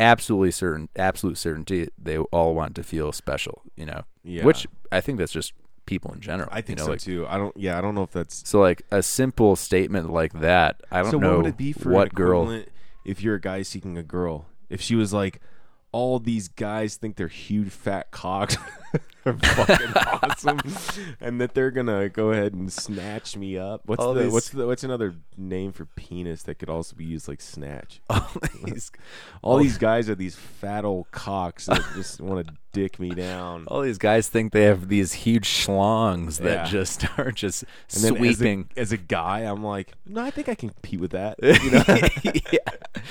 absolutely 0.00 0.50
certain 0.50 0.88
absolute 0.96 1.38
certainty 1.38 1.88
they 1.96 2.18
all 2.18 2.54
want 2.54 2.74
to 2.76 2.82
feel 2.82 3.12
special, 3.12 3.62
you 3.76 3.86
know. 3.86 4.02
Yeah. 4.22 4.44
Which 4.44 4.66
I 4.90 5.00
think 5.00 5.18
that's 5.18 5.32
just 5.32 5.52
people 5.86 6.12
in 6.12 6.20
general. 6.20 6.48
I 6.52 6.60
think 6.60 6.78
you 6.78 6.82
know, 6.82 6.86
so 6.86 6.90
like, 6.92 7.00
too. 7.00 7.26
I 7.28 7.38
don't. 7.38 7.56
Yeah, 7.56 7.78
I 7.78 7.80
don't 7.80 7.94
know 7.94 8.02
if 8.02 8.12
that's. 8.12 8.48
So 8.48 8.60
like 8.60 8.82
a 8.90 9.02
simple 9.02 9.56
statement 9.56 10.10
like 10.10 10.32
that, 10.40 10.82
I 10.90 11.02
don't 11.02 11.10
so 11.10 11.18
know 11.18 11.30
what 11.30 11.36
would 11.38 11.46
it 11.46 11.56
be 11.56 11.72
for 11.72 11.90
what 11.90 12.14
girl 12.14 12.62
if 13.04 13.22
you're 13.22 13.36
a 13.36 13.40
guy 13.40 13.62
seeking 13.62 13.98
a 13.98 14.02
girl? 14.02 14.46
If 14.70 14.80
she 14.80 14.94
was 14.94 15.12
like, 15.12 15.40
all 15.94 16.18
these 16.18 16.48
guys 16.48 16.96
think 16.96 17.14
they're 17.14 17.28
huge 17.28 17.68
fat 17.70 18.10
cocks 18.10 18.56
are 19.24 19.32
fucking 19.32 19.92
awesome, 20.22 20.58
and 21.20 21.40
that 21.40 21.54
they're 21.54 21.70
gonna 21.70 22.08
go 22.08 22.32
ahead 22.32 22.52
and 22.52 22.72
snatch 22.72 23.36
me 23.36 23.56
up. 23.56 23.82
What's 23.86 24.02
All 24.02 24.12
the 24.12 24.24
these- 24.24 24.32
what's 24.32 24.48
the 24.50 24.66
what's 24.66 24.82
another 24.82 25.14
name 25.36 25.70
for 25.70 25.84
penis 25.84 26.42
that 26.42 26.56
could 26.58 26.68
also 26.68 26.96
be 26.96 27.04
used 27.04 27.28
like 27.28 27.40
snatch? 27.40 28.00
all 28.10 28.26
these 28.64 28.90
All 29.40 29.56
these 29.58 29.76
oh. 29.76 29.80
guys 29.80 30.10
are 30.10 30.16
these 30.16 30.34
fat 30.34 30.84
old 30.84 31.12
cocks 31.12 31.66
that 31.66 31.80
just 31.94 32.20
want 32.20 32.44
to 32.48 32.54
dick 32.72 32.98
me 32.98 33.10
down. 33.10 33.64
All 33.68 33.80
these 33.80 33.98
guys 33.98 34.28
think 34.28 34.52
they 34.52 34.64
have 34.64 34.88
these 34.88 35.12
huge 35.12 35.46
schlongs 35.48 36.38
that 36.40 36.66
Yeah. 36.66 36.70
just 36.72 37.06
are 37.18 37.30
just 37.30 37.62
And 37.92 38.16
sweeping. 38.16 38.68
As 38.76 38.78
a, 38.78 38.80
as 38.80 38.92
a 38.92 38.96
guy, 38.96 39.40
I'm 39.42 39.62
like, 39.62 39.92
no, 40.04 40.20
I 40.22 40.32
think 40.32 40.48
I 40.48 40.56
can 40.56 40.70
compete 40.70 40.98
with 41.00 41.12
that. 41.12 41.36
You 41.40 41.70
know? 41.70 41.84
yeah. 42.52 43.02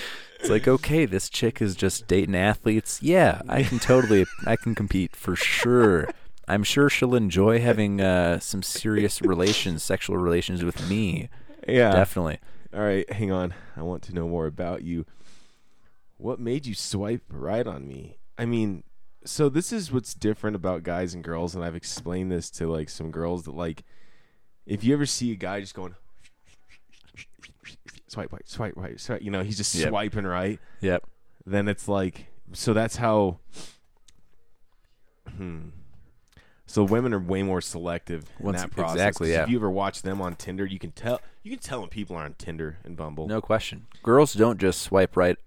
It's 0.44 0.50
like, 0.50 0.68
okay, 0.68 1.06
this 1.06 1.30
chick 1.30 1.62
is 1.62 1.74
just 1.74 2.06
dating 2.06 2.36
athletes. 2.36 3.02
Yeah, 3.02 3.42
I 3.48 3.64
can 3.64 3.80
totally, 3.80 4.26
I 4.46 4.58
can 4.58 4.76
compete 4.76 5.16
for 5.16 5.38
sure. 5.38 6.10
I'm 6.50 6.64
sure 6.64 6.90
she'll 6.90 7.16
enjoy 7.16 7.62
having 7.62 8.02
uh, 8.02 8.42
some 8.42 8.62
serious 8.62 9.22
relations, 9.22 9.84
sexual 9.84 10.18
relations 10.18 10.62
with 10.62 10.90
me. 10.90 11.30
yeah. 11.66 11.94
Definitely. 11.94 12.40
All 12.74 12.82
right, 12.82 13.10
hang 13.10 13.32
on. 13.32 13.54
I 13.78 13.84
want 13.84 14.04
to 14.04 14.14
know 14.14 14.28
more 14.28 14.46
about 14.46 14.84
you. 14.84 15.06
What 16.18 16.42
made 16.42 16.66
you 16.66 16.76
swipe 16.76 17.24
right 17.30 17.66
on 17.66 17.88
me? 17.88 18.18
I 18.38 18.46
mean, 18.46 18.84
so 19.24 19.48
this 19.48 19.72
is 19.72 19.94
what's 19.94 20.14
different 20.14 20.58
about 20.58 20.84
guys 20.84 21.14
and 21.14 21.24
girls, 21.24 21.56
and 21.56 21.64
I've 21.64 21.78
explained 21.78 22.34
this 22.34 22.50
to 22.52 22.70
like 22.70 22.90
some 22.90 23.12
girls 23.12 23.44
that 23.44 23.56
like, 23.56 23.86
if 24.66 24.84
you 24.84 24.94
ever 24.94 25.06
see 25.06 25.32
a 25.32 25.36
guy 25.36 25.62
just 25.62 25.74
going 25.74 25.96
swipe 28.14 28.32
right, 28.32 28.48
swipe 28.48 28.74
right, 28.76 29.00
swipe, 29.00 29.22
you 29.22 29.32
know, 29.32 29.44
he's 29.44 29.58
just 29.58 29.74
Yep. 29.76 29.90
swiping 29.90 30.26
right. 30.26 30.60
Yep. 30.82 31.04
Then 31.46 31.68
it's 31.68 31.88
like, 31.88 32.28
so 32.54 32.74
that's 32.74 32.96
how. 32.98 33.40
Hmm. 35.38 35.70
So 36.66 36.84
women 36.84 37.14
are 37.14 37.20
way 37.20 37.44
more 37.44 37.62
selective 37.62 38.26
in 38.40 38.46
Once- 38.46 38.62
that 38.62 38.72
process. 38.72 38.96
Exactly. 38.96 39.32
yeah. 39.32 39.44
If 39.44 39.50
you 39.50 39.58
ever 39.58 39.70
watch 39.70 40.02
them 40.02 40.22
on 40.22 40.36
Tinder, 40.36 40.66
you 40.66 40.80
can 40.80 40.92
tell. 40.92 41.20
You 41.44 41.52
can 41.52 41.60
tell 41.60 41.82
when 41.82 41.90
people 41.90 42.16
are 42.16 42.24
on 42.24 42.36
Tinder 42.36 42.78
and 42.84 42.96
Bumble. 42.96 43.28
No 43.28 43.42
question. 43.42 43.88
Girls 44.02 44.34
don't 44.34 44.60
just 44.60 44.82
swipe 44.82 45.16
right 45.18 45.38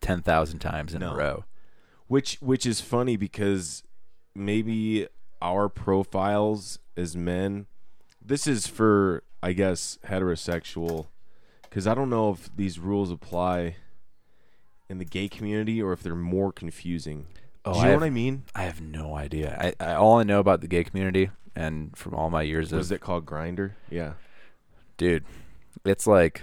ten 0.00 0.20
thousand 0.22 0.58
times 0.58 0.94
in 0.94 1.00
No. 1.00 1.12
a 1.12 1.16
row. 1.16 1.44
which 2.06 2.36
which 2.40 2.66
is 2.66 2.80
funny 2.82 3.16
because 3.16 3.82
maybe 4.34 5.06
our 5.40 5.68
profiles 5.70 6.78
as 6.96 7.16
men 7.16 7.66
this 8.20 8.46
is 8.46 8.66
for 8.66 9.22
i 9.42 9.52
guess 9.52 9.98
heterosexual 10.06 11.06
because 11.74 11.88
i 11.88 11.94
don't 11.94 12.08
know 12.08 12.30
if 12.30 12.54
these 12.54 12.78
rules 12.78 13.10
apply 13.10 13.74
in 14.88 14.98
the 14.98 15.04
gay 15.04 15.28
community 15.28 15.82
or 15.82 15.92
if 15.92 16.02
they're 16.02 16.14
more 16.14 16.52
confusing. 16.52 17.26
Oh, 17.64 17.72
do 17.72 17.78
you 17.78 17.84
I 17.84 17.86
know 17.86 17.90
have- 17.92 18.00
what 18.02 18.06
i 18.06 18.10
mean? 18.10 18.44
I 18.54 18.62
have 18.64 18.80
no 18.80 19.16
idea. 19.16 19.74
I, 19.80 19.84
I 19.84 19.94
all 19.94 20.18
I 20.18 20.22
know 20.22 20.38
about 20.38 20.60
the 20.60 20.68
gay 20.68 20.84
community 20.84 21.30
and 21.56 21.96
from 21.96 22.14
all 22.14 22.30
my 22.30 22.42
years 22.42 22.70
what 22.70 22.76
of 22.76 22.82
is 22.82 22.92
it 22.92 23.00
called? 23.00 23.24
Grindr? 23.24 23.72
Yeah. 23.90 24.12
Dude, 24.98 25.24
it's 25.84 26.06
like 26.06 26.42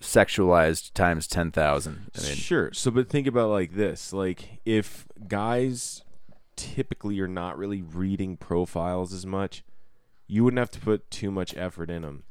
sexualized 0.00 0.92
times 0.92 1.26
ten 1.26 1.50
thousand. 1.50 2.10
I 2.18 2.22
mean, 2.22 2.34
sure. 2.34 2.70
So 2.74 2.90
but 2.90 3.08
think 3.08 3.26
about 3.26 3.48
like 3.50 3.74
this. 3.74 4.12
Like 4.12 4.60
if 4.66 5.06
guys 5.26 6.02
typically 6.56 7.18
are 7.20 7.28
not 7.28 7.56
really 7.58 7.82
reading 7.82 8.36
profiles 8.36 9.12
as 9.12 9.26
much 9.26 9.62
you 10.26 10.42
wouldn't 10.42 10.58
have 10.58 10.70
to 10.70 10.80
put 10.80 11.10
too 11.10 11.30
much 11.30 11.54
effort 11.56 11.90
in 11.90 12.00
them 12.02 12.22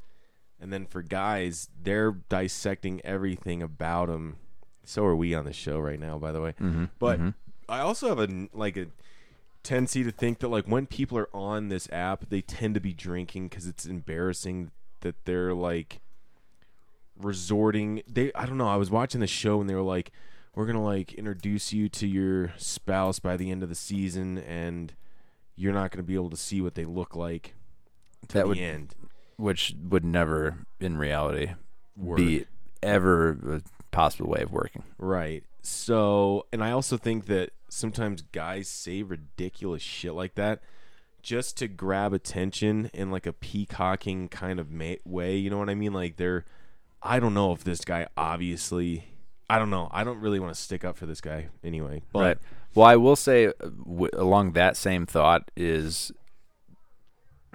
and 0.59 0.71
then 0.73 0.85
for 0.85 1.01
guys 1.01 1.69
they're 1.83 2.11
dissecting 2.29 3.01
everything 3.03 3.61
about 3.61 4.07
them 4.07 4.37
so 4.83 5.03
are 5.05 5.15
we 5.15 5.33
on 5.33 5.45
the 5.45 5.53
show 5.53 5.79
right 5.79 5.99
now 5.99 6.17
by 6.17 6.31
the 6.31 6.41
way. 6.41 6.53
Mhm, 6.61 6.89
but 6.99 7.19
mhm. 7.19 7.33
i 7.67 7.79
also 7.79 8.07
have 8.09 8.19
a 8.19 8.47
like 8.53 8.77
a 8.77 8.87
tendency 9.63 10.03
to 10.03 10.11
think 10.11 10.39
that 10.39 10.47
like 10.49 10.65
when 10.65 10.85
people 10.85 11.17
are 11.17 11.29
on 11.33 11.69
this 11.69 11.89
app 11.91 12.29
they 12.29 12.41
tend 12.41 12.73
to 12.75 12.79
be 12.79 12.93
drinking 12.93 13.47
because 13.47 13.65
it's 13.67 13.85
embarrassing 13.85 14.69
that 15.01 15.15
they're 15.25 15.53
like 15.55 16.01
resorting. 17.17 18.01
They 18.07 18.31
i 18.33 18.45
don't 18.45 18.57
know 18.57 18.67
i 18.67 18.75
was 18.75 18.91
watching 18.91 19.21
the 19.21 19.27
show 19.27 19.61
and 19.61 19.69
they 19.69 19.73
were 19.75 19.81
like 19.81 20.11
we're 20.53 20.65
gonna 20.65 20.83
like 20.83 21.13
introduce 21.13 21.73
you 21.73 21.89
to 21.89 22.07
your 22.07 22.53
spouse 22.57 23.19
by 23.19 23.37
the 23.37 23.51
end 23.51 23.63
of 23.63 23.69
the 23.69 23.75
season 23.75 24.37
and 24.37 24.93
you're 25.55 25.73
not 25.73 25.91
gonna 25.91 26.03
be 26.03 26.15
able 26.15 26.29
to 26.29 26.37
see 26.37 26.61
what 26.61 26.75
they 26.75 26.85
look 26.85 27.15
like 27.15 27.55
to 28.27 28.33
That 28.35 28.41
the 28.43 28.47
would- 28.49 28.57
end 28.57 28.95
which 29.37 29.75
would 29.89 30.05
never, 30.05 30.65
in 30.79 30.97
reality, 30.97 31.53
Work. 31.97 32.17
be 32.17 32.45
ever 32.81 33.31
a 33.57 33.61
possible 33.91 34.29
way 34.29 34.41
of 34.41 34.51
working. 34.51 34.83
Right. 34.97 35.43
So, 35.61 36.45
and 36.51 36.63
I 36.63 36.71
also 36.71 36.97
think 36.97 37.25
that 37.25 37.51
sometimes 37.69 38.21
guys 38.21 38.67
say 38.67 39.01
ridiculous 39.03 39.81
shit 39.81 40.13
like 40.13 40.35
that 40.35 40.61
just 41.21 41.57
to 41.57 41.67
grab 41.67 42.13
attention 42.13 42.89
in 42.93 43.09
like 43.09 43.25
a 43.25 43.33
peacocking 43.33 44.29
kind 44.29 44.59
of 44.59 44.69
ma- 44.71 44.93
way. 45.05 45.35
You 45.37 45.49
know 45.49 45.57
what 45.57 45.69
I 45.69 45.75
mean? 45.75 45.91
Like 45.91 46.17
they're, 46.17 46.45
I 47.01 47.19
don't 47.19 47.33
know 47.33 47.51
if 47.51 47.63
this 47.63 47.83
guy 47.83 48.07
obviously, 48.15 49.05
I 49.49 49.57
don't 49.57 49.71
know. 49.71 49.89
I 49.91 50.03
don't 50.03 50.19
really 50.19 50.39
want 50.39 50.53
to 50.53 50.59
stick 50.59 50.85
up 50.85 50.97
for 50.97 51.07
this 51.07 51.21
guy 51.21 51.47
anyway. 51.63 52.03
But 52.13 52.19
right. 52.19 52.37
Well, 52.75 52.85
I 52.85 52.97
will 52.97 53.15
say, 53.15 53.47
uh, 53.47 53.51
w- 53.59 54.09
along 54.13 54.51
that 54.51 54.77
same 54.77 55.05
thought 55.05 55.49
is 55.55 56.11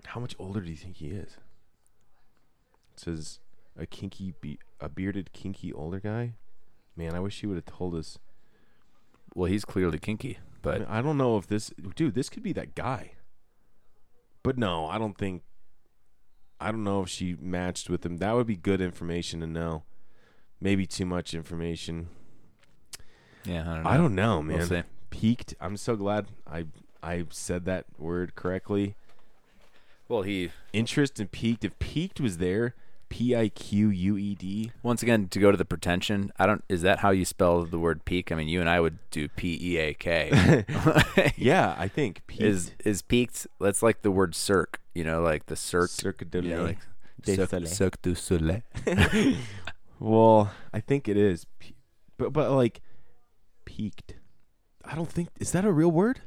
how 0.07 0.19
much 0.19 0.35
older 0.39 0.61
do 0.61 0.71
you 0.71 0.77
think 0.77 0.97
he 0.97 1.09
is? 1.09 1.37
Says 3.01 3.41
a 3.79 3.87
kinky, 3.87 4.35
be- 4.41 4.59
a 4.79 4.89
bearded, 4.89 5.33
kinky 5.33 5.73
older 5.73 6.01
guy. 6.01 6.35
Man, 6.97 7.15
I 7.15 7.21
wish 7.21 7.41
he 7.41 7.47
would 7.47 7.57
have 7.57 7.65
told 7.65 7.95
us. 7.95 8.19
well, 9.35 9.51
he's 9.51 9.65
clearly 9.65 9.99
kinky, 9.99 10.39
I, 10.39 10.43
but 10.61 10.79
mean, 10.81 10.89
I 10.91 11.01
don't 11.01 11.17
know 11.17 11.39
if 11.39 11.47
this 11.47 11.71
dude, 11.95 12.15
this 12.15 12.29
could 12.29 12.43
be 12.43 12.53
that 12.53 12.75
guy. 12.75 13.13
But 14.43 14.59
no, 14.59 14.87
I 14.87 14.99
don't 14.99 15.17
think 15.17 15.43
I 16.61 16.71
don't 16.71 16.85
know 16.85 17.03
if 17.03 17.09
she 17.09 17.37
matched 17.41 17.89
with 17.89 18.05
him. 18.05 18.19
That 18.19 18.35
would 18.35 18.47
be 18.47 18.57
good 18.57 18.81
information 18.83 19.41
to 19.41 19.47
know. 19.47 19.85
Maybe 20.61 20.87
too 20.87 21.07
much 21.07 21.33
information. 21.33 22.09
yeah, 23.45 23.63
I 23.63 23.75
don't 23.75 23.83
know. 23.85 23.91
I 23.91 23.97
don't 23.97 24.15
know, 24.15 24.43
man. 24.43 24.69
We'll. 24.69 24.83
Peaked. 25.09 25.55
I'm 25.61 25.77
so 25.77 25.97
glad 25.97 26.27
I 26.47 26.67
I 27.03 27.25
said 27.31 27.65
that 27.65 27.87
word 27.99 28.35
correctly. 28.35 28.95
Well, 30.07 30.23
he 30.23 30.51
Interest 30.73 31.19
and 31.19 31.31
peaked. 31.31 31.65
If 31.65 31.79
peaked 31.79 32.21
was 32.21 32.39
there, 32.39 32.75
P 33.11 33.37
I 33.37 33.49
Q 33.51 33.91
U 33.91 34.17
E 34.17 34.35
D. 34.35 34.73
once 34.83 35.03
again 35.03 35.29
to 35.29 35.39
go 35.39 35.51
to 35.51 35.57
the 35.59 35.65
pretension. 35.67 36.33
I 36.39 36.47
don't. 36.47 36.65
Is 36.71 36.81
that 36.83 37.01
how 37.01 37.11
you 37.11 37.27
spell 37.27 37.65
the 37.65 37.79
word 37.79 38.05
peak? 38.07 38.33
I 38.33 38.37
mean, 38.37 38.49
you 38.49 38.61
and 38.61 38.71
I 38.71 38.81
would 38.81 38.99
do 39.11 39.29
P 39.29 39.59
E 39.61 39.77
A 39.77 39.93
K. 39.95 40.65
Yeah, 41.37 41.75
I 41.79 41.89
think 41.89 42.27
peaked. 42.27 42.43
Is 42.43 42.73
is 42.85 43.03
peaked? 43.03 43.47
That's 43.61 43.83
like 43.83 44.01
the 44.03 44.11
word 44.11 44.35
cirque. 44.35 44.81
You 44.95 45.05
know, 45.05 45.21
like 45.21 45.47
the 45.47 45.57
cirque. 45.57 45.91
Cirque 45.91 46.31
du 46.31 46.41
you 46.41 46.51
know, 46.57 46.63
like 46.65 46.79
Cirque- 47.25 47.51
Soleil. 47.51 47.67
Cirque 47.67 48.01
du 48.03 48.15
Soleil. 48.15 48.63
Well, 49.99 50.51
I 50.73 50.81
think 50.81 51.09
it 51.09 51.19
is, 51.19 51.45
Pe- 51.59 51.75
but 52.17 52.33
but 52.33 52.51
like 52.53 52.81
peaked. 53.67 54.15
I 54.85 54.95
don't 54.95 55.11
think 55.11 55.29
is 55.39 55.53
that 55.53 55.65
a 55.67 55.73
real 55.73 55.91
word. 55.91 56.21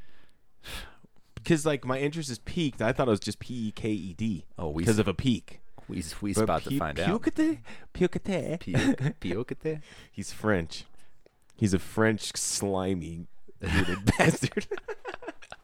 because 1.36 1.66
like 1.66 1.84
my 1.84 1.98
interest 2.00 2.30
is 2.30 2.38
peaked. 2.40 2.82
I 2.82 2.92
thought 2.92 3.08
it 3.08 3.12
was 3.12 3.20
just 3.20 3.40
P 3.40 3.68
E 3.68 3.72
K 3.72 3.90
E 3.90 4.14
D. 4.14 4.46
Oh, 4.60 4.70
we 4.70 4.84
because 4.84 5.00
of 5.00 5.08
a 5.08 5.14
peak. 5.14 5.60
We 5.88 6.04
we 6.22 6.34
But 6.34 6.44
about 6.44 6.64
to 6.64 6.70
Pu- 6.70 6.78
find 6.80 7.00
out. 7.00 7.22
Pucate? 7.22 7.60
Pucate. 7.94 8.60
Pio- 8.60 9.14
Piocate? 9.44 9.82
He's 10.12 10.32
French. 10.32 10.86
He's 11.56 11.74
a 11.74 11.80
French 11.80 12.36
slimy 12.36 13.28
bearded 13.60 14.06
bastard. 14.18 14.68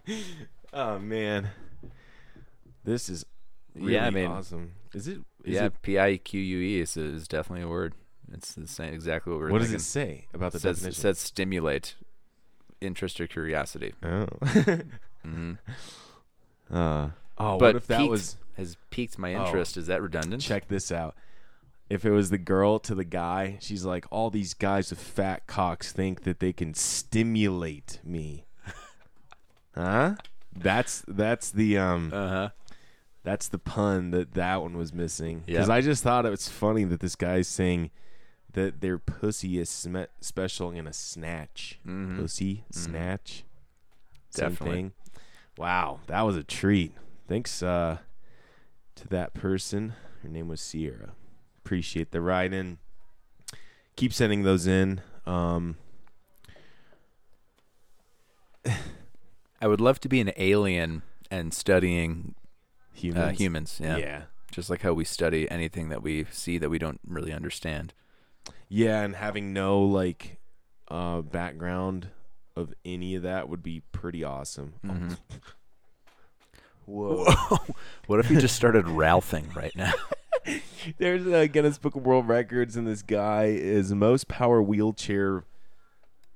oh 0.73 0.99
man, 0.99 1.49
this 2.83 3.09
is 3.09 3.25
really 3.75 3.93
Yeah, 3.93 4.05
I 4.07 4.09
mean- 4.09 4.27
awesome. 4.31 4.73
Is 4.93 5.07
it? 5.07 5.19
Is 5.43 5.55
Yeah, 5.55 5.65
It, 5.65 5.81
P 5.81 5.99
I 5.99 6.17
Q 6.17 6.39
U 6.41 6.59
E 6.59 6.79
is, 6.81 6.97
is 6.97 7.27
definitely 7.27 7.63
a 7.63 7.67
word. 7.67 7.93
It's 8.31 8.53
the 8.55 8.67
same 8.67 8.93
exactly 8.93 9.31
what 9.31 9.39
we're 9.39 9.51
what 9.51 9.59
does 9.59 9.67
thinking. 9.69 9.79
it 9.81 9.83
say 9.83 10.27
about 10.33 10.51
the 10.51 10.57
It 10.57 10.61
says, 10.61 10.77
it 10.77 10.81
definition? 10.81 11.01
says 11.01 11.19
stimulate 11.19 11.95
interest 12.81 13.19
or 13.21 13.27
curiosity. 13.27 13.93
oh. 14.03 14.27
hmm 15.23 15.53
uh, 16.71 17.09
oh, 17.39 17.57
but 17.57 17.73
what 17.73 17.75
if 17.75 17.87
that 17.87 18.07
was? 18.09 18.37
has 18.57 18.75
piqued 18.89 19.17
my 19.17 19.33
Oh. 19.35 19.45
interest. 19.45 19.77
Is 19.77 19.87
that 19.87 20.01
redundant? 20.01 20.41
Check 20.41 20.67
this 20.67 20.91
out. 20.91 21.15
If 21.89 22.05
it 22.05 22.11
was 22.11 22.29
the 22.29 22.37
girl 22.37 22.77
to 22.79 22.93
the 22.93 23.03
guy, 23.05 23.57
she's 23.61 23.83
like, 23.85 24.05
all 24.11 24.29
these 24.29 24.53
guys 24.53 24.89
with 24.91 24.99
fat 25.01 25.47
cocks 25.47 25.91
think 25.91 26.21
that 26.23 26.39
they 26.39 26.53
can 26.53 26.73
stimulate 26.75 27.99
me. 28.03 28.45
huh? 29.75 30.15
That's 30.55 31.03
that's 31.07 31.51
the 31.51 31.77
um 31.77 32.11
Uh 32.13 32.27
huh. 32.29 32.49
that's 33.23 33.47
the 33.47 33.59
pun 33.59 34.11
that 34.11 34.33
that 34.33 34.61
one 34.61 34.77
was 34.77 34.93
missing. 34.93 35.43
Because 35.45 35.69
I 35.69 35.81
just 35.81 36.03
thought 36.03 36.25
it 36.25 36.29
was 36.31 36.47
funny 36.49 36.83
that 36.85 36.99
this 36.99 37.15
guy's 37.15 37.47
saying 37.47 37.91
that 38.53 38.81
their 38.81 38.97
pussy 38.97 39.59
is 39.59 39.69
sme- 39.69 40.07
special 40.21 40.71
in 40.71 40.87
a 40.87 40.93
snatch. 40.93 41.79
Mhm. 41.87 42.17
Pussy 42.17 42.65
snatch. 42.71 43.43
Same 44.31 44.49
Definitely. 44.49 44.75
thing. 44.75 44.91
Wow, 45.57 45.99
that 46.07 46.21
was 46.21 46.35
a 46.35 46.43
treat. 46.43 46.93
Thanks 47.29 47.61
uh, 47.61 47.99
to 48.95 49.07
that 49.09 49.35
person. 49.35 49.93
Her 50.23 50.29
name 50.29 50.47
was 50.47 50.59
Sierra. 50.59 51.11
Appreciate 51.63 52.09
the 52.11 52.21
write 52.21 52.53
in. 52.53 52.79
Keep 53.95 54.13
sending 54.13 54.41
those 54.41 54.65
in. 54.65 55.01
Um, 55.27 55.77
I 59.61 59.67
would 59.67 59.79
love 59.79 59.99
to 60.01 60.09
be 60.09 60.19
an 60.19 60.31
alien 60.37 61.03
and 61.29 61.53
studying 61.53 62.33
humans. 62.93 63.23
uh, 63.23 63.29
humans. 63.29 63.79
Yeah. 63.79 63.97
yeah. 63.97 64.21
Just 64.51 64.71
like 64.71 64.81
how 64.81 64.93
we 64.93 65.05
study 65.05 65.49
anything 65.51 65.89
that 65.89 66.01
we 66.01 66.25
see 66.31 66.57
that 66.57 66.71
we 66.71 66.79
don't 66.79 66.99
really 67.07 67.31
understand. 67.31 67.93
Yeah, 68.67 69.01
and 69.03 69.15
having 69.15 69.53
no 69.53 69.79
like 69.79 70.37
uh 70.87 71.21
background 71.21 72.07
of 72.55 72.73
any 72.83 73.13
of 73.13 73.21
that 73.21 73.47
would 73.47 73.61
be 73.61 73.83
pretty 73.91 74.23
awesome. 74.23 74.73
Mhm. 74.83 75.17
Whoa. 76.89 77.25
What 78.07 78.19
if 78.19 78.31
you 78.31 78.39
just 78.39 78.55
started 78.55 78.85
Ralphing 78.85 79.55
right 79.55 79.75
now? 79.75 79.93
There's 80.97 81.27
a 81.27 81.47
Guinness 81.47 81.77
Book 81.77 81.95
of 81.95 82.03
World 82.03 82.27
Records 82.27 82.75
and 82.75 82.87
this 82.87 83.03
guy 83.03 83.45
is 83.45 83.93
most 83.93 84.27
power 84.27 84.61
wheelchair 84.63 85.43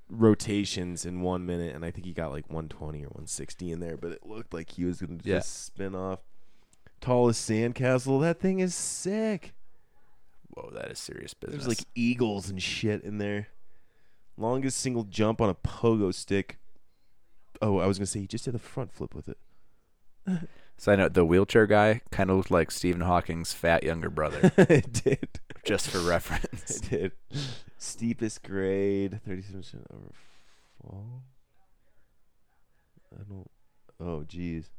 rotations 0.09 1.05
in 1.05 1.21
1 1.21 1.45
minute 1.45 1.73
and 1.75 1.83
I 1.83 1.89
think 1.89 2.05
he 2.05 2.13
got 2.13 2.31
like 2.31 2.47
120 2.49 2.99
or 2.99 3.07
160 3.07 3.71
in 3.71 3.79
there, 3.79 3.97
but 3.97 4.11
it 4.11 4.25
looked 4.25 4.53
like 4.53 4.71
he 4.71 4.85
was 4.85 5.01
going 5.01 5.17
to 5.17 5.27
Yeah. 5.27 5.37
just 5.37 5.65
spin 5.65 5.95
off 5.95 6.19
tallest 7.01 7.49
sandcastle. 7.49 8.21
That 8.21 8.39
thing 8.39 8.59
is 8.59 8.75
sick. 8.75 9.53
Whoa, 10.51 10.69
that 10.75 10.91
is 10.91 10.99
serious 10.99 11.33
business. 11.33 11.65
There's 11.65 11.79
like 11.79 11.87
eagles 11.95 12.49
and 12.51 12.61
shit 12.61 13.01
in 13.03 13.17
there. 13.17 13.47
Longest 14.37 14.77
single 14.77 15.03
jump 15.03 15.41
on 15.41 15.49
a 15.49 15.55
pogo 15.55 16.13
stick. 16.13 16.59
Oh, 17.61 17.79
I 17.79 17.87
was 17.87 17.97
gonna 17.97 18.05
say 18.05 18.19
he 18.19 18.27
just 18.27 18.45
did 18.45 18.53
a 18.53 18.59
front 18.59 18.91
flip 18.91 19.15
with 19.15 19.27
it. 19.27 19.37
Side 20.77 20.99
note: 20.99 21.13
the 21.13 21.25
wheelchair 21.25 21.65
guy 21.67 22.01
kind 22.11 22.29
of 22.29 22.37
looked 22.37 22.51
like 22.51 22.71
Stephen 22.71 23.01
Hawking's 23.01 23.53
fat 23.53 23.83
younger 23.83 24.09
brother, 24.09 24.51
it 24.57 24.91
did. 25.03 25.39
just 25.63 25.89
for 25.89 25.99
reference. 25.99 26.77
It 26.77 26.89
did. 26.89 27.11
Steepest 27.77 28.43
grade, 28.43 29.19
thirty-seven 29.25 29.61
percent 29.61 29.87
over 29.93 30.11
fall. 30.81 31.23
I 33.13 33.23
don't. 33.23 33.49
Oh, 33.99 34.23
geez. 34.23 34.69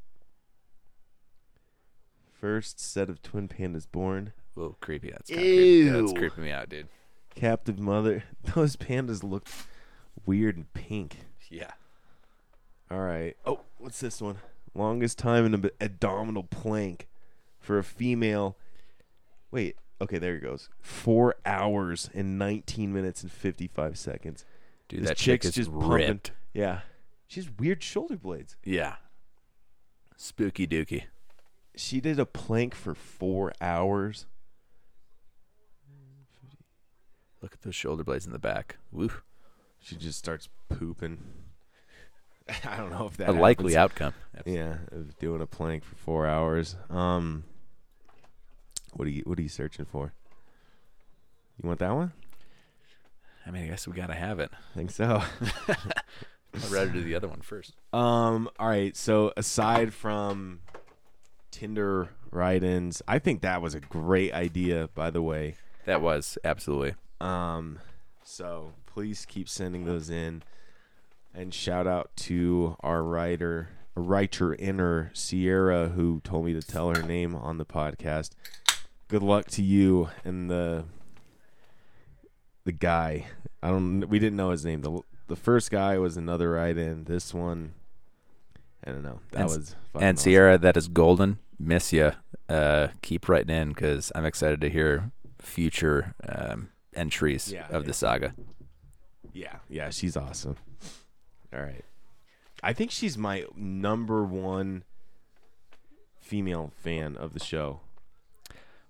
First 2.39 2.79
set 2.79 3.09
of 3.09 3.21
twin 3.21 3.47
pandas 3.47 3.87
born. 3.89 4.33
Whoa, 4.53 4.75
creepy. 4.81 5.11
That's 5.11 5.29
creepy. 5.29 5.89
That's 5.89 6.13
creeping 6.13 6.43
me 6.43 6.51
out, 6.51 6.69
dude. 6.69 6.87
Captive 7.33 7.79
mother. 7.79 8.23
Those 8.55 8.75
pandas 8.75 9.23
look 9.23 9.47
weird 10.25 10.57
and 10.57 10.71
pink. 10.73 11.17
Yeah. 11.49 11.71
All 12.91 12.99
right. 12.99 13.35
Oh, 13.45 13.61
what's 13.77 13.99
this 13.99 14.21
one? 14.21 14.37
Longest 14.75 15.17
time 15.17 15.45
in 15.45 15.53
an 15.53 15.69
abdominal 15.81 16.43
plank 16.43 17.07
for 17.59 17.77
a 17.79 17.83
female. 17.83 18.57
Wait. 19.49 19.77
Okay, 20.01 20.17
there 20.17 20.35
it 20.35 20.41
goes. 20.41 20.69
Four 20.81 21.35
hours 21.45 22.09
and 22.13 22.37
19 22.37 22.91
minutes 22.93 23.23
and 23.23 23.31
55 23.31 23.97
seconds. 23.97 24.43
Dude, 24.89 25.01
This 25.03 25.09
that 25.09 25.17
chick 25.17 25.41
chick's 25.41 25.45
is 25.47 25.53
just 25.55 25.71
pumping. 25.71 25.89
ripped. 25.89 26.31
Yeah. 26.53 26.81
She 27.27 27.39
has 27.39 27.49
weird 27.57 27.81
shoulder 27.81 28.17
blades. 28.17 28.57
Yeah. 28.65 28.95
Spooky 30.17 30.67
dookie. 30.67 31.03
She 31.77 32.01
did 32.01 32.19
a 32.19 32.25
plank 32.25 32.75
for 32.75 32.93
four 32.93 33.53
hours. 33.61 34.25
Look 37.41 37.53
at 37.53 37.61
those 37.61 37.75
shoulder 37.75 38.03
blades 38.03 38.25
in 38.25 38.31
the 38.31 38.39
back. 38.39 38.77
Woo. 38.91 39.11
She 39.79 39.95
just 39.95 40.17
starts 40.19 40.49
pooping. 40.69 41.19
I 42.65 42.77
don't 42.77 42.91
know 42.91 43.07
if 43.07 43.17
that 43.17 43.29
A 43.29 43.31
likely 43.31 43.73
happens. 43.73 43.91
outcome. 44.01 44.13
Yeah, 44.45 44.77
of 44.91 45.17
doing 45.19 45.41
a 45.41 45.47
plank 45.47 45.83
for 45.83 45.95
four 45.95 46.27
hours. 46.27 46.75
Um, 46.89 47.43
what 48.93 49.07
are 49.07 49.11
you 49.11 49.23
What 49.25 49.39
are 49.39 49.41
you 49.41 49.49
searching 49.49 49.85
for? 49.85 50.13
You 51.61 51.67
want 51.67 51.79
that 51.79 51.93
one? 51.95 52.11
I 53.47 53.51
mean, 53.51 53.63
I 53.63 53.67
guess 53.67 53.87
we 53.87 53.93
gotta 53.93 54.13
have 54.15 54.39
it. 54.39 54.51
I 54.53 54.77
think 54.77 54.91
so. 54.91 55.21
I'd 55.67 56.71
rather 56.71 56.89
do 56.89 57.03
the 57.03 57.15
other 57.15 57.27
one 57.27 57.41
first. 57.41 57.73
um. 57.93 58.49
All 58.59 58.67
right. 58.67 58.95
So 58.95 59.33
aside 59.37 59.93
from 59.93 60.59
Tinder 61.51 62.09
write-ins, 62.31 63.01
I 63.07 63.19
think 63.19 63.41
that 63.41 63.61
was 63.61 63.73
a 63.75 63.79
great 63.79 64.33
idea. 64.33 64.89
By 64.95 65.09
the 65.09 65.21
way. 65.21 65.55
That 65.85 66.01
was 66.01 66.37
absolutely. 66.43 66.95
Um. 67.21 67.79
So 68.23 68.73
please 68.85 69.25
keep 69.25 69.47
sending 69.49 69.85
those 69.85 70.09
in, 70.09 70.41
and 71.35 71.53
shout 71.53 71.85
out 71.87 72.11
to 72.17 72.75
our 72.81 73.03
writer, 73.03 73.69
writer 73.95 74.53
inner 74.55 75.11
Sierra, 75.13 75.89
who 75.89 76.21
told 76.23 76.45
me 76.45 76.53
to 76.53 76.61
tell 76.61 76.93
her 76.93 77.01
name 77.03 77.35
on 77.35 77.57
the 77.57 77.65
podcast. 77.65 78.31
Good 79.07 79.21
luck 79.23 79.47
to 79.51 79.61
you 79.61 80.09
and 80.23 80.49
the 80.49 80.85
the 82.63 82.71
guy. 82.71 83.27
I 83.61 83.69
don't. 83.69 84.07
We 84.09 84.19
didn't 84.19 84.37
know 84.37 84.49
his 84.51 84.65
name. 84.65 84.81
the 84.81 84.99
The 85.27 85.35
first 85.35 85.69
guy 85.71 85.97
was 85.97 86.17
another 86.17 86.51
write-in. 86.51 87.03
This 87.05 87.33
one, 87.33 87.73
I 88.85 88.91
don't 88.91 89.03
know. 89.03 89.19
That 89.31 89.41
And- 89.41 89.49
was 89.49 89.75
And 89.93 90.03
awesome. 90.03 90.17
Sierra, 90.17 90.57
that 90.57 90.77
is 90.77 90.87
golden. 90.87 91.39
Miss 91.59 91.93
you. 91.93 92.11
Uh, 92.49 92.89
keep 93.01 93.27
writing 93.29 93.55
in 93.55 93.69
because 93.69 94.11
I'm 94.13 94.25
excited 94.25 94.61
to 94.61 94.69
hear 94.69 95.11
future 95.39 96.13
um, 96.27 96.69
entries 96.93 97.51
Yeah, 97.51 97.65
of 97.67 97.83
yeah. 97.83 97.87
the 97.87 97.93
saga. 97.93 98.35
Yeah, 99.33 99.55
yeah, 99.69 99.89
she's 99.89 100.15
awesome. 100.15 100.57
All 101.55 101.61
right. 101.61 101.85
I 102.61 102.73
think 102.73 102.91
she's 102.91 103.17
my 103.17 103.45
number 103.55 104.23
one 104.23 104.83
female 106.19 106.71
fan 106.75 107.15
of 107.15 107.33
the 107.33 107.39
show. 107.39 107.81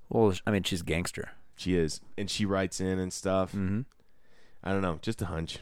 Well, 0.10 0.34
I 0.48 0.52
mean, 0.52 0.64
she's 0.64 0.82
gangster. 0.82 1.32
She 1.56 1.76
is. 1.76 2.02
And 2.18 2.30
she 2.30 2.46
writes 2.46 2.80
in 2.80 3.00
and 3.00 3.12
stuff. 3.12 3.52
Mm-hmm. 3.52 3.82
I 4.64 4.72
don't 4.72 4.82
know, 4.82 5.00
just 5.02 5.22
a 5.22 5.26
hunch. 5.26 5.60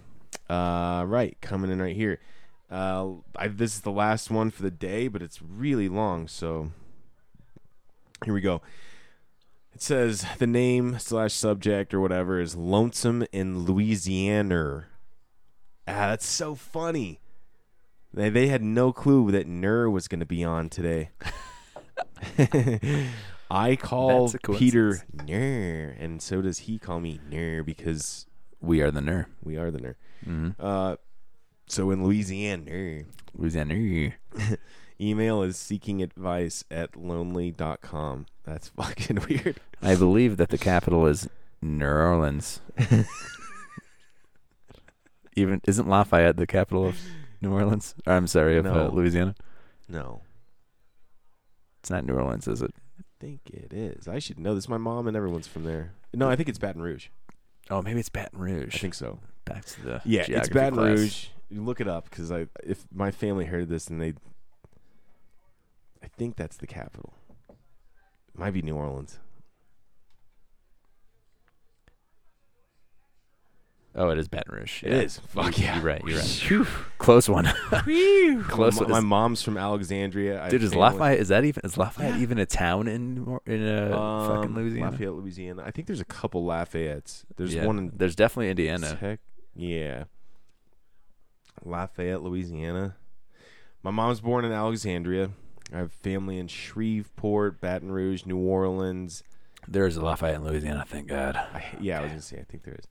Uh 0.50 1.04
right, 1.08 1.38
coming 1.42 1.72
in 1.72 1.82
right 1.82 1.96
here. 1.96 2.20
Uh 2.72 3.14
I, 3.36 3.48
this 3.48 3.76
is 3.76 3.82
the 3.82 3.92
last 3.92 4.32
one 4.32 4.50
for 4.50 4.64
the 4.64 4.72
day, 4.72 5.08
but 5.08 5.22
it's 5.22 5.42
really 5.42 5.90
long, 5.90 6.28
so 6.28 6.72
here 8.24 8.34
we 8.34 8.42
go. 8.42 8.62
It 9.74 9.82
says 9.82 10.26
the 10.38 10.48
name 10.48 10.98
slash 11.00 11.34
subject 11.34 11.94
or 11.94 12.00
whatever 12.00 12.40
is 12.40 12.56
Lonesome 12.56 13.26
in 13.32 13.66
Louisiana. 13.66 14.86
Ah, 15.88 16.10
that's 16.10 16.26
so 16.26 16.56
funny. 16.56 17.20
They 18.14 18.30
they 18.30 18.48
had 18.48 18.62
no 18.62 18.94
clue 18.94 19.32
that 19.32 19.48
Nur 19.48 19.90
was 19.90 20.08
going 20.08 20.20
to 20.20 20.26
be 20.26 20.44
on 20.44 20.70
today. 20.70 21.10
I 23.52 23.76
call 23.76 24.30
That's 24.30 24.44
a 24.48 24.54
Peter 24.54 25.04
Nur, 25.28 25.96
and 26.00 26.22
so 26.22 26.42
does 26.42 26.60
he 26.60 26.80
call 26.80 27.00
me 27.00 27.20
Nur 27.30 27.64
because 27.64 28.26
We 28.62 28.82
are 28.82 28.92
the 28.92 29.02
Nur. 29.02 29.28
we 29.44 29.58
are 29.58 29.72
the 29.72 29.80
Nur. 29.80 29.96
Mm-hmm. 30.28 30.50
Uh, 30.60 30.96
so 31.68 31.92
in 31.92 32.04
Louisiana, 32.04 32.64
Nur, 32.64 33.04
Louisiana. 33.36 34.14
email 35.02 35.42
is 35.44 35.58
seeking 35.58 36.02
advice 36.02 36.64
at 36.72 36.96
lonely.com. 36.96 38.26
That's 38.44 38.70
fucking 38.78 39.26
weird. 39.28 39.60
I 39.82 39.96
believe 39.96 40.38
that 40.38 40.50
the 40.50 40.58
capital 40.58 41.06
is 41.08 41.30
New 41.62 41.86
Orleans. 41.86 42.62
Even 45.36 45.62
isn't 45.68 45.88
Lafayette 45.88 46.38
the 46.38 46.48
capital 46.48 46.86
of 46.88 46.98
New 47.42 47.52
Orleans? 47.54 47.96
Or, 48.06 48.14
I'm 48.14 48.28
sorry, 48.28 48.58
of 48.58 48.66
uh, 48.66 48.74
No. 48.74 48.90
Louisiana. 48.90 49.36
No, 49.90 50.22
It's 51.82 51.90
not 51.90 52.06
New 52.06 52.14
Orleans, 52.14 52.48
is 52.48 52.62
it? 52.62 52.72
I 53.00 53.04
think 53.20 53.42
it 53.50 53.74
is. 53.74 54.08
I 54.08 54.20
should 54.20 54.40
know 54.40 54.56
this. 54.56 54.70
My 54.70 54.78
mom 54.78 55.08
and 55.08 55.16
everyone's 55.18 55.48
from 55.48 55.64
there. 55.64 55.92
No, 56.14 56.30
I 56.30 56.36
think 56.36 56.50
it's 56.50 56.60
Baton 56.60 56.82
Rouge. 56.82 57.08
Oh, 57.70 57.82
maybe 57.82 58.00
it's 58.00 58.10
Baton 58.10 58.40
Rouge. 58.40 58.76
I 58.76 58.78
think 58.78 58.94
so. 58.94 59.20
Back 59.46 59.66
to 59.66 59.82
the 59.84 60.02
Yeah, 60.06 60.22
it's 60.22 60.28
geography 60.28 60.54
Baton 60.54 60.74
class. 60.76 60.98
Rouge. 61.00 61.26
You 61.50 61.64
look 61.64 61.82
it 61.82 61.88
up 61.88 62.10
because 62.10 62.32
I, 62.32 62.48
if 62.64 62.86
my 62.94 63.12
family 63.12 63.46
heard 63.46 63.70
this 63.70 63.88
and 63.90 64.02
they, 64.02 64.14
I 66.02 66.08
think 66.18 66.36
that's 66.36 66.58
the 66.58 66.68
capital. 66.68 67.14
Might 68.36 68.52
be 68.52 68.62
New 68.62 68.76
Orleans. 68.76 69.20
Oh, 73.96 74.10
it 74.10 74.18
is 74.18 74.28
Baton 74.28 74.56
Rouge. 74.56 74.84
It 74.84 74.92
yeah. 74.92 74.98
is. 75.02 75.20
Fuck 75.28 75.60
yeah. 75.60 75.76
You're 75.76 75.84
right. 75.84 76.02
You're 76.04 76.20
right. 76.20 76.68
Close 76.98 77.30
one. 77.30 77.46
Close. 78.48 78.80
My, 78.80 78.82
one. 78.82 78.90
my 78.92 79.00
mom's 79.02 79.44
from 79.44 79.56
Alexandria. 79.56 80.42
I 80.42 80.50
Dude, 80.50 80.64
is 80.64 80.74
Lafayette? 80.74 81.20
Is 81.20 81.28
that 81.28 81.46
even? 81.46 81.62
Is 81.64 81.78
Lafayette 81.78 82.16
Yeah. 82.16 82.22
even 82.22 82.40
a 82.40 82.46
town 82.48 82.88
in 82.88 83.40
in 83.46 83.68
uh, 83.68 83.90
fucking 84.28 84.50
Um, 84.50 84.56
Louisiana? 84.56 84.92
Lafayette, 84.92 85.14
Louisiana. 85.14 85.64
I 85.66 85.70
think 85.72 85.86
there's 85.88 86.02
a 86.02 86.06
couple 86.06 86.44
Lafayettes. 86.44 87.26
There's 87.36 87.54
Yeah. 87.54 87.66
one 87.68 87.78
in 87.78 87.92
There's 87.96 88.16
definitely 88.16 88.50
Indiana. 88.50 88.98
Tech. 89.00 89.20
Yeah. 89.56 90.06
Lafayette, 91.64 92.24
Louisiana. 92.24 92.96
My 93.84 93.92
mom's 93.92 94.22
born 94.22 94.44
in 94.46 94.52
Alexandria. 94.52 95.30
I 95.72 95.78
have 95.78 95.92
family 95.92 96.38
in 96.40 96.48
Shreveport, 96.48 97.62
Baton 97.62 97.92
Rouge, 97.92 98.26
New 98.26 98.38
Orleans. 98.38 99.24
There's 99.68 99.98
a 99.98 100.02
Lafayette 100.04 100.36
in 100.36 100.44
Louisiana. 100.44 100.86
Thank 100.88 101.08
God. 101.08 101.36
I, 101.36 101.64
yeah, 101.80 102.00
I 102.00 102.04
was 102.04 102.12
gonna 102.12 102.22
say. 102.22 102.40
I 102.40 102.44
think 102.44 102.64
there 102.64 102.76
is. 102.76 102.88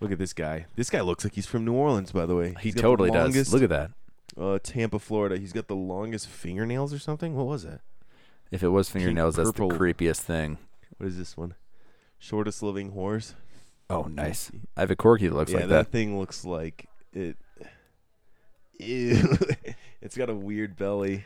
Look 0.00 0.12
at 0.12 0.18
this 0.18 0.32
guy. 0.32 0.66
This 0.76 0.88
guy 0.90 1.00
looks 1.02 1.24
like 1.24 1.34
he's 1.34 1.46
from 1.46 1.64
New 1.64 1.74
Orleans, 1.74 2.12
by 2.12 2.26
the 2.26 2.34
way. 2.34 2.54
He 2.60 2.68
He's 2.68 2.74
got 2.74 2.82
the 2.82 2.88
totally 2.88 3.10
does. 3.10 3.24
longest- 3.34 3.52
Look 3.52 3.62
at 3.62 3.68
that. 3.68 3.90
uh, 4.38 4.58
Tampa, 4.62 4.98
Florida. 4.98 5.38
He's 5.38 5.52
got 5.52 5.68
the 5.68 5.76
longest 5.76 6.26
fingernails 6.28 6.92
or 6.94 6.98
something. 6.98 7.34
What 7.36 7.46
was 7.46 7.64
that? 7.64 7.80
If 8.50 8.62
it 8.62 8.68
was 8.68 8.88
fingernails, 8.88 9.36
that's 9.36 9.50
the 9.50 9.52
purple. 9.52 9.78
creepiest 9.78 10.20
thing. 10.20 10.58
What 10.96 11.06
is 11.08 11.18
this 11.18 11.36
one? 11.36 11.54
Shortest 12.18 12.62
living 12.62 12.90
horse. 12.92 13.34
Oh, 13.88 14.02
nice. 14.04 14.50
I 14.76 14.80
have 14.80 14.90
a 14.90 14.96
corgi 14.96 15.28
that 15.28 15.34
looks 15.34 15.50
yeah, 15.52 15.58
like 15.60 15.68
that, 15.68 15.84
that. 15.86 15.92
thing 15.92 16.18
looks 16.18 16.44
like 16.44 16.86
it. 17.12 17.36
Ew. 18.78 19.36
it's 20.00 20.16
got 20.16 20.30
a 20.30 20.34
weird 20.34 20.76
belly. 20.76 21.24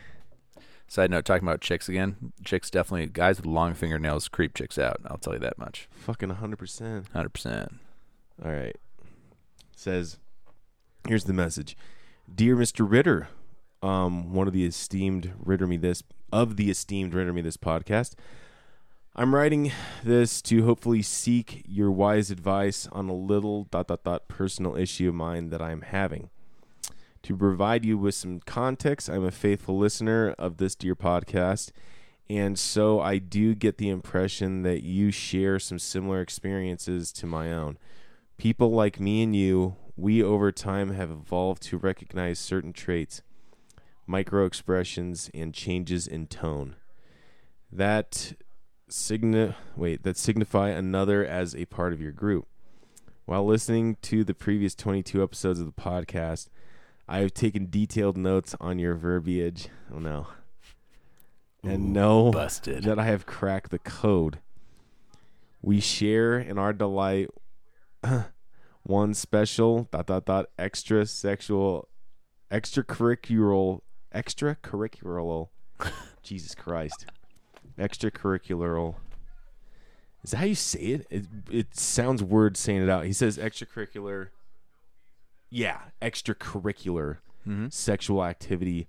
Side 0.87 1.11
note: 1.11 1.25
talking 1.25 1.47
about 1.47 1.61
chicks 1.61 1.89
again. 1.89 2.33
Chicks 2.45 2.71
definitely 2.71 3.07
guys 3.07 3.37
with 3.39 3.47
long 3.47 3.75
fingernails 3.75 4.29
creep 4.29 4.55
chicks 4.55 4.79
out. 4.79 5.01
I'll 5.07 5.19
tell 5.19 5.33
you 5.35 5.39
that 5.41 5.59
much. 5.59 5.89
Fucking 5.93 6.29
100%. 6.29 7.09
Hundred 7.13 7.33
percent. 7.33 7.75
All 8.43 8.53
right. 8.53 8.77
Says, 9.77 10.19
here's 11.07 11.25
the 11.25 11.33
message. 11.33 11.77
Dear 12.33 12.57
Mr. 12.57 12.91
Ritter, 12.91 13.29
um, 13.83 14.33
one 14.33 14.47
of 14.47 14.53
the 14.55 14.65
esteemed 14.65 15.33
Ritter 15.39 15.67
Me 15.67 15.77
This, 15.77 16.03
of 16.33 16.57
the 16.57 16.71
esteemed 16.71 17.15
Ritter 17.15 17.33
Me 17.33 17.43
This 17.43 17.57
podcast, 17.57 18.15
I'm 19.15 19.35
writing 19.35 19.71
this 20.03 20.43
to 20.43 20.65
hopefully 20.65 21.03
seek 21.03 21.63
your 21.69 21.93
wise 21.93 22.33
advice 22.33 22.89
on 22.91 23.09
a 23.09 23.15
little 23.15 23.65
dot 23.65 23.87
dot 23.87 24.03
dot 24.03 24.27
personal 24.27 24.75
issue 24.75 25.11
of 25.11 25.15
mine 25.15 25.51
that 25.51 25.63
I'm 25.63 25.83
having. 25.83 26.31
To 27.23 27.37
provide 27.37 27.85
you 27.85 27.97
with 27.97 28.17
some 28.17 28.41
context, 28.41 29.09
I'm 29.09 29.25
a 29.25 29.31
faithful 29.31 29.79
listener 29.79 30.35
of 30.39 30.57
this 30.57 30.75
dear 30.75 30.97
podcast, 30.97 31.71
and 32.29 32.59
so 32.59 33.01
I 33.01 33.19
do 33.19 33.55
get 33.55 33.79
the 33.79 33.89
impression 33.89 34.63
that 34.63 34.83
you 34.83 35.13
share 35.13 35.61
some 35.61 35.79
similar 35.79 36.21
experiences 36.21 37.13
to 37.13 37.27
my 37.27 37.53
own. 37.53 37.79
People 38.37 38.71
like 38.71 39.01
me 39.01 39.23
and 39.23 39.35
you, 39.35 39.77
we 39.97 40.23
over 40.23 40.51
time 40.51 40.91
have 40.93 41.11
evolved 41.11 41.63
to 41.65 41.79
recognize 41.79 42.39
certain 42.39 42.73
traits, 42.73 43.23
micro 44.07 44.45
expressions, 44.45 45.31
and 45.33 45.55
changes 45.55 46.07
in 46.07 46.27
tone 46.27 46.77
that 47.75 48.35
signi- 48.89 49.55
wait 49.77 50.05
that 50.05 50.17
signify 50.17 50.69
another 50.71 51.25
as 51.25 51.55
a 51.55 51.65
part 51.67 51.93
of 51.93 52.01
your 52.01 52.13
group. 52.13 52.47
While 53.27 53.47
listening 53.47 53.97
to 54.03 54.23
the 54.23 54.35
previous 54.35 54.75
22 54.75 55.23
episodes 55.23 55.59
of 55.59 55.67
the 55.67 55.73
podcast, 55.73 56.49
I 57.09 57.19
have 57.19 57.35
taken 57.35 57.71
detailed 57.71 58.17
notes 58.17 58.55
on 58.61 58.79
your 58.79 58.95
verbiage. 58.95 59.69
Oh 59.93 59.99
no. 59.99 60.29
And 61.63 61.93
know 61.95 62.31
busted. 62.31 62.85
that 62.85 62.99
I 62.99 63.05
have 63.05 63.25
cracked 63.27 63.71
the 63.71 63.79
code. 63.79 64.39
We 65.63 65.81
share 65.81 66.39
in 66.39 66.59
our 66.59 66.75
delight 66.75 67.31
one 68.83 69.15
special 69.15 69.89
dot 69.91 70.07
dot 70.07 70.25
dot 70.27 70.47
extra 70.59 71.07
sexual 71.07 71.89
extracurricular 72.51 73.81
extracurricular 74.15 75.49
Jesus 76.23 76.55
Christ. 76.55 77.07
Extracurricular 77.79 78.95
is 80.23 80.31
that 80.31 80.39
how 80.39 80.45
you 80.47 80.55
say 80.55 80.81
it? 80.81 81.07
It 81.11 81.27
it 81.51 81.77
sounds 81.77 82.23
weird 82.23 82.57
saying 82.57 82.83
it 82.83 82.89
out. 82.89 83.05
He 83.05 83.13
says 83.13 83.37
extracurricular 83.39 84.29
Yeah, 85.51 85.79
extracurricular 86.03 87.19
Mm-hmm. 87.47 87.67
sexual 87.69 88.25
activity. 88.25 88.89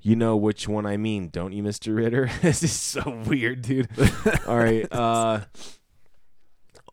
You 0.00 0.16
know 0.16 0.36
which 0.38 0.66
one 0.66 0.86
I 0.86 0.96
mean, 0.96 1.28
don't 1.28 1.52
you, 1.52 1.62
Mr. 1.62 1.94
Ritter? 1.94 2.30
this 2.42 2.62
is 2.62 2.72
so 2.72 3.22
weird, 3.26 3.60
dude. 3.60 3.88
All 4.46 4.56
right. 4.56 4.90
Uh 4.90 5.40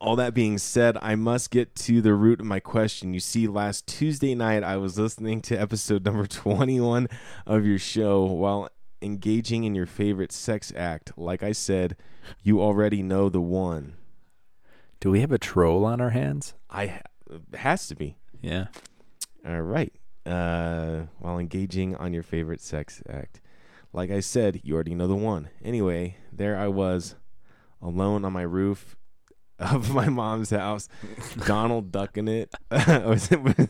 all 0.02 0.16
that 0.16 0.34
being 0.34 0.58
said, 0.58 0.98
I 1.00 1.14
must 1.14 1.52
get 1.52 1.76
to 1.76 2.02
the 2.02 2.16
root 2.16 2.40
of 2.40 2.48
my 2.48 2.60
question. 2.60 3.14
You 3.14 3.20
see, 3.20 3.48
last 3.48 3.86
Tuesday 3.86 4.34
night 4.34 4.64
I 4.64 4.78
was 4.78 4.98
listening 4.98 5.42
to 5.42 5.56
episode 5.56 6.04
number 6.04 6.26
21 6.28 7.08
of 7.46 7.68
your 7.68 7.78
show 7.78 8.24
while 8.24 8.70
engaging 9.04 9.64
in 9.64 9.76
your 9.76 9.86
favorite 9.86 10.32
sex 10.32 10.74
act. 10.76 11.12
Like 11.18 11.44
I 11.44 11.52
said, 11.52 11.96
you 12.42 12.60
already 12.62 13.04
know 13.04 13.30
the 13.30 13.42
one. 13.42 13.94
Do 15.00 15.12
we 15.12 15.22
have 15.22 15.32
a 15.32 15.38
troll 15.38 15.86
on 15.86 16.02
our 16.02 16.10
hands? 16.10 16.56
I 16.68 17.02
it 17.30 17.58
has 17.58 17.88
to 17.88 17.96
be. 17.96 18.18
Yeah. 18.42 18.68
All 19.46 19.62
right. 19.62 19.94
Uh, 20.26 21.04
while 21.20 21.38
engaging 21.38 21.96
on 21.96 22.12
your 22.12 22.24
favorite 22.24 22.62
sex 22.62 23.04
act. 23.08 23.40
Like 23.94 24.10
I 24.10 24.20
said, 24.20 24.62
you 24.64 24.74
already 24.74 24.96
know 24.96 25.08
the 25.08 25.16
one. 25.16 25.50
Anyway, 25.64 26.18
there 26.32 26.58
I 26.58 26.70
was, 26.70 27.16
alone 27.82 28.26
on 28.26 28.34
my 28.34 28.44
roof 28.44 28.96
of 29.62 29.94
my 29.94 30.10
mom's 30.10 30.50
house, 30.50 30.90
Donald 31.46 31.92
ducking 31.92 32.28
it, 32.28 32.54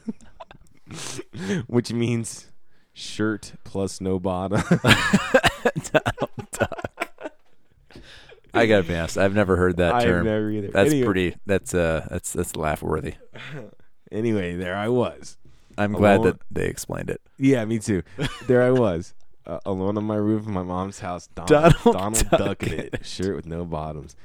which 1.68 1.92
means 1.94 2.48
shirt 2.94 3.54
plus 3.64 4.02
no 4.02 4.20
bottom. 4.20 4.62
I 8.54 8.66
gotta 8.66 8.84
be 8.84 8.96
honest. 8.96 9.18
I've 9.18 9.34
never 9.34 9.56
heard 9.56 9.78
that 9.78 10.02
term. 10.04 10.20
I've 10.20 10.26
never 10.26 10.52
either. 10.52 10.68
That's 10.70 10.90
Anyway- 10.92 11.06
pretty. 11.06 11.36
That's 11.46 11.74
uh. 11.74 12.06
That's 12.10 12.34
that's 12.34 12.56
laugh 12.56 12.82
worthy. 12.82 13.16
Anyway, 14.14 14.58
there 14.58 14.76
I 14.76 14.90
was. 14.90 15.38
I'm 15.78 15.94
glad 15.94 16.16
Alone- 16.20 16.26
that 16.32 16.42
they 16.52 16.66
explained 16.68 17.10
it. 17.10 17.22
Yeah, 17.38 17.64
me 17.64 17.80
too. 17.80 18.04
There 18.46 18.62
I 18.62 18.72
was, 18.72 19.14
uh, 19.48 19.60
alone 19.66 19.98
on 19.98 20.04
my 20.04 20.18
roof 20.18 20.46
in 20.46 20.52
my 20.52 20.64
mom's 20.64 21.00
house. 21.00 21.28
Donald, 21.34 21.50
Donald 21.50 21.96
Donald, 21.96 22.30
Duck 22.30 22.40
ducking 22.60 22.74
it. 22.78 22.90
it, 22.96 23.06
shirt 23.06 23.38
with 23.38 23.46
no 23.46 23.64
bottoms. 23.64 24.18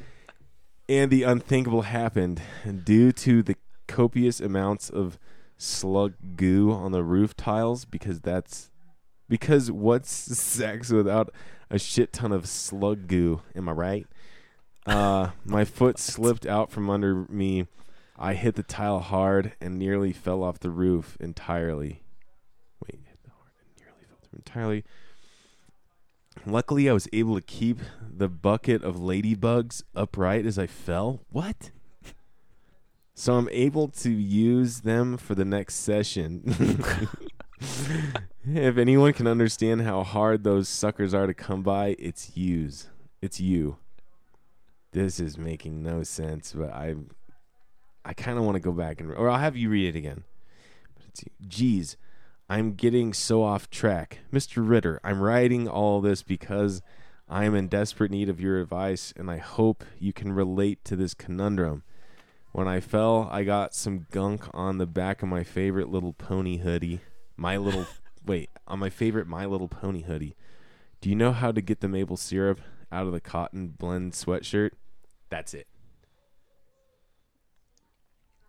And 0.88 1.10
the 1.10 1.24
unthinkable 1.24 1.82
happened 1.82 2.40
due 2.84 3.12
to 3.12 3.42
the 3.42 3.56
copious 3.88 4.40
amounts 4.40 4.88
of 4.88 5.18
slug 5.58 6.14
goo 6.36 6.70
on 6.70 6.92
the 6.92 7.02
roof 7.02 7.36
tiles. 7.36 7.84
Because 7.84 8.20
that's 8.20 8.70
because 9.28 9.70
what's 9.70 10.10
sex 10.38 10.90
without 10.90 11.32
a 11.70 11.78
shit 11.78 12.12
ton 12.12 12.32
of 12.32 12.46
slug 12.46 13.08
goo? 13.08 13.42
Am 13.54 13.68
I 13.68 13.72
right? 13.72 14.06
Uh, 14.86 15.30
my 15.44 15.64
foot 15.64 15.98
slipped 15.98 16.46
out 16.46 16.70
from 16.70 16.88
under 16.88 17.26
me. 17.28 17.66
I 18.18 18.34
hit 18.34 18.54
the 18.54 18.62
tile 18.62 19.00
hard 19.00 19.52
and 19.60 19.78
nearly 19.78 20.12
fell 20.12 20.42
off 20.42 20.60
the 20.60 20.70
roof 20.70 21.16
entirely. 21.20 22.02
Wait, 22.80 23.00
hit 23.04 23.18
the 23.24 23.30
hard 23.30 23.50
and 23.60 23.68
nearly 23.76 24.04
fell 24.08 24.18
through 24.22 24.38
entirely. 24.38 24.84
Luckily, 26.44 26.88
I 26.88 26.92
was 26.92 27.08
able 27.12 27.34
to 27.36 27.40
keep 27.40 27.78
the 28.08 28.28
bucket 28.28 28.82
of 28.82 28.96
ladybugs 28.96 29.82
upright 29.94 30.46
as 30.46 30.58
I 30.58 30.66
fell. 30.66 31.20
What? 31.30 31.70
So 33.14 33.34
I'm 33.34 33.48
able 33.50 33.88
to 33.88 34.10
use 34.10 34.80
them 34.80 35.16
for 35.16 35.34
the 35.34 35.44
next 35.44 35.76
session. 35.76 36.42
if 38.44 38.76
anyone 38.76 39.14
can 39.14 39.26
understand 39.26 39.82
how 39.82 40.02
hard 40.02 40.44
those 40.44 40.68
suckers 40.68 41.14
are 41.14 41.26
to 41.26 41.34
come 41.34 41.62
by, 41.62 41.96
it's 41.98 42.36
yous. 42.36 42.88
It's 43.22 43.40
you. 43.40 43.78
This 44.92 45.18
is 45.18 45.38
making 45.38 45.82
no 45.82 46.02
sense, 46.02 46.52
but 46.52 46.70
I 46.70 46.94
I 48.04 48.12
kind 48.12 48.38
of 48.38 48.44
want 48.44 48.56
to 48.56 48.60
go 48.60 48.72
back 48.72 49.00
and 49.00 49.10
or 49.12 49.28
I'll 49.28 49.38
have 49.38 49.56
you 49.56 49.70
read 49.70 49.94
it 49.94 49.98
again. 49.98 50.24
But 50.94 51.06
it's 51.08 51.24
you. 51.58 51.84
I'm 52.48 52.74
getting 52.74 53.12
so 53.12 53.42
off 53.42 53.70
track. 53.70 54.20
Mr. 54.32 54.66
Ritter, 54.66 55.00
I'm 55.02 55.20
writing 55.20 55.68
all 55.68 56.00
this 56.00 56.22
because 56.22 56.80
I 57.28 57.44
am 57.44 57.54
in 57.54 57.68
desperate 57.68 58.10
need 58.10 58.28
of 58.28 58.40
your 58.40 58.60
advice 58.60 59.12
and 59.16 59.30
I 59.30 59.38
hope 59.38 59.84
you 59.98 60.12
can 60.12 60.32
relate 60.32 60.84
to 60.84 60.96
this 60.96 61.14
conundrum. 61.14 61.82
When 62.52 62.68
I 62.68 62.80
fell, 62.80 63.28
I 63.30 63.42
got 63.42 63.74
some 63.74 64.06
gunk 64.10 64.44
on 64.54 64.78
the 64.78 64.86
back 64.86 65.22
of 65.22 65.28
my 65.28 65.42
favorite 65.42 65.88
little 65.88 66.12
pony 66.12 66.58
hoodie. 66.58 67.00
My 67.36 67.56
little 67.56 67.86
wait, 68.26 68.50
on 68.66 68.78
my 68.78 68.90
favorite 68.90 69.26
My 69.26 69.46
Little 69.46 69.68
Pony 69.68 70.02
hoodie. 70.02 70.36
Do 71.00 71.08
you 71.08 71.14
know 71.14 71.32
how 71.32 71.52
to 71.52 71.60
get 71.60 71.80
the 71.80 71.88
maple 71.88 72.16
syrup 72.16 72.60
out 72.90 73.06
of 73.06 73.12
the 73.12 73.20
cotton 73.20 73.68
blend 73.68 74.12
sweatshirt? 74.12 74.70
That's 75.30 75.54
it. 75.54 75.66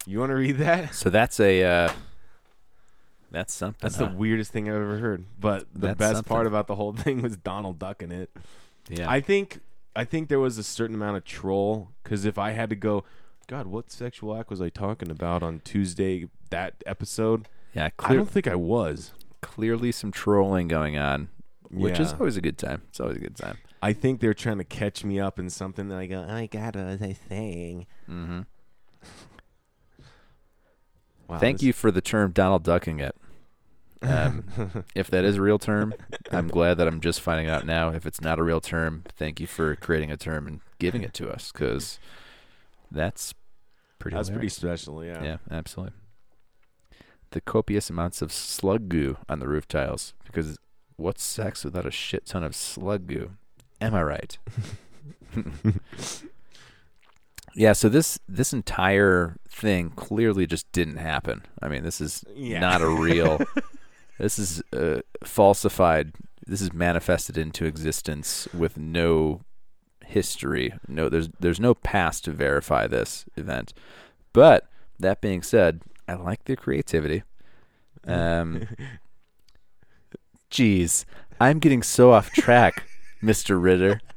You 0.06 0.20
want 0.20 0.32
to 0.32 0.36
read 0.36 0.58
that? 0.58 0.96
So 0.96 1.10
that's 1.10 1.40
a 1.40 1.64
uh, 1.64 1.92
that's 3.32 3.54
something. 3.54 3.80
That's 3.82 3.96
huh? 3.98 4.06
the 4.08 4.16
weirdest 4.16 4.52
thing 4.52 4.70
I've 4.70 4.76
ever 4.76 4.98
heard. 5.00 5.26
But 5.40 5.68
the 5.74 5.88
That's 5.88 5.98
best 6.00 6.16
something. 6.16 6.30
part 6.30 6.48
about 6.48 6.68
the 6.68 6.76
whole 6.76 6.94
thing 7.04 7.22
was 7.22 7.38
Donald 7.38 7.80
Duck 7.80 8.02
in 8.02 8.12
it. 8.12 8.30
yeah. 8.90 9.10
I 9.10 9.20
think 9.22 9.60
I 9.96 10.06
think 10.06 10.30
there 10.30 10.40
was 10.40 10.58
a 10.58 10.64
certain 10.64 10.96
amount 10.96 11.18
of 11.18 11.26
troll 11.26 11.90
because 12.04 12.24
if 12.26 12.38
I 12.38 12.52
had 12.52 12.70
to 12.70 12.76
go, 12.76 13.04
God, 13.48 13.68
what 13.68 13.92
sexual 13.92 14.36
act 14.38 14.50
was 14.50 14.62
I 14.62 14.70
talking 14.70 15.10
about 15.10 15.42
on 15.44 15.60
Tuesday 15.64 16.30
that 16.50 16.76
episode? 16.86 17.48
yeah. 17.74 17.90
I 18.00 18.14
don't 18.14 18.30
think 18.30 18.48
I 18.48 18.56
was. 18.56 19.12
clearly 19.42 19.92
some 19.92 20.12
trolling 20.12 20.68
going 20.68 20.98
on, 20.98 21.30
which 21.70 22.00
is 22.00 22.14
always 22.14 22.38
a 22.38 22.42
good 22.42 22.58
time. 22.58 22.82
It's 22.90 23.00
always 23.00 23.18
a 23.18 23.22
good 23.22 23.36
time. 23.36 23.58
I 23.82 23.94
think 23.94 24.20
they're 24.20 24.34
trying 24.34 24.58
to 24.58 24.64
catch 24.64 25.04
me 25.04 25.20
up 25.20 25.38
in 25.38 25.50
something 25.52 25.88
that 25.90 25.98
I 26.00 26.08
go, 26.08 26.26
oh 26.28 26.32
my 26.32 26.48
God, 26.48 26.76
what 26.76 26.86
was 26.86 27.02
I 27.02 27.16
saying? 27.30 27.86
Mm-hmm. 28.10 28.42
Wow, 31.28 31.40
Thank 31.40 31.58
this- 31.58 31.64
you 31.68 31.74
for 31.74 31.92
the 31.92 32.02
term 32.02 32.32
Donald 32.32 32.64
ducking 32.64 33.00
it. 33.00 33.16
Um, 34.02 34.44
if 34.96 35.10
that 35.10 35.26
is 35.26 35.38
a 35.38 35.42
real 35.42 35.58
term, 35.58 35.94
I'm 36.32 36.48
glad 36.48 36.78
that 36.78 36.88
I'm 36.88 37.02
just 37.02 37.20
finding 37.20 37.50
out 37.50 37.66
now. 37.66 37.90
If 37.90 38.06
it's 38.06 38.22
not 38.22 38.38
a 38.38 38.44
real 38.44 38.62
term, 38.62 39.04
thank 39.16 39.40
you 39.40 39.48
for 39.48 39.76
creating 39.76 40.12
a 40.12 40.18
term 40.18 40.46
and 40.48 40.62
giving 40.80 41.02
it 41.02 41.14
to 41.16 41.30
us 41.30 41.52
because 41.52 42.00
that's 42.92 43.34
pretty. 43.98 44.16
That's 44.16 44.30
pretty 44.30 44.50
special, 44.50 45.04
yeah. 45.04 45.24
Yeah, 45.24 45.38
absolutely. 45.50 45.96
The 47.32 47.42
copious 47.42 47.90
amounts 47.90 48.22
of 48.22 48.32
slug 48.32 48.88
goo 48.88 49.18
on 49.28 49.40
the 49.40 49.48
roof 49.48 49.68
tiles 49.68 50.14
because 50.26 50.58
what's 50.96 51.24
sex 51.24 51.66
without 51.66 51.86
a 51.86 51.92
shit 51.92 52.28
ton 52.28 52.44
of 52.44 52.56
slug 52.56 53.08
goo? 53.08 53.32
Am 53.82 53.96
I 53.96 54.04
right? 54.04 54.38
yeah. 57.58 57.74
So 57.74 57.90
this 57.90 58.20
this 58.30 58.54
entire 58.54 59.36
thing 59.50 59.90
clearly 59.96 60.46
just 60.46 60.72
didn't 60.72 60.98
happen. 60.98 61.42
I 61.62 61.68
mean, 61.68 61.84
this 61.84 62.00
is 62.00 62.24
Yeah. 62.34 62.60
not 62.60 62.82
a 62.82 62.88
real. 62.88 63.40
this 64.20 64.38
is 64.40 64.62
uh, 64.72 65.02
falsified. 65.24 66.14
This 66.46 66.62
is 66.62 66.72
manifested 66.72 67.38
into 67.38 67.66
existence 67.66 68.48
with 68.54 68.78
no 68.78 69.42
history. 70.06 70.72
No, 70.88 71.10
there's 71.10 71.30
there's 71.40 71.60
no 71.60 71.74
past 71.74 72.24
to 72.26 72.32
verify 72.32 72.86
this 72.88 73.26
event. 73.36 73.74
But 74.34 74.70
that 75.00 75.20
being 75.20 75.42
said, 75.42 75.82
I 76.08 76.14
like 76.14 76.46
the 76.46 76.56
creativity. 76.56 77.24
Um, 78.06 78.68
geez, 80.50 81.06
I'm 81.40 81.60
getting 81.60 81.84
so 81.84 82.12
off 82.12 82.32
track, 82.32 82.88
Mister 83.22 83.60
Ritter. 83.60 84.00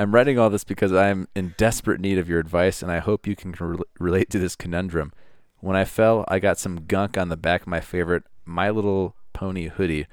I'm 0.00 0.14
writing 0.14 0.38
all 0.38 0.48
this 0.48 0.64
because 0.64 0.94
I'm 0.94 1.28
in 1.36 1.54
desperate 1.58 2.00
need 2.00 2.16
of 2.16 2.26
your 2.26 2.38
advice, 2.38 2.80
and 2.82 2.90
I 2.90 3.00
hope 3.00 3.26
you 3.26 3.36
can 3.36 3.52
rel 3.60 3.80
relate 3.98 4.30
to 4.30 4.38
this 4.38 4.56
conundrum. 4.56 5.12
When 5.58 5.76
I 5.76 5.84
fell, 5.84 6.24
I 6.26 6.38
got 6.38 6.56
some 6.56 6.86
gunk 6.86 7.18
on 7.18 7.28
the 7.28 7.36
back 7.36 7.60
of 7.60 7.66
my 7.66 7.80
favorite 7.80 8.22
My 8.46 8.70
Little 8.70 9.14
Pony 9.34 9.68
hoodie. 9.68 10.06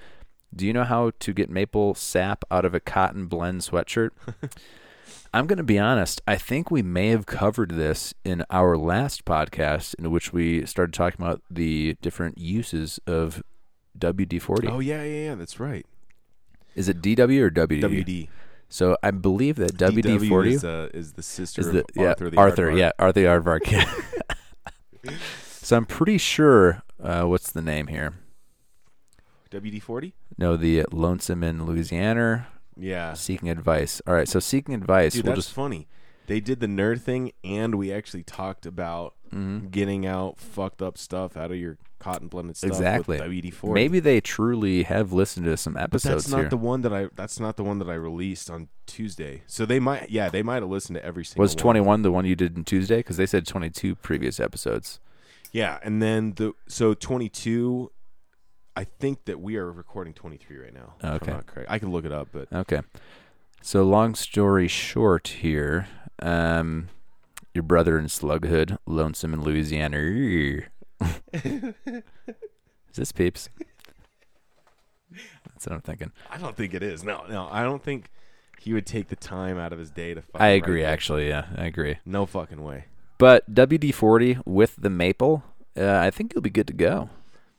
Do 0.54 0.68
you 0.68 0.74
know 0.74 0.84
how 0.84 1.12
to 1.18 1.34
get 1.34 1.50
maple 1.50 1.96
sap 1.96 2.44
out 2.52 2.66
of 2.66 2.74
a 2.74 2.82
cotton 2.82 3.28
blend 3.28 3.62
sweatshirt? 3.62 4.10
I'm 5.34 5.48
going 5.48 5.56
to 5.56 5.64
be 5.64 5.80
honest. 5.80 6.22
I 6.28 6.36
think 6.36 6.70
we 6.70 6.82
may 6.82 7.08
have 7.12 7.26
covered 7.26 7.72
this 7.72 8.14
in 8.26 8.44
our 8.50 8.78
last 8.78 9.24
podcast, 9.24 9.96
in 9.98 10.12
which 10.12 10.34
we 10.34 10.66
started 10.66 10.92
talking 10.92 11.22
about 11.22 11.42
the 11.50 11.96
different 12.02 12.40
uses 12.40 13.00
of 13.08 13.42
WD 13.98 14.42
40. 14.42 14.68
Oh, 14.68 14.80
yeah, 14.80 15.04
yeah, 15.04 15.24
yeah, 15.28 15.36
that's 15.36 15.62
right. 15.62 15.86
Is 16.76 16.90
it 16.90 17.02
DW 17.02 17.40
or 17.40 17.50
WD? 17.50 17.82
WD. 17.82 18.28
So 18.70 18.98
I 19.02 19.12
believe 19.12 19.56
that 19.58 19.78
WD 19.78 20.28
forty 20.28 20.54
is, 20.54 20.64
uh, 20.66 20.90
is 20.94 21.14
the 21.14 21.24
sister 21.24 21.62
is 21.62 21.68
of 21.68 21.86
yeah 21.96 22.10
Arthur 22.10 22.30
the 22.30 22.38
Arthur 22.38 22.72
Aardvark. 22.72 22.78
yeah 22.78 22.92
Arthur 23.00 23.22
the 23.22 23.26
Aardvark. 23.28 23.88
So 25.68 25.76
I'm 25.76 25.86
pretty 25.86 26.18
sure. 26.18 26.82
Uh, 27.02 27.24
what's 27.24 27.52
the 27.52 27.62
name 27.62 27.88
here? 27.88 28.14
WD 29.52 29.82
40? 29.82 30.14
No, 30.38 30.56
the 30.56 30.86
Lonesome 30.94 31.44
in 31.44 31.66
Louisiana. 31.66 32.48
Yeah. 32.78 33.14
Seeking 33.14 33.50
advice. 33.50 34.02
All 34.08 34.14
right, 34.14 34.30
so 34.30 34.40
seeking 34.40 34.74
advice. 34.74 35.14
Dude, 35.14 35.26
we'll 35.26 35.36
that's 35.36 35.48
just 35.48 35.56
funny. 35.56 35.88
They 36.28 36.40
did 36.40 36.60
the 36.60 36.68
nerd 36.68 37.02
thing, 37.02 37.32
and 37.44 37.76
we 37.76 37.92
actually 37.92 38.24
talked 38.24 38.66
about 38.66 39.16
Mhm. 39.34 39.72
getting 39.72 40.06
out 40.06 40.40
fucked 40.40 40.82
up 40.82 40.98
stuff 40.98 41.36
out 41.36 41.52
of 41.52 41.58
your 41.58 41.78
cotton 42.00 42.28
blended 42.28 42.56
stuff 42.56 42.70
exactly. 42.70 43.16
with 43.18 43.22
WD 43.28 43.52
40. 43.52 43.74
Maybe 43.74 44.00
they 44.00 44.22
truly 44.22 44.84
have 44.84 45.12
listened 45.12 45.46
to 45.48 45.58
some 45.58 45.74
But 45.74 45.84
episodes 45.84 46.26
that's 46.26 46.32
not 46.32 46.40
here. 46.42 46.50
the 46.50 46.58
one 46.58 46.82
that 46.82 46.94
I. 46.94 47.08
That's 47.16 47.40
not 47.40 47.58
the 47.58 47.64
one 47.64 47.80
that 47.80 47.90
I 47.90 47.96
released 47.96 48.50
on 48.50 48.68
Tuesday. 48.86 49.42
So 49.48 49.66
they 49.66 49.80
might. 49.80 50.10
Yeah, 50.10 50.30
they 50.30 50.44
might 50.44 50.62
have 50.62 50.70
listened 50.70 50.96
to 50.98 51.04
every 51.04 51.26
single. 51.26 51.42
One. 51.42 51.46
Was 51.46 51.56
one. 51.56 51.62
21 51.62 52.02
the 52.04 52.12
one 52.12 52.26
you 52.26 52.36
did 52.36 52.56
in 52.56 52.64
Tuesday? 52.64 52.98
Because 52.98 53.18
they 53.18 53.26
said 53.26 53.46
22 53.48 53.96
previous 53.96 54.40
episodes. 54.40 55.00
Yeah, 55.52 55.80
and 55.82 56.02
then 56.02 56.34
the 56.36 56.54
so 56.68 56.94
22. 56.94 57.92
I 58.76 58.84
think 58.84 59.26
that 59.26 59.40
we 59.42 59.56
are 59.58 59.72
recording 59.72 60.14
23 60.14 60.58
right 60.58 60.74
now. 60.74 60.94
Okay. 61.04 61.36
I 61.68 61.80
can 61.80 61.90
look 61.92 62.06
it 62.06 62.12
up, 62.12 62.28
but 62.32 62.48
Okay. 62.54 62.82
So 63.62 63.84
long 63.84 64.14
story 64.14 64.68
short 64.68 65.28
here, 65.30 65.88
um, 66.22 66.90
your 67.54 67.64
brother 67.64 67.98
in 67.98 68.08
Slughood, 68.10 68.78
lonesome 68.86 69.34
in 69.34 69.42
Louisiana. 69.42 69.98
Is 71.34 71.74
this 72.96 73.12
peeps? 73.12 73.50
That's 75.12 75.66
what 75.66 75.74
I'm 75.74 75.82
thinking. 75.82 76.12
I 76.30 76.38
don't 76.38 76.56
think 76.56 76.74
it 76.74 76.84
is. 76.84 77.04
No, 77.04 77.24
no, 77.30 77.48
I 77.52 77.64
don't 77.64 77.84
think 77.84 78.10
he 78.60 78.74
would 78.74 78.86
take 78.86 79.08
the 79.08 79.16
time 79.16 79.58
out 79.58 79.74
of 79.74 79.80
his 79.80 79.90
day 79.90 80.14
to. 80.14 80.22
Fucking 80.22 80.42
I 80.42 80.50
agree, 80.50 80.82
that. 80.82 80.90
actually. 80.90 81.28
Yeah, 81.28 81.46
I 81.56 81.66
agree. 81.66 81.98
No 82.06 82.26
fucking 82.26 82.62
way. 82.64 82.86
But 83.18 83.52
WD 83.54 83.94
40 83.94 84.40
with 84.46 84.76
the 84.78 84.90
maple, 84.90 85.44
uh, 85.76 85.98
I 85.98 86.12
think 86.12 86.34
you'll 86.34 86.42
be 86.44 86.52
good 86.52 86.68
to 86.68 86.74
go. 86.74 87.10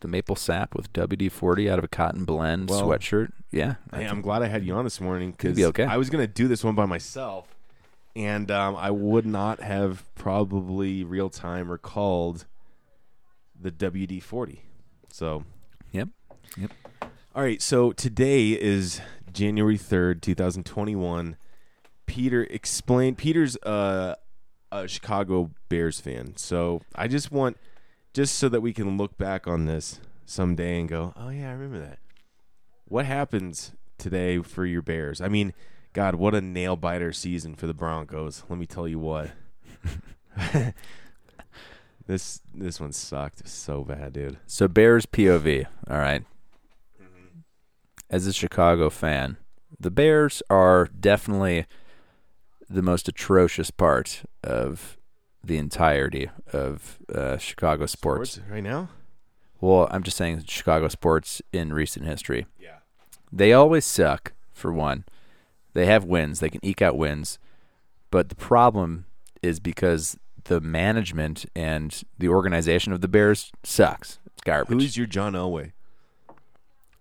The 0.00 0.06
maple 0.06 0.36
sap 0.36 0.76
with 0.76 0.92
WD 0.92 1.32
40 1.32 1.68
out 1.68 1.78
of 1.78 1.84
a 1.84 1.88
cotton 1.88 2.24
blend 2.24 2.70
Well, 2.70 2.82
sweatshirt. 2.82 3.32
Yeah. 3.50 3.76
I 3.90 4.02
Hey, 4.02 4.06
I'm 4.06 4.20
glad 4.20 4.42
I 4.42 4.46
had 4.46 4.64
you 4.64 4.74
on 4.74 4.84
this 4.84 5.00
morning 5.00 5.32
because 5.32 5.56
be 5.56 5.64
okay. 5.64 5.84
I 5.84 5.96
was 5.96 6.08
gonna 6.08 6.28
do 6.28 6.46
this 6.46 6.62
one 6.62 6.76
by 6.76 6.86
myself, 6.86 7.56
and 8.18 8.50
um, 8.50 8.74
I 8.76 8.90
would 8.90 9.24
not 9.24 9.60
have 9.60 10.04
probably 10.16 11.04
real 11.04 11.30
time 11.30 11.70
recalled 11.70 12.44
the 13.58 13.70
WD 13.70 14.22
forty. 14.22 14.62
So, 15.10 15.44
Yep. 15.92 16.08
Yep. 16.56 16.70
all 17.34 17.42
right. 17.42 17.62
So 17.62 17.92
today 17.92 18.50
is 18.50 19.00
January 19.32 19.78
third, 19.78 20.20
two 20.22 20.34
thousand 20.34 20.64
twenty 20.66 20.96
one. 20.96 21.36
Peter 22.06 22.42
explained. 22.44 23.18
Peter's 23.18 23.56
uh, 23.58 24.16
a 24.72 24.88
Chicago 24.88 25.50
Bears 25.68 26.00
fan, 26.00 26.36
so 26.36 26.82
I 26.94 27.06
just 27.08 27.30
want, 27.30 27.56
just 28.12 28.34
so 28.36 28.48
that 28.48 28.60
we 28.60 28.72
can 28.72 28.96
look 28.98 29.16
back 29.16 29.46
on 29.46 29.66
this 29.66 30.00
someday 30.26 30.80
and 30.80 30.88
go, 30.88 31.12
oh 31.16 31.28
yeah, 31.30 31.50
I 31.50 31.52
remember 31.52 31.78
that. 31.78 31.98
What 32.86 33.06
happens 33.06 33.72
today 33.98 34.38
for 34.40 34.64
your 34.66 34.82
Bears? 34.82 35.20
I 35.20 35.28
mean, 35.28 35.52
God, 35.92 36.14
what 36.16 36.34
a 36.34 36.40
nail 36.40 36.76
biter 36.76 37.12
season 37.12 37.54
for 37.54 37.66
the 37.66 37.74
Broncos. 37.74 38.44
Let 38.48 38.58
me 38.58 38.66
tell 38.66 38.86
you 38.86 38.98
what. 38.98 39.30
this 42.06 42.40
this 42.54 42.80
one 42.80 42.92
sucked 42.92 43.48
so 43.48 43.84
bad, 43.84 44.12
dude. 44.12 44.38
So 44.46 44.68
Bears 44.68 45.06
POV. 45.06 45.66
All 45.88 45.98
right. 45.98 46.24
As 48.10 48.26
a 48.26 48.32
Chicago 48.32 48.88
fan, 48.88 49.36
the 49.78 49.90
Bears 49.90 50.42
are 50.48 50.88
definitely 50.98 51.66
the 52.70 52.82
most 52.82 53.08
atrocious 53.08 53.70
part 53.70 54.22
of 54.42 54.96
the 55.44 55.58
entirety 55.58 56.30
of 56.52 56.98
uh, 57.14 57.36
Chicago 57.38 57.86
sports. 57.86 58.40
right 58.50 58.62
now. 58.62 58.88
Well, 59.60 59.88
I'm 59.90 60.02
just 60.02 60.16
saying 60.16 60.44
Chicago 60.46 60.88
sports 60.88 61.42
in 61.52 61.72
recent 61.72 62.06
history. 62.06 62.46
Yeah. 62.58 62.78
They 63.32 63.52
always 63.52 63.84
suck, 63.84 64.32
for 64.52 64.72
one. 64.72 65.04
They 65.74 65.86
have 65.86 66.04
wins, 66.04 66.40
they 66.40 66.50
can 66.50 66.64
eke 66.64 66.82
out 66.82 66.96
wins. 66.96 67.38
But 68.10 68.28
the 68.30 68.34
problem 68.34 69.04
is 69.42 69.60
because 69.60 70.16
the 70.44 70.60
management 70.60 71.44
and 71.54 72.02
the 72.18 72.28
organization 72.28 72.92
of 72.92 73.00
the 73.00 73.08
Bears 73.08 73.52
sucks. 73.62 74.18
It's 74.26 74.42
garbage. 74.42 74.72
Who's 74.72 74.96
your 74.96 75.06
John 75.06 75.34
Elway? 75.34 75.72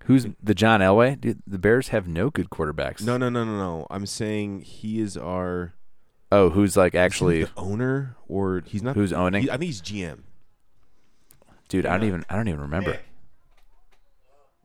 Who's 0.05 0.26
the 0.41 0.53
John 0.55 0.80
Elway? 0.82 1.20
Dude, 1.20 1.41
the 1.47 1.57
Bears 1.57 1.89
have 1.89 2.07
no 2.07 2.30
good 2.30 2.49
quarterbacks. 2.49 3.01
No, 3.03 3.18
no, 3.18 3.30
no, 3.30 3.43
no, 3.43 3.57
no. 3.57 3.88
I'm 3.89 4.05
saying 4.05 4.61
he 4.61 4.99
is 5.01 5.18
our 5.18 5.74
Oh, 6.32 6.49
who's 6.49 6.76
like 6.76 6.93
actually? 6.95 7.45
the 7.45 7.49
owner, 7.57 8.15
or 8.28 8.61
he's 8.65 8.84
not. 8.84 8.95
Who's 8.95 9.13
owning? 9.13 9.43
he- 9.43 9.49
I 9.49 9.53
think 9.57 9.68
he's 9.68 9.82
GM. 9.82 10.20
Dude, 11.70 11.86
I 11.86 11.97
don't 11.97 12.07
even. 12.07 12.26
I 12.30 12.36
don't 12.36 12.47
even 12.49 12.61
remember. 12.61 12.99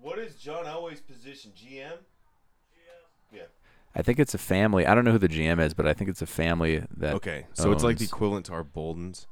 What 0.01 0.19
is 0.19 0.35
John 0.37 0.65
Elway's 0.65 1.01
position? 1.01 1.53
GM. 1.57 1.99
I 3.95 4.03
think 4.03 4.19
it's 4.19 4.35
a 4.35 4.39
family. 4.39 4.87
I 4.87 4.95
don't 4.95 5.05
know 5.05 5.13
who 5.13 5.19
the 5.19 5.29
GM 5.29 5.61
is, 5.61 5.75
but 5.75 5.87
I 5.87 5.93
think 5.93 6.11
it's 6.11 6.23
a 6.23 6.27
family 6.27 6.85
that. 6.97 7.15
Okay, 7.15 7.47
so 7.53 7.73
it's 7.73 7.85
like 7.85 7.99
the 7.99 8.05
equivalent 8.05 8.47
to 8.47 8.53
our 8.53 8.65
Bowlens. 8.65 9.27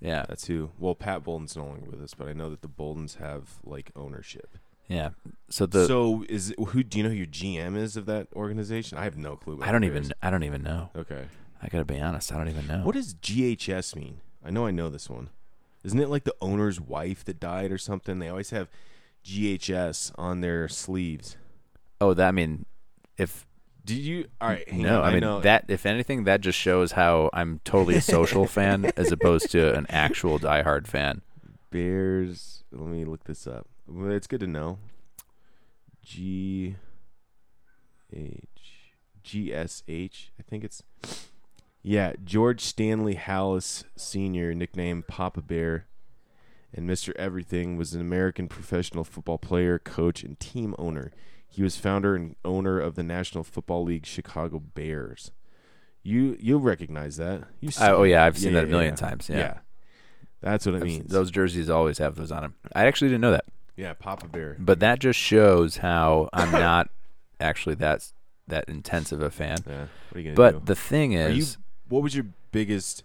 Yeah. 0.00 0.26
That's 0.28 0.46
who. 0.46 0.70
Well, 0.78 0.94
Pat 0.94 1.24
Bowlen's 1.24 1.56
no 1.56 1.64
longer 1.64 1.90
with 1.90 2.02
us, 2.02 2.12
but 2.14 2.28
I 2.28 2.34
know 2.34 2.50
that 2.50 2.60
the 2.60 2.68
Bowlens 2.68 3.16
have 3.16 3.58
like 3.64 3.90
ownership. 3.96 4.58
Yeah. 4.86 5.10
So 5.48 5.64
the 5.64 5.86
so 5.86 6.24
is 6.28 6.50
it, 6.50 6.60
who? 6.60 6.82
Do 6.82 6.98
you 6.98 7.04
know 7.04 7.10
who 7.10 7.16
your 7.16 7.26
GM 7.26 7.76
is 7.76 7.96
of 7.96 8.04
that 8.06 8.28
organization? 8.34 8.98
I 8.98 9.04
have 9.04 9.16
no 9.16 9.36
clue. 9.36 9.60
I 9.62 9.72
don't 9.72 9.84
even 9.84 10.02
Bears. 10.02 10.12
I 10.22 10.30
don't 10.30 10.42
even 10.42 10.62
know. 10.62 10.90
Okay. 10.94 11.24
I 11.62 11.68
gotta 11.68 11.86
be 11.86 11.98
honest. 11.98 12.32
I 12.32 12.36
don't 12.36 12.48
even 12.48 12.66
know. 12.66 12.80
What 12.82 12.94
does 12.94 13.14
GHS 13.14 13.96
mean? 13.96 14.20
I 14.44 14.50
know 14.50 14.66
I 14.66 14.70
know 14.70 14.90
this 14.90 15.08
one. 15.08 15.30
Isn't 15.82 15.98
it 15.98 16.10
like 16.10 16.24
the 16.24 16.34
owner's 16.40 16.80
wife 16.80 17.24
that 17.24 17.40
died 17.40 17.72
or 17.72 17.78
something? 17.78 18.18
They 18.18 18.28
always 18.28 18.50
have 18.50 18.68
GHS 19.24 20.12
on 20.16 20.42
their 20.42 20.68
sleeves. 20.68 21.38
Oh, 22.00 22.12
that 22.12 22.28
I 22.28 22.32
mean, 22.32 22.66
if 23.16 23.46
Do 23.84 23.94
you? 23.94 24.28
All 24.40 24.48
right. 24.48 24.70
No, 24.72 25.02
on, 25.02 25.08
I 25.08 25.10
mean 25.12 25.20
know. 25.20 25.40
that. 25.40 25.66
If 25.68 25.84
anything, 25.84 26.24
that 26.24 26.40
just 26.40 26.58
shows 26.58 26.92
how 26.92 27.28
I'm 27.32 27.60
totally 27.64 27.96
a 27.96 28.00
social 28.00 28.46
fan 28.48 28.90
as 28.96 29.12
opposed 29.12 29.50
to 29.50 29.74
an 29.74 29.86
actual 29.90 30.38
diehard 30.38 30.86
fan. 30.86 31.20
Bears. 31.70 32.64
Let 32.72 32.88
me 32.88 33.04
look 33.04 33.24
this 33.24 33.46
up. 33.46 33.66
Well, 33.86 34.10
it's 34.12 34.26
good 34.26 34.40
to 34.40 34.46
know. 34.46 34.78
G 36.02 36.76
H 38.12 38.38
G 39.22 39.52
S 39.52 39.82
H. 39.86 40.32
I 40.38 40.42
think 40.42 40.64
it's 40.64 40.82
yeah. 41.82 42.14
George 42.24 42.62
Stanley 42.62 43.16
Halas 43.16 43.84
Senior, 43.96 44.54
nicknamed 44.54 45.06
Papa 45.08 45.42
Bear, 45.42 45.86
and 46.72 46.86
Mister 46.86 47.14
Everything, 47.18 47.76
was 47.76 47.92
an 47.94 48.00
American 48.00 48.48
professional 48.48 49.04
football 49.04 49.38
player, 49.38 49.78
coach, 49.78 50.22
and 50.22 50.40
team 50.40 50.74
owner. 50.78 51.12
He 51.54 51.62
was 51.62 51.76
founder 51.76 52.16
and 52.16 52.34
owner 52.44 52.80
of 52.80 52.94
the 52.96 53.02
National 53.02 53.44
Football 53.44 53.84
League 53.84 54.06
Chicago 54.06 54.58
Bears. 54.60 55.30
You 56.02 56.36
you'll 56.40 56.60
recognize 56.60 57.16
that. 57.16 57.44
You 57.60 57.70
I, 57.80 57.90
oh 57.90 58.02
yeah, 58.02 58.24
I've 58.24 58.36
seen 58.36 58.52
yeah, 58.52 58.60
that 58.60 58.66
a 58.66 58.70
million 58.70 58.92
yeah. 58.92 58.96
times. 58.96 59.28
Yeah, 59.28 59.58
That's 60.40 60.66
what 60.66 60.74
it 60.74 60.78
I've- 60.78 60.86
means. 60.86 61.10
those 61.12 61.30
jerseys 61.30 61.70
always 61.70 61.98
have 61.98 62.16
those 62.16 62.32
on 62.32 62.42
them. 62.42 62.54
I 62.74 62.86
actually 62.86 63.08
didn't 63.08 63.22
know 63.22 63.30
that, 63.30 63.44
yeah, 63.76 63.92
Papa 63.94 64.28
Bear. 64.28 64.56
but 64.58 64.80
that 64.80 64.98
just 64.98 65.18
shows 65.18 65.78
how 65.78 66.28
I'm 66.32 66.50
not 66.70 66.90
actually 67.40 67.76
that 67.76 68.10
that 68.48 68.68
intense 68.68 69.12
of 69.12 69.22
a 69.22 69.30
fan. 69.30 69.58
Yeah. 69.66 69.86
What 70.10 70.16
are 70.16 70.18
you 70.18 70.24
gonna 70.24 70.34
But 70.36 70.50
do? 70.52 70.60
the 70.66 70.74
thing 70.74 71.16
Are 71.16 71.28
you, 71.30 71.38
is, 71.42 71.56
what 71.88 72.02
was 72.02 72.14
your 72.14 72.26
biggest, 72.52 73.02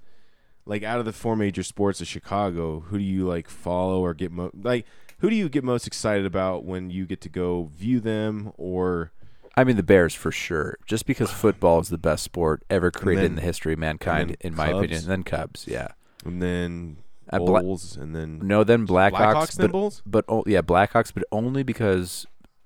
like, 0.65 0.83
out 0.83 0.99
of 0.99 1.05
the 1.05 1.13
four 1.13 1.37
major 1.37 1.63
sports 1.63 2.01
of 2.01 2.07
Chicago? 2.07 2.81
Who 2.81 2.97
do 2.97 3.03
you 3.03 3.25
like 3.25 3.47
follow 3.47 4.01
or 4.01 4.13
get 4.13 4.31
mo- 4.33 4.51
like? 4.53 4.85
Who 5.19 5.29
do 5.29 5.35
you 5.35 5.49
get 5.49 5.63
most 5.63 5.85
excited 5.87 6.25
about 6.25 6.63
when 6.65 6.89
you 6.89 7.05
get 7.05 7.21
to 7.21 7.29
go 7.29 7.69
view 7.75 7.99
them? 7.99 8.51
Or 8.57 9.11
I 9.55 9.63
mean, 9.63 9.75
the 9.75 9.83
Bears 9.83 10.13
for 10.13 10.31
sure. 10.31 10.77
Just 10.85 11.05
because 11.05 11.31
football 11.31 11.79
is 11.79 11.89
the 11.89 11.97
best 11.97 12.23
sport 12.23 12.63
ever 12.69 12.91
created 12.91 13.23
then- 13.23 13.31
in 13.31 13.35
the 13.35 13.41
history 13.41 13.73
of 13.73 13.79
mankind, 13.79 14.37
in 14.41 14.55
my 14.55 14.67
Cubs. 14.67 14.77
opinion. 14.79 14.99
And 15.01 15.07
then 15.11 15.23
Cubs, 15.23 15.65
yeah. 15.67 15.87
and 16.25 16.41
then 16.41 16.97
Uh, 17.31 17.37
Bla- 17.39 17.61
Bulls, 17.61 17.95
and 17.95 18.15
then 18.15 18.39
No, 18.41 18.63
then 18.63 18.87
Blackhawks, 18.87 19.11
Blackhawks, 19.11 19.57
but, 19.59 19.71
Bulls. 19.71 20.01
but 20.05 20.25
oh, 20.27 20.43
yeah, 20.47 20.61
Blackhawks, 20.63 21.13
but 21.13 21.23
only 21.31 21.61
because 21.61 22.25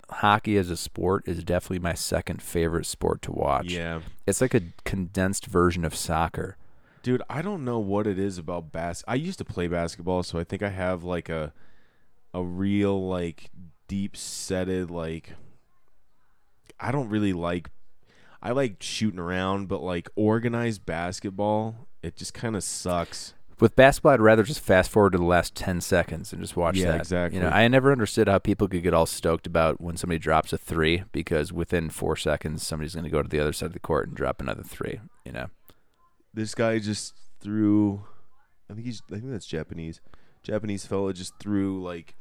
hockey 0.09 0.57
as 0.57 0.69
a 0.69 0.77
sport 0.77 1.23
is 1.27 1.43
definitely 1.43 1.79
my 1.79 1.93
second 1.93 2.41
favorite 2.41 2.85
sport 2.85 3.21
to 3.23 3.31
watch. 3.33 3.73
Yeah, 3.73 3.99
It's 4.27 4.39
like 4.39 4.53
a 4.53 4.61
condensed 4.85 5.47
version 5.47 5.83
of 5.83 5.93
soccer. 5.95 6.55
dude, 7.01 7.21
I 7.29 7.41
don't 7.41 7.65
know 7.65 7.79
what 7.79 8.07
it 8.07 8.17
is 8.17 8.37
about 8.37 8.71
bas. 8.71 9.03
I 9.05 9.15
used 9.15 9.37
to 9.39 9.43
play 9.45 9.67
basketball, 9.67 10.23
so 10.23 10.39
I 10.39 10.45
think 10.45 10.63
I 10.63 10.69
have 10.69 11.03
like 11.03 11.27
a 11.27 11.51
a 12.33 12.43
real 12.43 13.07
like 13.07 13.49
deep 13.87 14.15
setted 14.17 14.89
like. 14.89 15.33
I 16.79 16.91
don't 16.91 17.09
really 17.09 17.33
like. 17.33 17.69
I 18.41 18.51
like 18.51 18.77
shooting 18.81 19.19
around, 19.19 19.67
but 19.67 19.81
like 19.81 20.09
organized 20.15 20.85
basketball, 20.85 21.87
it 22.01 22.15
just 22.17 22.33
kind 22.33 22.55
of 22.55 22.63
sucks. 22.63 23.33
With 23.59 23.75
basketball, 23.75 24.11
I'd 24.13 24.19
rather 24.19 24.43
just 24.43 24.59
fast 24.59 24.89
forward 24.91 25.11
to 25.11 25.17
the 25.19 25.23
last 25.23 25.55
ten 25.55 25.79
seconds 25.79 26.33
and 26.33 26.41
just 26.41 26.57
watch 26.57 26.75
Yeah, 26.75 26.91
that. 26.91 27.01
exactly. 27.01 27.37
You 27.37 27.43
know, 27.45 27.51
I 27.51 27.67
never 27.69 27.91
understood 27.91 28.27
how 28.27 28.39
people 28.39 28.67
could 28.67 28.83
get 28.83 28.93
all 28.93 29.05
stoked 29.05 29.47
about 29.47 29.79
when 29.79 29.95
somebody 29.95 30.19
drops 30.19 30.51
a 30.51 30.57
three 30.57 31.03
because 31.13 31.53
within 31.53 31.89
four 31.89 32.17
seconds 32.17 32.65
somebody's 32.65 32.95
going 32.95 33.05
to 33.05 33.09
go 33.09 33.21
to 33.21 33.29
the 33.29 33.39
other 33.39 33.53
side 33.53 33.67
of 33.67 33.73
the 33.73 33.79
court 33.79 34.07
and 34.09 34.17
drop 34.17 34.41
another 34.41 34.63
three. 34.63 34.99
You 35.23 35.31
know, 35.31 35.45
this 36.33 36.53
guy 36.55 36.79
just 36.79 37.13
threw 37.39 38.03
I 38.69 38.73
think 38.73 38.85
he's 38.85 39.01
I 39.09 39.15
think 39.19 39.29
that's 39.31 39.45
Japanese. 39.45 40.01
Japanese 40.41 40.85
fella 40.85 41.13
just 41.13 41.37
threw 41.39 41.81
like 41.81 42.15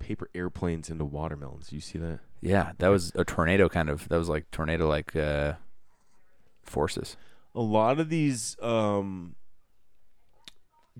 paper 0.00 0.28
airplanes 0.34 0.90
into 0.90 1.04
watermelons. 1.04 1.72
You 1.72 1.80
see 1.80 1.98
that? 1.98 2.18
yeah, 2.40 2.72
that 2.78 2.88
was 2.88 3.12
a 3.14 3.24
tornado 3.24 3.68
kind 3.68 3.88
of. 3.88 4.08
That 4.08 4.16
was 4.16 4.28
like 4.28 4.50
tornado 4.50 4.88
like 4.88 5.14
uh, 5.14 5.54
forces. 6.62 7.16
A 7.54 7.60
lot 7.60 8.00
of 8.00 8.08
these 8.08 8.56
um 8.60 9.36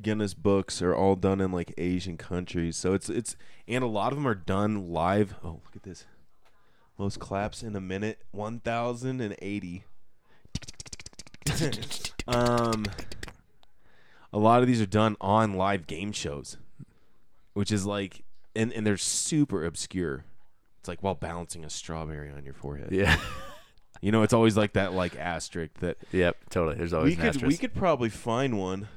Guinness 0.00 0.34
books 0.34 0.80
are 0.80 0.94
all 0.94 1.16
done 1.16 1.40
in 1.40 1.52
like 1.52 1.74
Asian 1.76 2.16
countries. 2.16 2.76
So 2.76 2.94
it's 2.94 3.10
it's 3.10 3.36
and 3.66 3.82
a 3.82 3.88
lot 3.88 4.12
of 4.12 4.18
them 4.18 4.26
are 4.26 4.34
done 4.34 4.90
live. 4.90 5.34
Oh, 5.44 5.60
look 5.64 5.76
at 5.76 5.82
this. 5.82 6.06
Most 6.96 7.18
claps 7.18 7.62
in 7.62 7.74
a 7.74 7.80
minute, 7.80 8.22
1080. 8.30 9.84
um 12.28 12.84
a 14.32 14.38
lot 14.38 14.60
of 14.60 14.68
these 14.68 14.80
are 14.80 14.86
done 14.86 15.16
on 15.20 15.54
live 15.54 15.86
game 15.86 16.12
shows, 16.12 16.56
which 17.52 17.72
is 17.72 17.84
like 17.84 18.22
and 18.54 18.72
and 18.72 18.86
they're 18.86 18.96
super 18.96 19.64
obscure. 19.64 20.24
It's 20.78 20.88
like 20.88 21.02
while 21.02 21.14
balancing 21.14 21.64
a 21.64 21.70
strawberry 21.70 22.30
on 22.30 22.44
your 22.44 22.54
forehead. 22.54 22.90
Yeah. 22.92 23.18
You 24.02 24.12
know, 24.12 24.22
it's 24.22 24.32
always 24.32 24.56
like 24.56 24.72
that 24.74 24.94
like 24.94 25.14
asterisk 25.16 25.74
that 25.80 25.98
yep. 26.10 26.38
Totally. 26.48 26.76
There's 26.76 26.94
always 26.94 27.18
we 27.18 27.22
an 27.22 27.32
could 27.32 27.42
we 27.42 27.56
could 27.58 27.74
probably 27.74 28.08
find 28.08 28.58
one. 28.58 28.88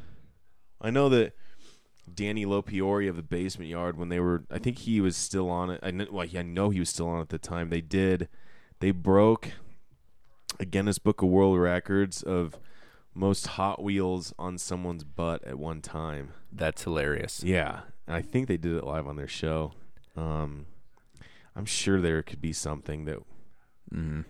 I 0.79 0.91
know 0.91 1.09
that 1.09 1.33
Danny 2.13 2.45
LoPriore 2.45 3.09
of 3.09 3.17
the 3.17 3.21
Basement 3.23 3.69
Yard 3.69 3.97
when 3.97 4.07
they 4.07 4.21
were 4.21 4.45
I 4.49 4.59
think 4.59 4.79
he 4.79 5.01
was 5.01 5.17
still 5.17 5.49
on 5.49 5.69
it. 5.69 5.81
I 5.83 5.91
know, 5.91 6.07
well, 6.09 6.25
I 6.33 6.41
know 6.41 6.69
he 6.69 6.79
was 6.79 6.89
still 6.89 7.09
on 7.09 7.19
at 7.19 7.27
the 7.29 7.37
time. 7.37 7.69
They 7.69 7.81
did 7.81 8.29
they 8.79 8.91
broke 8.91 9.51
a 10.59 10.65
Guinness 10.65 10.99
Book 10.99 11.21
of 11.21 11.29
World 11.29 11.59
Records 11.59 12.23
of 12.23 12.57
most 13.13 13.47
Hot 13.47 13.83
Wheels 13.83 14.33
on 14.39 14.57
someone's 14.57 15.03
butt 15.03 15.43
at 15.45 15.59
one 15.59 15.81
time. 15.81 16.31
That's 16.51 16.83
hilarious. 16.83 17.43
Yeah, 17.43 17.81
and 18.07 18.15
I 18.15 18.21
think 18.21 18.47
they 18.47 18.57
did 18.57 18.75
it 18.75 18.83
live 18.83 19.07
on 19.07 19.15
their 19.15 19.27
show. 19.27 19.73
Um, 20.15 20.65
I'm 21.55 21.65
sure 21.65 22.01
there 22.01 22.21
could 22.23 22.41
be 22.41 22.53
something 22.53 23.05
that 23.05 23.19
hmm 23.91 24.21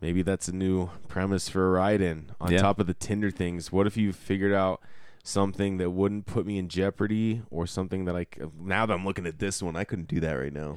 Maybe 0.00 0.20
that's 0.22 0.48
a 0.48 0.52
new 0.52 0.90
premise 1.08 1.48
for 1.48 1.66
a 1.66 1.70
ride 1.70 2.02
in. 2.02 2.32
On 2.38 2.52
Yeah. 2.52 2.58
top 2.58 2.78
of 2.78 2.86
the 2.86 2.92
Tinder 2.92 3.30
things, 3.30 3.72
what 3.72 3.86
if 3.86 3.96
you 3.96 4.12
figured 4.12 4.52
out 4.52 4.82
something 5.22 5.78
that 5.78 5.90
wouldn't 5.90 6.26
put 6.26 6.44
me 6.44 6.58
in 6.58 6.68
jeopardy 6.68 7.40
or 7.50 7.66
something 7.66 8.04
that 8.04 8.14
I 8.14 8.26
now 8.60 8.84
that 8.84 8.92
I'm 8.92 9.06
looking 9.06 9.24
at 9.26 9.38
this 9.38 9.62
one, 9.62 9.76
I 9.76 9.84
couldn't 9.84 10.08
do 10.08 10.20
that 10.20 10.32
right 10.34 10.52
now. 10.52 10.76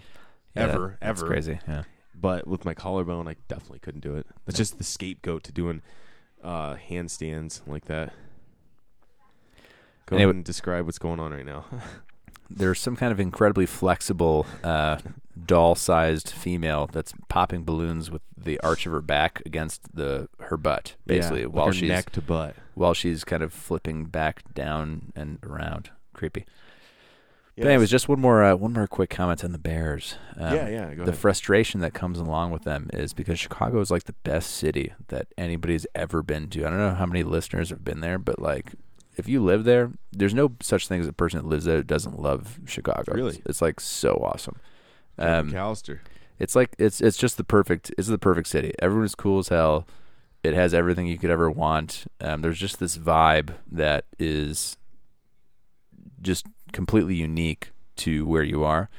Yeah, 0.56 0.64
ever, 0.64 0.98
that- 1.02 1.06
that's 1.06 1.20
ever. 1.22 1.28
crazy. 1.28 1.60
Yeah. 1.68 1.84
But 2.16 2.48
with 2.48 2.64
my 2.64 2.74
collarbone, 2.74 3.28
I 3.28 3.36
definitely 3.50 3.80
couldn't 3.80 4.02
do 4.02 4.16
it. 4.16 4.26
That's 4.46 4.58
just 4.58 4.78
the 4.78 4.84
scapegoat 4.86 5.44
to 5.44 5.52
doing 5.52 5.82
uh, 6.42 6.76
handstands 6.76 7.62
like 7.68 7.86
that. 7.86 8.14
Go 10.06 10.16
Anyway- 10.16 10.24
ahead 10.30 10.36
and 10.36 10.46
describe 10.46 10.86
what's 10.86 11.00
going 11.00 11.20
on 11.20 11.32
right 11.34 11.46
now. 11.46 11.66
There's 12.50 12.80
some 12.80 12.96
kind 12.96 13.12
of 13.12 13.20
incredibly 13.20 13.66
flexible, 13.66 14.46
uh, 14.64 14.98
doll-sized 15.46 16.30
female 16.30 16.90
that's 16.92 17.14
popping 17.30 17.64
balloons 17.64 18.10
with 18.12 18.22
the 18.38 18.60
arch 18.62 18.86
of 18.86 18.92
her 18.94 19.02
back 19.02 19.42
against 19.46 19.96
the 19.96 20.30
her 20.40 20.58
butt, 20.58 20.96
basically, 21.06 21.42
Yeah, 21.42 21.48
while 21.48 21.72
she's 21.72 21.90
neck 21.90 22.12
to 22.12 22.22
butt. 22.22 22.56
while 22.76 22.94
she's 22.94 23.24
kind 23.24 23.44
of 23.44 23.54
flipping 23.54 24.06
back 24.06 24.44
down 24.54 25.12
and 25.16 25.40
around. 25.44 25.90
Creepy. 26.14 26.46
Yeah, 27.56 27.64
But 27.64 27.70
anyways, 27.72 27.90
just 27.90 28.08
one 28.08 28.20
more 28.22 28.44
uh, 28.44 28.56
one 28.56 28.74
more 28.74 28.88
quick 28.88 29.10
comment 29.10 29.44
on 29.44 29.52
the 29.52 29.58
Bears. 29.58 30.16
Um, 30.38 30.54
yeah, 30.56 30.68
yeah. 30.70 30.90
Go 30.94 30.98
the 30.98 31.12
ahead. 31.12 31.18
frustration 31.18 31.80
that 31.82 31.94
comes 31.94 32.20
along 32.20 32.52
with 32.52 32.64
them 32.64 32.90
is 32.94 33.14
because 33.14 33.40
Chicago 33.40 33.80
is 33.80 33.90
like 33.92 34.04
the 34.04 34.14
best 34.24 34.52
city 34.52 34.94
that 35.08 35.28
anybody's 35.38 35.88
ever 35.96 36.22
been 36.22 36.50
to. 36.50 36.66
I 36.66 36.70
don't 36.70 36.78
know 36.80 36.94
how 36.94 37.08
many 37.08 37.24
listeners 37.24 37.70
have 37.72 37.84
been 37.84 38.00
there, 38.02 38.20
but 38.20 38.40
like 38.40 38.74
if 39.18 39.28
you 39.28 39.44
live 39.44 39.64
there, 39.64 39.92
there's 40.12 40.34
no 40.34 40.54
such 40.62 40.88
thing 40.88 41.02
as 41.02 41.08
a 41.08 41.14
person 41.14 41.42
that 41.42 41.48
lives 41.48 41.66
there 41.66 41.78
that 41.78 41.88
doesn't 41.88 42.20
love 42.20 42.60
Chicago. 42.66 43.14
Really? 43.14 43.36
It's, 43.38 43.46
it's 43.46 43.62
like 43.62 43.80
so 43.80 44.14
awesome. 44.24 44.58
Um, 45.18 45.52
McAllister. 45.52 46.00
it's 46.38 46.56
like 46.56 46.76
it's 46.78 47.02
it's 47.02 47.18
just 47.18 47.38
the 47.38 47.44
perfect 47.44 47.92
it's 47.98 48.08
the 48.08 48.20
perfect 48.20 48.48
city. 48.48 48.74
Everyone's 48.80 49.16
cool 49.16 49.40
as 49.40 49.48
hell. 49.50 49.88
It 50.44 50.54
has 50.54 50.74
everything 50.74 51.08
you 51.08 51.18
could 51.18 51.32
ever 51.32 51.50
want. 51.50 52.06
Um, 52.22 52.42
there's 52.42 52.60
just 52.60 52.80
this 52.80 52.98
vibe 52.98 53.56
that 53.72 54.06
is 54.20 54.78
just 56.22 56.46
completely 56.72 57.16
unique 57.16 57.72
to 57.98 58.26
where 58.28 58.44
you 58.44 58.64
are. 58.64 58.90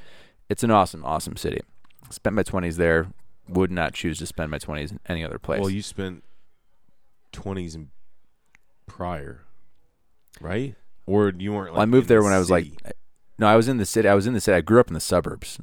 It's 0.49 0.65
an 0.65 0.71
awesome, 0.71 1.05
awesome 1.05 1.37
city. 1.37 1.61
Spent 2.11 2.35
my 2.35 2.43
twenties 2.43 2.77
there. 2.77 3.09
Would 3.49 3.71
not 3.71 3.95
choose 3.95 4.19
to 4.19 4.27
spend 4.27 4.51
my 4.51 4.59
twenties 4.59 4.91
in 4.91 5.01
any 5.07 5.25
other 5.25 5.39
place. 5.39 5.61
Well, 5.61 5.71
you 5.71 5.83
spent 5.83 6.25
twenties 7.33 7.75
and 7.75 7.89
prior, 8.87 9.45
right? 10.41 10.75
Or 11.07 11.33
you 11.37 11.53
weren't. 11.53 11.69
Like, 11.71 11.75
Well, 11.79 11.83
I 11.83 11.87
moved 11.87 12.09
there 12.09 12.19
the 12.21 12.25
when 12.25 12.33
I 12.33 12.39
was 12.39 12.49
city? 12.49 12.75
like, 12.85 12.95
no, 13.39 13.47
I 13.47 13.57
was 13.57 13.69
in 13.69 13.77
the 13.79 13.87
city. 13.87 14.09
I 14.09 14.15
was 14.15 14.27
in 14.27 14.35
the 14.35 14.41
city. 14.41 14.57
I 14.57 14.61
grew 14.61 14.81
up 14.81 14.89
in 14.89 14.95
the 14.95 15.01
suburbs, 15.01 15.59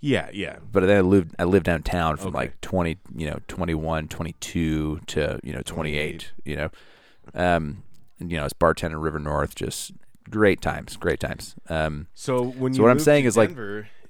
yeah, 0.00 0.30
yeah. 0.32 0.58
but 0.72 0.80
then 0.86 0.96
I 0.96 1.00
lived. 1.00 1.34
I 1.38 1.44
lived 1.44 1.66
downtown 1.66 2.16
from 2.16 2.28
Okay. 2.28 2.36
like 2.38 2.60
twenty, 2.60 2.98
you 3.14 3.26
know, 3.28 3.40
21, 3.48 4.08
22 4.08 5.00
to 5.06 5.40
you 5.42 5.52
know 5.52 5.62
twenty 5.64 5.96
eight. 5.96 6.32
You 6.44 6.56
know, 6.56 6.70
um, 7.34 7.82
and, 8.20 8.30
you 8.30 8.36
know, 8.36 8.42
I 8.42 8.46
was 8.46 8.52
bartending 8.52 9.02
River 9.02 9.18
North, 9.18 9.54
just 9.54 9.92
great 10.30 10.60
times, 10.60 10.96
great 10.96 11.20
times. 11.20 11.54
Um, 11.68 12.06
So 12.14 12.42
when 12.42 12.72
So 12.72 12.78
you 12.78 12.82
what 12.84 12.90
I'm 12.90 12.98
saying 13.00 13.24
is, 13.26 13.36
like- 13.36 13.56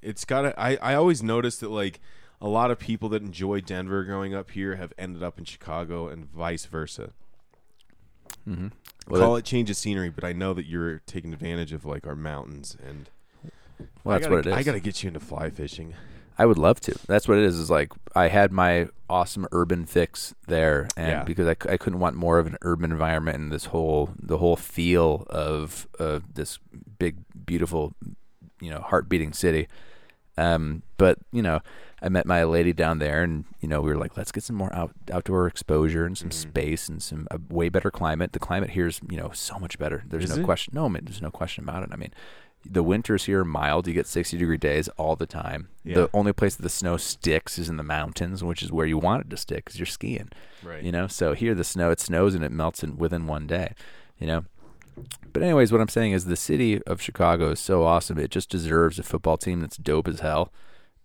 it's 0.02 0.24
got 0.24 0.42
to 0.42 0.60
I 0.60 0.76
I 0.82 0.94
always 0.94 1.22
noticed 1.22 1.60
that 1.60 1.70
like 1.70 2.00
a 2.40 2.48
lot 2.48 2.70
of 2.70 2.78
people 2.78 3.08
that 3.08 3.22
enjoy 3.22 3.60
Denver 3.62 4.04
growing 4.04 4.34
up 4.34 4.50
here 4.52 4.76
have 4.76 4.92
ended 4.98 5.22
up 5.22 5.38
in 5.38 5.44
Chicago 5.46 6.06
and 6.08 6.30
vice 6.30 6.66
versa. 6.66 7.12
Mm-hmm. 8.48 8.68
well, 9.08 9.20
Call 9.20 9.34
that- 9.34 9.40
it 9.40 9.44
change 9.44 9.70
of 9.70 9.76
scenery, 9.76 10.10
but 10.10 10.24
I 10.24 10.32
know 10.32 10.54
that 10.54 10.66
you're 10.66 11.00
taking 11.06 11.32
advantage 11.32 11.72
of 11.72 11.84
like 11.84 12.06
our 12.06 12.16
mountains 12.16 12.76
and 12.86 13.08
well, 14.04 14.14
I 14.14 14.18
that's 14.18 14.26
gotta, 14.26 14.36
what 14.36 14.46
it 14.46 14.50
is. 14.50 14.54
I 14.56 14.62
got 14.62 14.72
to 14.72 14.80
get 14.80 15.02
you 15.02 15.08
into 15.08 15.20
fly 15.20 15.50
fishing. 15.50 15.94
I 16.38 16.44
would 16.46 16.58
love 16.58 16.80
to. 16.82 16.94
That's 17.06 17.26
what 17.26 17.38
it 17.38 17.44
is. 17.44 17.58
Is 17.58 17.70
like 17.70 17.92
I 18.14 18.28
had 18.28 18.52
my 18.52 18.88
awesome 19.08 19.46
urban 19.52 19.86
fix 19.86 20.34
there, 20.46 20.86
and 20.96 21.08
Yeah. 21.08 21.24
because 21.24 21.46
I 21.48 21.54
couldn't 21.54 21.98
want 21.98 22.14
more 22.14 22.38
of 22.38 22.46
an 22.46 22.56
urban 22.62 22.92
environment 22.92 23.38
and 23.38 23.50
this 23.50 23.66
whole 23.66 24.10
the 24.18 24.36
whole 24.38 24.56
feel 24.56 25.26
of 25.30 25.88
of 25.98 26.34
this 26.34 26.58
big 26.98 27.16
beautiful, 27.46 27.94
you 28.60 28.70
know, 28.70 28.80
heart 28.80 29.08
beating 29.08 29.32
city. 29.32 29.66
Um, 30.38 30.82
but 30.98 31.18
you 31.32 31.42
know, 31.42 31.60
I 32.02 32.08
met 32.08 32.26
my 32.26 32.44
lady 32.44 32.72
down 32.72 32.98
there, 32.98 33.22
and 33.22 33.44
you 33.60 33.68
know, 33.68 33.80
we 33.80 33.90
were 33.90 33.98
like, 33.98 34.16
let's 34.16 34.32
get 34.32 34.42
some 34.44 34.56
more 34.56 34.74
out, 34.74 34.92
outdoor 35.10 35.46
exposure 35.46 36.04
and 36.04 36.16
some 36.16 36.28
Mm-hmm. 36.28 36.50
space 36.50 36.88
and 36.88 37.02
some 37.02 37.26
a 37.30 37.38
way 37.48 37.68
better 37.68 37.90
climate. 37.90 38.32
The 38.32 38.38
climate 38.38 38.70
here 38.70 38.86
is 38.86 39.00
you 39.10 39.16
know 39.16 39.30
so 39.32 39.58
much 39.58 39.78
better. 39.78 40.04
There's 40.06 40.24
Is 40.24 40.36
no 40.36 40.42
it? 40.42 40.44
question. 40.44 40.72
No, 40.74 40.88
man, 40.88 41.02
there's 41.04 41.22
no 41.22 41.30
question 41.30 41.64
about 41.64 41.82
it. 41.82 41.90
I 41.92 41.96
mean. 41.96 42.12
The 42.68 42.82
winters 42.82 43.26
here 43.26 43.42
are 43.42 43.44
mild. 43.44 43.86
You 43.86 43.94
get 43.94 44.08
60 44.08 44.36
degree 44.38 44.56
days 44.56 44.88
all 44.96 45.14
the 45.14 45.26
time. 45.26 45.68
Yeah. 45.84 45.94
The 45.94 46.10
only 46.12 46.32
place 46.32 46.56
that 46.56 46.62
the 46.64 46.68
snow 46.68 46.96
sticks 46.96 47.60
is 47.60 47.68
in 47.68 47.76
the 47.76 47.84
mountains, 47.84 48.42
which 48.42 48.60
is 48.60 48.72
where 48.72 48.86
you 48.86 48.98
want 48.98 49.24
it 49.24 49.30
to 49.30 49.36
stick 49.36 49.66
because 49.66 49.78
you're 49.78 49.86
skiing. 49.86 50.30
Right. 50.64 50.82
You 50.82 50.90
know, 50.90 51.06
so 51.06 51.32
here 51.34 51.54
the 51.54 51.62
snow 51.62 51.92
it 51.92 52.00
snows 52.00 52.34
and 52.34 52.42
it 52.42 52.50
melts 52.50 52.82
in 52.82 52.96
within 52.96 53.28
one 53.28 53.46
day. 53.46 53.74
You 54.18 54.26
know, 54.26 54.44
but 55.32 55.42
anyways, 55.42 55.72
what 55.72 55.80
I'm 55.80 55.88
saying 55.88 56.12
is 56.12 56.24
the 56.24 56.36
city 56.36 56.82
of 56.84 57.02
Chicago 57.02 57.50
is 57.50 57.60
so 57.60 57.84
awesome. 57.84 58.18
It 58.18 58.30
just 58.30 58.48
deserves 58.50 58.98
a 58.98 59.02
football 59.02 59.36
team 59.36 59.60
that's 59.60 59.76
dope 59.76 60.08
as 60.08 60.20
hell, 60.20 60.52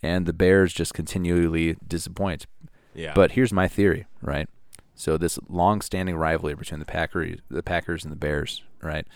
and 0.01 0.25
the 0.25 0.33
Bears 0.33 0.73
just 0.73 0.93
continually 0.93 1.77
disappoint. 1.87 2.45
Yeah. 2.93 3.13
But 3.13 3.31
here's 3.31 3.53
my 3.53 3.67
theory, 3.67 4.05
right? 4.21 4.47
So 4.95 5.17
this 5.17 5.39
long-standing 5.49 6.15
rivalry 6.15 6.55
between 6.55 6.79
the 6.79 6.85
Packers, 6.85 7.39
the 7.49 7.63
Packers 7.63 8.03
and 8.03 8.11
the 8.11 8.17
Bears, 8.17 8.63
right? 8.81 9.07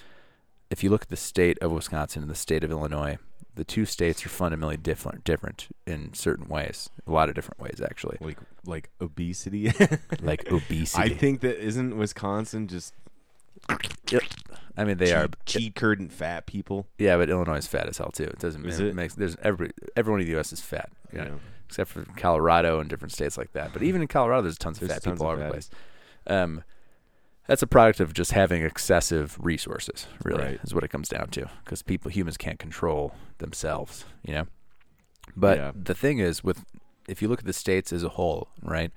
If 0.70 0.84
you 0.84 0.90
look 0.90 1.04
at 1.04 1.10
the 1.10 1.18
state 1.18 1.60
of 1.60 1.72
Wisconsin 1.72 2.24
and 2.24 2.32
the 2.32 2.36
state 2.36 2.64
of 2.64 2.72
Illinois, 2.72 3.18
the 3.54 3.64
two 3.64 3.86
states 3.86 4.26
are 4.26 4.30
fundamentally 4.30 4.78
different, 4.78 5.24
different 5.24 5.68
in 5.86 6.14
certain 6.14 6.48
ways. 6.48 6.90
A 7.08 7.12
lot 7.12 7.30
of 7.30 7.36
different 7.36 7.62
ways, 7.62 7.82
actually. 7.84 8.18
like 8.20 8.38
like 8.66 8.90
obesity. 9.00 9.72
Like 10.22 10.52
obesity. 10.52 11.04
I 11.04 11.10
think 11.10 11.42
that 11.42 11.64
isn't 11.64 11.96
Wisconsin 11.98 12.68
just 12.68 12.94
Yep. 14.12 14.24
I 14.78 14.84
mean, 14.84 14.98
they 14.98 15.14
are. 15.14 15.28
cheat 15.46 15.76
curd 15.76 16.00
and 16.00 16.12
fat 16.12 16.46
people. 16.46 16.88
Yeah, 16.98 17.18
but 17.18 17.30
Illinois 17.30 17.58
is 17.58 17.68
fat 17.68 17.88
as 17.88 17.98
hell 17.98 18.12
too. 18.12 18.24
It 18.26 18.40
doesn't. 18.40 18.66
Is 18.66 18.80
it, 18.80 18.88
it? 18.88 18.96
makes 18.96 19.16
there's 19.16 19.36
every 19.42 19.72
everyone 19.96 20.20
in 20.22 20.26
the 20.28 20.34
U.S. 20.34 20.52
is 20.54 20.62
fat. 20.62 20.90
You 21.12 21.20
know, 21.20 21.24
Yeah. 21.26 21.32
except 21.68 21.90
for 21.92 22.04
Colorado 22.18 22.80
and 22.80 22.90
different 22.90 23.12
states 23.14 23.38
like 23.38 23.54
that. 23.54 23.72
But 23.74 23.84
even 23.84 24.02
in 24.02 24.08
Colorado, 24.08 24.42
there's 24.44 24.58
tons 24.58 24.82
of 24.82 24.88
fat 24.90 25.02
tons 25.04 25.16
people 25.16 25.26
all 25.28 25.34
over 25.34 25.44
the 25.44 25.50
place. 25.50 25.70
Um, 26.28 26.64
that's 27.48 27.62
a 27.62 27.68
product 27.68 28.00
of 28.00 28.14
just 28.14 28.32
having 28.32 28.64
excessive 28.64 29.38
resources. 29.40 30.08
Really, 30.24 30.44
Right. 30.44 30.60
is 30.64 30.74
what 30.74 30.84
it 30.84 30.90
comes 30.90 31.08
down 31.10 31.28
to. 31.30 31.48
Because 31.64 31.82
people, 31.84 32.10
humans, 32.12 32.38
can't 32.38 32.58
control 32.60 33.14
themselves. 33.38 34.06
You 34.24 34.34
know. 34.34 34.48
But 35.36 35.58
Yeah. 35.58 35.72
the 35.76 35.94
thing 35.94 36.20
is, 36.20 36.44
with 36.44 36.66
if 37.08 37.22
you 37.22 37.28
look 37.28 37.40
at 37.40 37.46
the 37.46 37.54
states 37.54 37.94
as 37.94 38.04
a 38.04 38.10
whole, 38.10 38.50
right? 38.64 38.92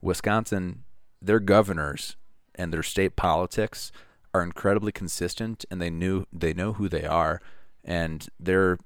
Wisconsin, 0.00 0.82
their 1.20 1.38
governors 1.40 2.16
and 2.56 2.72
their 2.72 2.82
state 2.82 3.14
politics 3.16 3.92
are 4.34 4.42
incredibly 4.42 4.92
consistent, 4.92 5.64
and 5.70 5.80
they 5.80 5.90
knew 5.90 6.26
they 6.32 6.52
know 6.54 6.72
who 6.74 6.88
they 6.88 7.04
are, 7.04 7.40
and 7.84 8.28
their 8.40 8.78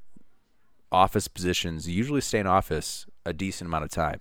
office 0.92 1.28
positions 1.28 1.88
usually 1.88 2.20
stay 2.20 2.38
in 2.38 2.46
office 2.46 3.06
a 3.24 3.32
decent 3.32 3.68
amount 3.68 3.84
of 3.84 3.90
time, 3.90 4.20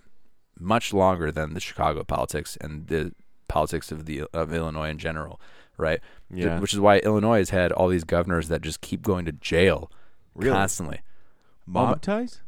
much 0.60 0.94
longer 0.94 1.32
than 1.32 1.54
the 1.54 1.60
Chicago 1.60 2.04
politics 2.04 2.58
and 2.62 2.88
the 2.88 3.14
politics 3.48 3.92
of 3.92 4.06
the 4.06 4.24
of 4.34 4.54
Illinois 4.54 4.90
in 4.90 4.98
general, 4.98 5.40
right? 5.78 6.00
Yeah. 6.34 6.60
which 6.60 6.74
is 6.74 6.80
why 6.80 6.98
Illinois 7.00 7.38
has 7.40 7.52
had 7.52 7.72
all 7.72 7.88
these 7.88 8.04
governors 8.04 8.48
that 8.50 8.62
just 8.62 8.82
keep 8.82 9.02
going 9.04 9.26
to 9.26 9.32
jail 9.32 9.92
Really? 10.34 10.52
constantly. 10.52 11.02
Mob 11.66 12.02
ties? 12.02 12.42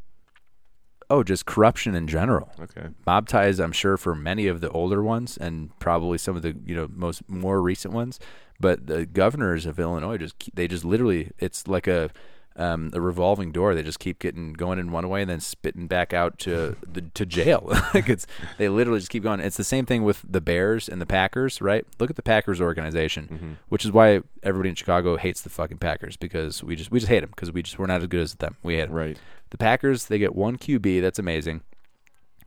Oh, 1.10 1.24
just 1.24 1.46
corruption 1.46 1.96
in 1.96 2.08
general. 2.08 2.52
Okay. 2.60 2.88
mob 3.06 3.28
ties 3.30 3.60
i'm 3.60 3.72
sure 3.72 3.96
for 3.98 4.14
many 4.14 4.48
of 4.48 4.60
the 4.60 4.70
older 4.72 5.02
ones 5.02 5.38
and 5.38 5.78
probably 5.80 6.18
some 6.18 6.36
of 6.36 6.42
the 6.42 6.54
you 6.66 6.76
know 6.76 6.88
most 6.94 7.22
more 7.30 7.62
recent 7.62 7.94
ones 7.94 8.20
but 8.60 8.88
the 8.88 9.06
governors 9.06 9.66
of 9.66 9.80
illinois 9.80 10.18
just 10.18 10.36
they 10.54 10.68
just 10.68 10.84
literally 10.86 11.32
it's 11.40 11.68
like 11.68 11.88
a 11.88 12.10
um, 12.56 12.90
a 12.94 13.00
revolving 13.00 13.52
door 13.52 13.76
they 13.76 13.84
just 13.84 14.00
keep 14.00 14.18
getting 14.18 14.52
going 14.54 14.80
in 14.80 14.92
one 14.92 15.08
way 15.10 15.22
and 15.22 15.30
then 15.30 15.40
spitting 15.40 15.86
back 15.86 16.12
out 16.12 16.40
to 16.40 16.76
the 16.92 17.02
to 17.14 17.24
jail 17.24 17.66
like 17.94 18.10
it's 18.10 18.26
they 18.58 18.68
literally 18.68 19.00
just 19.00 19.12
keep 19.12 19.22
going 19.22 19.40
it's 19.40 19.58
the 19.58 19.64
same 19.64 19.86
thing 19.86 20.04
with 20.04 20.24
the 20.28 20.42
bears 20.42 20.90
and 20.90 21.00
the 21.00 21.06
packers 21.06 21.62
right 21.62 21.86
look 22.00 22.10
at 22.10 22.16
the 22.16 22.24
packers 22.24 22.60
organization 22.60 23.60
which 23.70 23.86
is 23.86 23.92
why 23.92 24.22
everybody 24.42 24.70
in 24.70 24.76
chicago 24.76 25.18
hates 25.18 25.44
the 25.44 25.52
fucking 25.52 25.78
packers 25.78 26.18
because 26.18 26.64
we 26.64 26.76
just 26.76 26.90
we 26.90 26.98
just 27.00 27.10
hate 27.10 27.20
them 27.20 27.30
because 27.30 27.52
we 27.52 27.62
just 27.62 27.78
we're 27.78 27.86
not 27.86 28.02
as 28.02 28.08
good 28.08 28.22
as 28.22 28.34
them 28.36 28.58
we 28.64 28.74
hate 28.76 28.88
them. 28.88 28.94
Right. 28.96 29.20
the 29.52 29.58
packers 29.60 30.08
they 30.08 30.18
get 30.18 30.34
one 30.36 30.58
qb 30.58 31.00
that's 31.00 31.20
amazing 31.20 31.62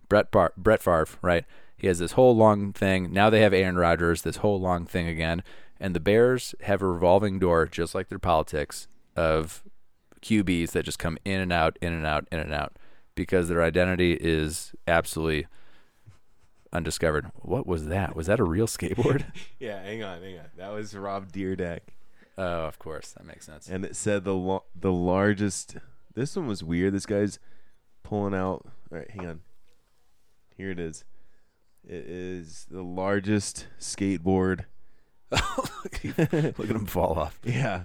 Brett 0.08 0.32
Bar- 0.32 0.54
Brett 0.56 0.82
Favre, 0.82 1.06
right? 1.22 1.44
He 1.76 1.86
has 1.86 2.00
this 2.00 2.12
whole 2.12 2.36
long 2.36 2.72
thing. 2.72 3.12
Now 3.12 3.30
they 3.30 3.40
have 3.42 3.54
Aaron 3.54 3.76
Rodgers, 3.76 4.22
this 4.22 4.38
whole 4.38 4.60
long 4.60 4.84
thing 4.84 5.06
again. 5.06 5.42
And 5.80 5.94
the 5.94 6.00
Bears 6.00 6.54
have 6.62 6.82
a 6.82 6.86
revolving 6.86 7.38
door, 7.38 7.66
just 7.66 7.94
like 7.94 8.08
their 8.08 8.18
politics, 8.18 8.86
of 9.16 9.62
QBs 10.22 10.72
that 10.72 10.84
just 10.84 10.98
come 10.98 11.16
in 11.24 11.40
and 11.40 11.52
out, 11.52 11.78
in 11.80 11.92
and 11.92 12.04
out, 12.06 12.28
in 12.30 12.38
and 12.38 12.52
out, 12.52 12.76
because 13.14 13.48
their 13.48 13.62
identity 13.62 14.12
is 14.20 14.72
absolutely 14.86 15.46
undiscovered. 16.72 17.30
What 17.36 17.66
was 17.66 17.86
that? 17.86 18.14
Was 18.14 18.26
that 18.26 18.38
a 18.40 18.44
real 18.44 18.66
skateboard? 18.66 19.24
Yeah, 19.58 19.82
hang 19.82 20.02
on, 20.02 20.22
hang 20.22 20.38
on. 20.38 20.46
That 20.56 20.72
was 20.72 20.94
Rob 20.94 21.32
Dyrdek. 21.32 21.80
oh, 22.38 22.64
of 22.66 22.78
course, 22.78 23.12
that 23.12 23.26
makes 23.26 23.44
sense. 23.46 23.68
And 23.68 23.84
it 23.84 23.94
said 23.96 24.24
the 24.24 24.34
lo- 24.34 24.64
the 24.78 24.92
largest 24.92 25.76
This 26.14 26.34
one 26.36 26.46
was 26.46 26.62
weird. 26.64 26.94
This 26.94 27.04
guy's 27.06 27.38
pulling 28.02 28.34
out 28.34 28.64
All 28.92 28.98
right, 28.98 29.10
hang 29.10 29.26
on. 29.26 29.40
Here 30.56 30.70
it 30.70 30.78
is. 30.78 31.04
It 31.86 32.04
is 32.06 32.66
the 32.70 32.82
largest 32.82 33.66
skateboard. 33.78 34.64
Look 35.32 36.04
at 36.04 36.58
him 36.58 36.86
fall 36.86 37.18
off. 37.18 37.38
Yeah. 37.44 37.82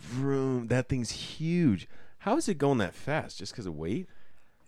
Vroom. 0.00 0.68
That 0.68 0.88
thing's 0.88 1.10
huge. 1.10 1.88
How 2.18 2.36
is 2.36 2.48
it 2.48 2.58
going 2.58 2.78
that 2.78 2.94
fast? 2.94 3.38
Just 3.38 3.52
because 3.52 3.66
of 3.66 3.76
weight? 3.76 4.08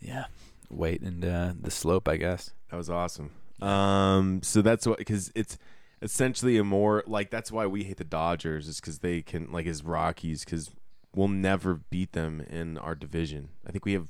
Yeah, 0.00 0.26
weight 0.70 1.02
and 1.02 1.24
uh, 1.24 1.52
the 1.60 1.70
slope, 1.70 2.08
I 2.08 2.16
guess. 2.16 2.52
That 2.70 2.76
was 2.76 2.88
awesome. 2.88 3.30
Um, 3.60 4.40
so 4.42 4.62
that's 4.62 4.86
what 4.86 4.98
because 4.98 5.30
it's 5.34 5.58
essentially 6.02 6.56
a 6.56 6.64
more 6.64 7.04
like 7.06 7.30
that's 7.30 7.52
why 7.52 7.66
we 7.66 7.84
hate 7.84 7.98
the 7.98 8.04
Dodgers 8.04 8.66
is 8.68 8.80
because 8.80 9.00
they 9.00 9.20
can 9.22 9.52
like 9.52 9.66
as 9.66 9.84
Rockies 9.84 10.44
because 10.44 10.70
we'll 11.14 11.28
never 11.28 11.74
beat 11.74 12.12
them 12.12 12.40
in 12.48 12.78
our 12.78 12.94
division. 12.94 13.50
I 13.66 13.72
think 13.72 13.84
we 13.84 13.92
have. 13.92 14.08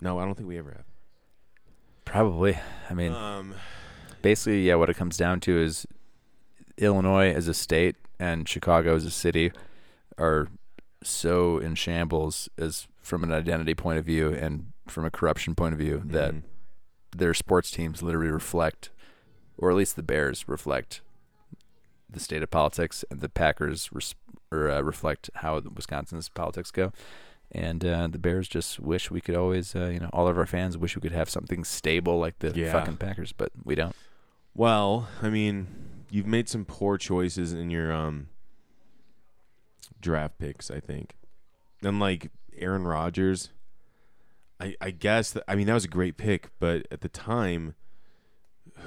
No, 0.00 0.18
I 0.18 0.24
don't 0.24 0.34
think 0.34 0.48
we 0.48 0.58
ever 0.58 0.72
have. 0.72 0.84
Probably. 2.04 2.58
I 2.90 2.94
mean, 2.94 3.12
Um, 3.12 3.54
basically, 4.20 4.66
yeah, 4.66 4.74
what 4.74 4.90
it 4.90 4.96
comes 4.96 5.16
down 5.16 5.40
to 5.40 5.58
is 5.58 5.86
Illinois 6.78 7.32
as 7.32 7.48
a 7.48 7.54
state 7.54 7.96
and 8.18 8.48
Chicago 8.48 8.94
as 8.96 9.04
a 9.04 9.10
city 9.10 9.52
are 10.18 10.48
so 11.02 11.58
in 11.58 11.74
shambles 11.74 12.48
as 12.56 12.86
from 13.02 13.22
an 13.22 13.32
identity 13.32 13.74
point 13.74 13.98
of 13.98 14.04
view 14.04 14.32
and 14.32 14.72
from 14.88 15.04
a 15.04 15.10
corruption 15.10 15.54
point 15.54 15.72
of 15.74 15.78
view 15.78 16.02
that 16.06 16.32
mhm. 16.34 16.42
their 17.16 17.34
sports 17.34 17.70
teams 17.70 18.02
literally 18.02 18.30
reflect, 18.30 18.90
or 19.58 19.70
at 19.70 19.76
least 19.76 19.96
the 19.96 20.02
Bears 20.02 20.48
reflect, 20.48 21.00
the 22.08 22.20
state 22.20 22.42
of 22.42 22.50
politics, 22.50 23.04
and 23.10 23.20
the 23.20 23.28
Packers 23.28 23.90
res- 23.92 24.14
or, 24.50 24.70
uh, 24.70 24.80
reflect 24.80 25.30
how 25.36 25.60
the 25.60 25.70
Wisconsin's 25.70 26.28
politics 26.28 26.70
go. 26.70 26.92
And 27.52 27.84
uh, 27.84 28.08
the 28.08 28.18
Bears 28.18 28.48
just 28.48 28.80
wish 28.80 29.10
we 29.10 29.20
could 29.20 29.36
always, 29.36 29.76
uh, 29.76 29.86
you 29.86 30.00
know, 30.00 30.10
all 30.12 30.26
of 30.26 30.36
our 30.38 30.46
fans 30.46 30.76
wish 30.78 30.96
we 30.96 31.02
could 31.02 31.12
have 31.12 31.30
something 31.30 31.62
stable 31.64 32.18
like 32.18 32.38
the 32.40 32.52
Yeah. 32.54 32.72
fucking 32.72 32.96
Packers, 32.96 33.32
but 33.32 33.52
we 33.64 33.74
don't. 33.74 33.94
Well, 34.54 35.08
I 35.22 35.28
mean, 35.28 35.66
you've 36.14 36.26
made 36.28 36.48
some 36.48 36.64
poor 36.64 36.96
choices 36.96 37.52
in 37.52 37.70
your 37.70 37.92
um 37.92 38.28
draft 40.00 40.38
picks, 40.38 40.70
I 40.70 40.78
think. 40.78 41.16
And 41.82 41.98
like 41.98 42.30
Aaron 42.56 42.86
Rodgers, 42.86 43.50
I 44.60 44.76
I 44.80 44.92
guess 44.92 45.32
that 45.32 45.42
I 45.48 45.56
mean 45.56 45.66
that 45.66 45.74
was 45.74 45.84
a 45.84 45.88
great 45.88 46.16
pick, 46.16 46.50
but 46.60 46.86
at 46.92 47.00
the 47.00 47.08
time 47.08 47.74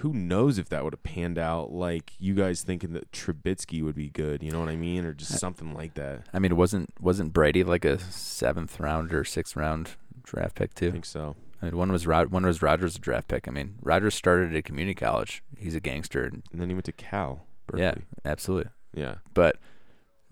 who 0.02 0.14
knows 0.14 0.58
if 0.58 0.70
that 0.70 0.84
would 0.84 0.94
have 0.94 1.04
panned 1.04 1.38
out 1.38 1.72
like 1.72 2.14
you 2.18 2.34
guys 2.34 2.62
thinking 2.62 2.94
that 2.94 3.12
Trubisky 3.12 3.84
would 3.84 3.96
be 3.96 4.10
good, 4.10 4.42
you 4.42 4.52
know 4.52 4.60
what 4.60 4.70
I 4.70 4.76
mean, 4.76 5.06
or 5.06 5.14
just 5.14 5.38
something 5.38 5.74
like 5.74 5.96
that. 5.96 6.28
I 6.34 6.40
mean, 6.40 6.56
wasn't 6.56 6.94
wasn't 7.02 7.34
Brady 7.34 7.66
like 7.66 7.84
a 7.84 8.00
seventh 8.00 8.80
round 8.80 9.14
or 9.14 9.26
sixth 9.26 9.58
round 9.58 9.92
draft 10.24 10.56
pick 10.56 10.74
too? 10.76 10.88
I 10.88 10.92
think 10.92 11.06
so. 11.06 11.36
I 11.62 11.66
mean, 11.66 11.78
one 11.78 11.92
was 11.92 12.06
Rod, 12.06 12.28
one 12.32 12.46
was 12.46 12.62
Rodgers 12.62 12.96
a 12.96 13.00
draft 13.00 13.28
pick. 13.28 13.48
I 13.48 13.52
mean, 13.52 13.76
Rodgers 13.82 14.16
started 14.16 14.56
at 14.56 14.66
community 14.66 14.96
college. 14.96 15.42
He's 15.58 15.76
a 15.76 15.80
gangster. 15.80 16.24
And 16.24 16.44
then 16.54 16.70
he 16.70 16.76
went 16.76 16.86
to 16.86 16.92
Cal. 16.92 17.46
yeah, 17.76 17.96
absolutely. 18.26 18.72
Yeah. 18.94 19.16
But 19.34 19.58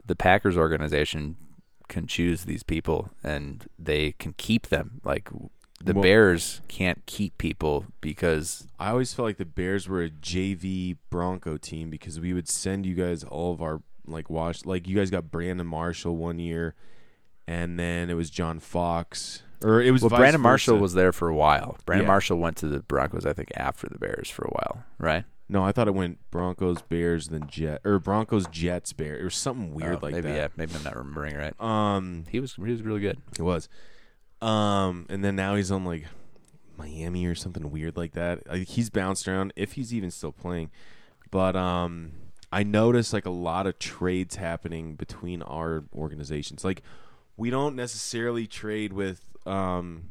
the 0.05 0.15
Packers 0.15 0.55
organization 0.57 1.35
can 1.87 2.07
choose 2.07 2.45
these 2.45 2.63
people 2.63 3.09
and 3.23 3.65
they 3.77 4.11
can 4.13 4.33
keep 4.37 4.67
them. 4.67 5.01
Like 5.03 5.29
the 5.83 5.93
Well- 5.93 6.03
Bears 6.03 6.61
can't 6.67 7.05
keep 7.05 7.37
people 7.37 7.85
because 8.01 8.67
I 8.79 8.89
always 8.91 9.13
felt 9.13 9.25
like 9.27 9.37
the 9.37 9.45
Bears 9.45 9.87
were 9.89 10.03
a 10.03 10.09
JV 10.09 10.97
Bronco 11.09 11.57
team 11.57 11.89
because 11.89 12.19
we 12.19 12.33
would 12.33 12.47
send 12.47 12.85
you 12.85 12.95
guys 12.95 13.23
all 13.23 13.51
of 13.51 13.61
our 13.61 13.81
like 14.07 14.29
watch 14.29 14.65
like 14.65 14.87
you 14.87 14.95
guys 14.95 15.09
got 15.09 15.31
Brandon 15.31 15.65
Marshall 15.65 16.15
one 16.15 16.37
year, 16.39 16.75
and 17.47 17.79
then 17.79 18.09
it 18.09 18.13
was 18.13 18.29
John 18.29 18.59
Fox 18.59 19.41
or 19.65 19.81
it 19.81 19.91
was 19.91 20.01
well, 20.01 20.09
vice 20.09 20.19
Brandon 20.19 20.41
Marshall 20.41 20.75
versa. 20.75 20.81
was 20.81 20.93
there 20.93 21.11
for 21.11 21.27
a 21.27 21.35
while. 21.35 21.77
Brandon 21.85 22.05
Yeah. 22.05 22.11
Marshall 22.11 22.37
went 22.37 22.57
to 22.57 22.67
the 22.67 22.79
Broncos, 22.81 23.25
I 23.25 23.33
think, 23.33 23.51
after 23.57 23.87
the 23.89 23.97
Bears 23.99 24.29
for 24.29 24.43
a 24.45 24.49
while, 24.51 24.83
right? 24.99 25.25
no 25.47 25.63
I 25.63 25.71
thought 25.71 25.87
it 25.87 25.93
went 25.93 26.17
Broncos 26.31 26.81
Bears 26.83 27.27
then 27.27 27.47
Jet 27.47 27.79
or 27.85 27.99
Broncos 27.99 28.47
Jets 28.47 28.93
Bears 28.93 29.23
or 29.23 29.29
something 29.29 29.73
weird 29.75 29.97
Oh, 29.97 29.99
like 30.01 30.13
maybe 30.15 30.29
that. 30.29 30.35
yeah, 30.35 30.47
maybe 30.57 30.73
I'm 30.75 30.83
not 30.83 30.95
remembering 30.95 31.35
right. 31.35 31.59
Um, 31.61 32.23
He 32.29 32.39
was 32.39 32.55
he 32.55 32.61
was 32.63 32.81
really 32.81 33.01
good. 33.01 33.19
He 33.35 33.41
was. 33.43 33.67
Um, 34.41 35.05
and 35.09 35.23
then 35.23 35.35
now 35.35 35.55
he's 35.55 35.71
on 35.71 35.85
like 35.85 36.05
Miami 36.77 37.25
or 37.25 37.35
something 37.35 37.71
weird 37.71 37.95
like 37.95 38.13
that. 38.13 38.47
Like, 38.49 38.67
he's 38.67 38.89
bounced 38.89 39.27
around 39.27 39.53
if 39.55 39.73
he's 39.73 39.93
even 39.93 40.11
still 40.11 40.31
playing. 40.31 40.71
But 41.31 41.55
um, 41.55 42.11
I 42.51 42.63
noticed 42.63 43.13
like 43.13 43.25
a 43.25 43.29
lot 43.31 43.65
of 43.67 43.79
trades 43.79 44.35
happening 44.35 44.95
between 44.95 45.41
our 45.41 45.83
organizations. 45.95 46.63
Like 46.63 46.81
we 47.37 47.49
don't 47.49 47.75
necessarily 47.75 48.47
trade 48.47 48.93
with 48.93 49.21
um, 49.45 50.09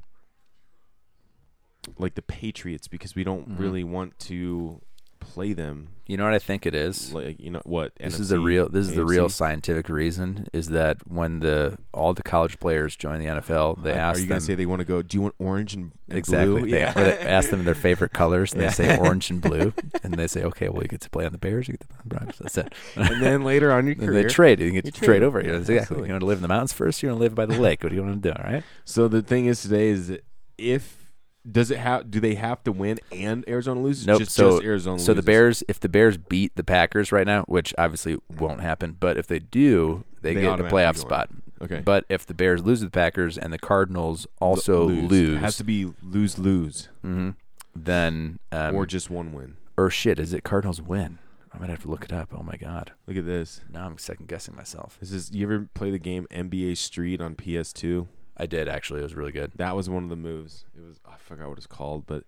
like 1.98 2.14
the 2.14 2.22
Patriots 2.22 2.88
because 2.88 3.14
we 3.14 3.24
don't 3.24 3.48
Mhm. 3.50 3.58
really 3.58 3.84
want 3.84 4.18
to 4.20 4.80
play 5.24 5.52
them. 5.52 5.88
You 6.06 6.18
know 6.18 6.24
what 6.24 6.34
I 6.34 6.38
think 6.38 6.66
it 6.66 6.74
is? 6.74 7.14
Like 7.14 7.40
you 7.40 7.50
know 7.50 7.62
what? 7.64 7.92
This 7.98 8.20
is 8.20 8.30
a 8.30 8.36
NFC, 8.36 8.44
real. 8.44 8.68
This 8.68 8.88
is 8.88 8.94
the 8.94 9.06
real 9.06 9.30
scientific 9.30 9.88
reason. 9.88 10.46
Is 10.52 10.68
that 10.68 10.98
when 11.08 11.40
the 11.40 11.78
all 11.94 12.12
the 12.12 12.22
college 12.22 12.60
players 12.60 12.94
join 12.94 13.20
the 13.20 13.24
NFL, 13.26 13.82
they 13.82 13.92
Uh, 13.92 13.96
ask 13.96 14.18
Are 14.18 14.20
you 14.20 14.26
them 14.26 14.28
gonna 14.36 14.40
say 14.42 14.54
they 14.54 14.66
want 14.66 14.80
to 14.80 14.84
go? 14.84 15.00
Do 15.00 15.16
you 15.16 15.22
want 15.22 15.34
orange 15.38 15.72
and, 15.72 15.92
and 16.10 16.18
exactly. 16.18 16.60
blue? 16.60 16.70
They, 16.70 16.92
they 16.94 17.18
ask 17.20 17.48
them 17.48 17.64
their 17.64 17.74
favorite 17.74 18.12
colors, 18.12 18.52
and 18.52 18.60
Yeah. 18.60 18.68
they 18.68 18.74
say 18.74 18.98
orange 19.00 19.30
and 19.30 19.40
blue, 19.40 19.72
and 20.02 20.12
they 20.12 20.26
say, 20.26 20.42
"Okay, 20.44 20.68
well, 20.68 20.82
you 20.82 20.88
get 20.88 21.00
to 21.00 21.08
play 21.10 21.24
on 21.24 21.32
the 21.32 21.38
Bears, 21.38 21.68
you 21.68 21.72
get 21.72 21.80
to 21.80 21.86
play 21.86 21.96
on 22.00 22.08
the 22.08 22.14
Broncos." 22.16 22.38
That's 22.38 22.58
it. 22.58 22.74
and 22.96 23.22
then 23.22 23.42
later 23.42 23.72
on 23.72 23.86
your 23.86 23.94
career, 23.94 24.24
they 24.24 24.28
trade. 24.28 24.60
You 24.60 24.72
get 24.72 24.84
to 24.84 24.92
trade. 24.92 25.06
trade 25.06 25.22
over. 25.22 25.42
Know, 25.42 25.54
exactly. 25.54 25.78
Absolutely. 25.78 26.08
You 26.08 26.12
want 26.14 26.20
to 26.20 26.26
live 26.26 26.38
in 26.38 26.42
the 26.42 26.48
mountains 26.48 26.74
first. 26.74 27.02
You 27.02 27.08
want 27.08 27.18
to 27.18 27.22
live 27.22 27.34
by 27.34 27.46
the 27.46 27.58
lake. 27.58 27.82
What 27.82 27.88
do 27.88 27.94
you 27.96 28.02
want 28.02 28.22
to 28.22 28.28
do? 28.30 28.34
All 28.38 28.44
right. 28.52 28.62
So 28.84 29.08
the 29.08 29.22
thing 29.22 29.46
is 29.46 29.62
today 29.62 29.88
is 29.88 30.08
that 30.08 30.22
if 30.58 31.03
does 31.50 31.70
it 31.70 31.78
have 31.78 32.10
do 32.10 32.20
they 32.20 32.34
have 32.36 32.64
to 32.64 32.72
win 32.72 32.98
and 33.12 33.44
Arizona 33.48 33.80
loses? 33.80 34.06
Nope. 34.06 34.20
Just, 34.20 34.32
so 34.32 34.52
just 34.52 34.64
Arizona. 34.64 34.98
so 34.98 35.12
the? 35.14 35.22
Bears, 35.22 35.62
if 35.68 35.78
the 35.80 35.88
Bears 35.88 36.16
beat 36.16 36.56
the 36.56 36.64
Packers 36.64 37.12
right 37.12 37.26
now, 37.26 37.42
which 37.44 37.74
obviously 37.76 38.18
won't 38.38 38.60
happen, 38.60 38.96
but 38.98 39.16
if 39.18 39.26
they 39.26 39.38
do, 39.38 40.04
they, 40.22 40.34
They 40.34 40.40
get 40.42 40.60
a 40.60 40.64
playoff 40.64 40.96
spot. 40.96 41.30
Okay. 41.62 41.80
But 41.84 42.04
if 42.08 42.26
the 42.26 42.34
Bears 42.34 42.62
lose 42.64 42.80
to 42.80 42.86
the 42.86 42.90
Packers 42.90 43.38
and 43.38 43.52
the 43.52 43.58
Cardinals 43.58 44.26
also 44.40 44.84
lose. 44.86 45.10
lose, 45.10 45.36
It 45.36 45.40
has 45.40 45.56
to 45.58 45.64
be 45.64 45.92
lose 46.02 46.38
lose 46.38 46.88
hmm 47.02 47.30
then 47.76 48.38
um, 48.52 48.74
or 48.76 48.86
just 48.86 49.10
one 49.10 49.32
win. 49.32 49.56
or 49.76 49.90
shit, 49.90 50.18
is 50.18 50.32
it 50.32 50.44
Cardinals 50.44 50.80
win? 50.80 51.18
I 51.52 51.58
might 51.58 51.70
have 51.70 51.82
to 51.82 51.88
look 51.88 52.04
it 52.04 52.12
up. 52.12 52.30
Oh 52.36 52.42
my 52.42 52.56
god, 52.56 52.92
Look 53.06 53.16
at 53.16 53.26
this. 53.26 53.60
now 53.70 53.86
I'm 53.86 53.98
second 53.98 54.28
guessing 54.28 54.56
myself. 54.56 54.96
This 55.00 55.12
is 55.12 55.30
you 55.32 55.44
ever 55.46 55.68
play 55.74 55.90
the 55.90 55.98
game 55.98 56.26
NBA 56.30 56.76
Street 56.76 57.20
on 57.20 57.34
PS2? 57.34 58.06
I 58.36 58.46
did 58.46 58.68
actually. 58.68 59.00
It 59.00 59.04
was 59.04 59.14
really 59.14 59.32
good. 59.32 59.52
That 59.56 59.76
was 59.76 59.88
one 59.88 60.04
of 60.04 60.10
the 60.10 60.16
moves. 60.16 60.64
It 60.76 60.84
was 60.84 61.00
I 61.06 61.16
forgot 61.18 61.48
what 61.48 61.58
it's 61.58 61.66
called, 61.66 62.06
but 62.06 62.24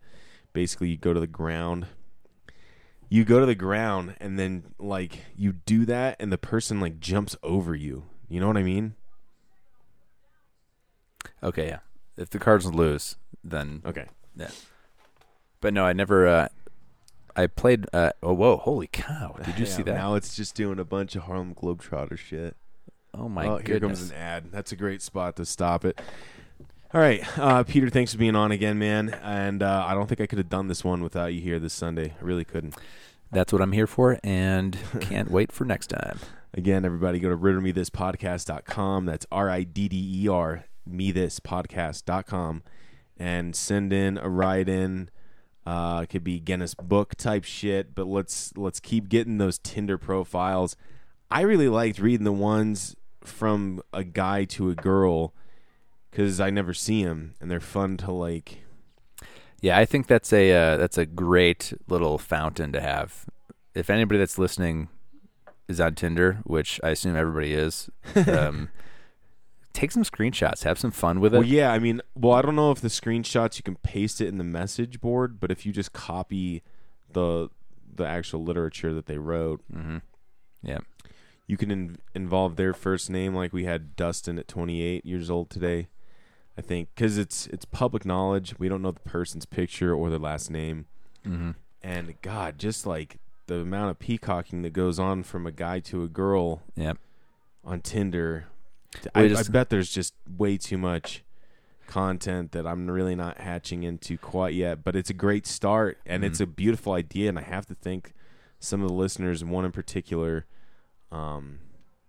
basically 0.52 0.88
you 0.88 0.96
go 0.96 1.12
to 1.12 1.20
the 1.20 1.26
ground. 1.26 1.86
You 3.08 3.24
go 3.24 3.38
to 3.40 3.46
the 3.46 3.54
ground 3.54 4.16
and 4.20 4.38
then 4.38 4.74
like 4.78 5.20
you 5.36 5.52
do 5.52 5.84
that 5.86 6.16
and 6.18 6.32
the 6.32 6.38
person 6.38 6.80
like 6.80 7.00
jumps 7.00 7.36
over 7.42 7.74
you. 7.74 8.04
You 8.28 8.40
know 8.40 8.48
what 8.48 8.56
I 8.56 8.62
mean? 8.62 8.94
Okay, 11.42 11.68
yeah. 11.68 11.78
If 12.16 12.30
the 12.30 12.38
cards 12.38 12.66
lose, 12.66 13.16
then 13.44 13.82
Okay. 13.84 14.06
Yeah. 14.36 14.50
But 15.60 15.74
no, 15.74 15.84
I 15.84 15.92
never. 15.92 16.26
Uh, 16.26 16.48
I 17.34 17.46
played. 17.46 17.86
Uh, 17.92 18.12
oh 18.22 18.32
whoa! 18.32 18.56
Holy 18.56 18.86
cow! 18.86 19.36
Did 19.44 19.58
you 19.58 19.64
Yeah, 19.66 19.72
see 19.72 19.82
that? 19.84 19.94
Now 19.94 20.14
it's 20.14 20.34
just 20.34 20.54
doing 20.54 20.78
a 20.78 20.84
bunch 20.84 21.16
of 21.16 21.24
Harlem 21.24 21.54
Globetrotter 21.54 22.18
shit. 22.18 22.56
Oh 23.18 23.28
my 23.28 23.46
oh, 23.46 23.56
here 23.56 23.78
goodness! 23.78 24.00
comes 24.00 24.10
an 24.10 24.16
ad. 24.16 24.44
That's 24.52 24.72
a 24.72 24.76
great 24.76 25.02
spot 25.02 25.36
to 25.36 25.44
stop 25.44 25.84
it. 25.84 26.00
All 26.94 27.00
right, 27.00 27.26
uh, 27.38 27.64
Peter, 27.64 27.90
thanks 27.90 28.12
for 28.12 28.18
being 28.18 28.36
on 28.36 28.52
again, 28.52 28.78
man. 28.78 29.10
And 29.22 29.62
uh, 29.62 29.84
I 29.86 29.94
don't 29.94 30.06
think 30.06 30.20
I 30.20 30.26
could 30.26 30.38
have 30.38 30.48
done 30.48 30.68
this 30.68 30.84
one 30.84 31.02
without 31.02 31.34
you 31.34 31.40
here 31.40 31.58
this 31.58 31.74
Sunday. 31.74 32.14
I 32.20 32.24
really 32.24 32.44
couldn't. 32.44 32.76
That's 33.32 33.52
what 33.52 33.60
I'm 33.60 33.72
here 33.72 33.88
for, 33.88 34.18
and 34.22 34.78
can't 35.00 35.30
wait 35.30 35.50
for 35.50 35.64
next 35.64 35.88
time. 35.88 36.20
Again, 36.54 36.84
everybody 36.84 37.18
go 37.18 37.28
to 37.28 37.36
riddermethispodcast.com. 37.36 39.04
That's 39.04 39.26
R 39.32 39.50
I 39.50 39.64
D 39.64 39.88
D 39.88 40.22
E 40.22 40.28
R, 40.28 40.64
me 40.86 41.10
this 41.10 41.40
podcast.com, 41.40 42.62
and 43.16 43.54
send 43.54 43.92
in 43.92 44.16
a 44.18 44.28
write 44.28 44.68
in. 44.68 45.10
Uh, 45.66 46.02
it 46.04 46.06
could 46.06 46.22
be 46.22 46.38
Guinness 46.38 46.74
book 46.74 47.16
type 47.16 47.42
shit, 47.42 47.94
but 47.96 48.06
let's 48.06 48.56
let's 48.56 48.78
keep 48.78 49.08
getting 49.08 49.38
those 49.38 49.58
Tinder 49.58 49.98
profiles. 49.98 50.76
I 51.30 51.40
really 51.40 51.68
liked 51.68 51.98
reading 51.98 52.24
the 52.24 52.32
ones 52.32 52.94
from 53.26 53.82
a 53.92 54.04
guy 54.04 54.44
to 54.44 54.70
a 54.70 54.74
girl 54.74 55.34
because 56.10 56.40
I 56.40 56.50
never 56.50 56.72
see 56.72 57.04
them 57.04 57.34
and 57.40 57.50
they're 57.50 57.60
fun 57.60 57.96
to 57.98 58.12
like. 58.12 58.60
Yeah, 59.60 59.78
I 59.78 59.84
think 59.84 60.06
that's 60.06 60.32
a 60.32 60.52
uh, 60.52 60.76
that's 60.76 60.98
a 60.98 61.06
great 61.06 61.72
little 61.88 62.18
fountain 62.18 62.72
to 62.72 62.80
have. 62.80 63.26
If 63.74 63.90
anybody 63.90 64.18
that's 64.18 64.38
listening 64.38 64.88
is 65.68 65.80
on 65.80 65.94
Tinder, 65.94 66.40
which 66.44 66.80
I 66.82 66.90
assume 66.90 67.16
everybody 67.16 67.52
is, 67.52 67.90
um, 68.28 68.68
take 69.72 69.90
some 69.90 70.04
screenshots, 70.04 70.64
have 70.64 70.78
some 70.78 70.90
fun 70.90 71.20
with 71.20 71.34
it. 71.34 71.38
Well, 71.38 71.46
yeah, 71.46 71.72
I 71.72 71.78
mean, 71.78 72.00
well, 72.14 72.34
I 72.34 72.42
don't 72.42 72.56
know 72.56 72.70
if 72.70 72.80
the 72.80 72.88
screenshots 72.88 73.56
you 73.56 73.62
can 73.62 73.76
paste 73.76 74.20
it 74.20 74.28
in 74.28 74.38
the 74.38 74.44
message 74.44 75.00
board, 75.00 75.40
but 75.40 75.50
if 75.50 75.66
you 75.66 75.72
just 75.72 75.92
copy 75.92 76.62
the 77.12 77.48
the 77.94 78.06
actual 78.06 78.44
literature 78.44 78.92
that 78.92 79.06
they 79.06 79.18
wrote, 79.18 79.62
mm-hmm. 79.72 79.98
Yeah, 80.66 80.78
you 81.46 81.56
can 81.56 81.70
in, 81.70 81.96
involve 82.14 82.56
their 82.56 82.72
first 82.72 83.08
name 83.10 83.34
like 83.34 83.52
we 83.52 83.64
had 83.64 83.94
Dustin 83.96 84.38
at 84.38 84.48
28 84.48 85.04
years 85.06 85.30
old 85.30 85.50
today. 85.50 85.88
I 86.58 86.62
think 86.62 86.94
cuz 86.96 87.18
it's 87.18 87.46
it's 87.48 87.64
public 87.64 88.04
knowledge. 88.04 88.58
We 88.58 88.68
don't 88.68 88.82
know 88.82 88.90
the 88.92 89.00
person's 89.00 89.46
picture 89.46 89.94
or 89.94 90.10
their 90.10 90.18
last 90.18 90.50
name. 90.50 90.86
hmm 91.24 91.50
And 91.82 92.14
god, 92.22 92.58
just 92.58 92.86
like 92.86 93.18
the 93.46 93.56
amount 93.60 93.90
of 93.90 93.98
peacocking 93.98 94.62
that 94.62 94.72
goes 94.72 94.98
on 94.98 95.22
from 95.22 95.46
a 95.46 95.52
guy 95.52 95.78
to 95.80 96.02
a 96.02 96.08
girl 96.08 96.62
yeah. 96.74 96.94
on 97.64 97.80
Tinder. 97.80 98.46
I, 99.14 99.24
you 99.24 99.36
I 99.36 99.42
bet 99.44 99.68
there's 99.70 99.90
just 99.90 100.14
way 100.26 100.56
too 100.56 100.78
much 100.78 101.22
content 101.86 102.52
that 102.52 102.66
I'm 102.66 102.90
really 102.90 103.14
not 103.14 103.38
hatching 103.38 103.82
into 103.84 104.18
quite 104.18 104.54
yet. 104.54 104.82
But 104.82 104.96
it's 104.96 105.10
a 105.10 105.14
great 105.14 105.46
start 105.46 105.98
and 106.06 106.24
it's 106.24 106.38
Mhm. 106.40 106.44
a 106.44 106.46
beautiful 106.46 106.92
idea. 106.94 107.28
And 107.28 107.38
I 107.38 107.42
have 107.42 107.66
to 107.66 107.74
thank 107.74 108.12
some 108.58 108.82
of 108.82 108.88
the 108.88 108.94
listeners, 108.94 109.44
one 109.44 109.64
in 109.64 109.72
particular. 109.72 110.46
Um, 111.10 111.60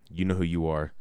you 0.09 0.25
know 0.25 0.35
who 0.35 0.43
you 0.43 0.67
are. 0.67 0.93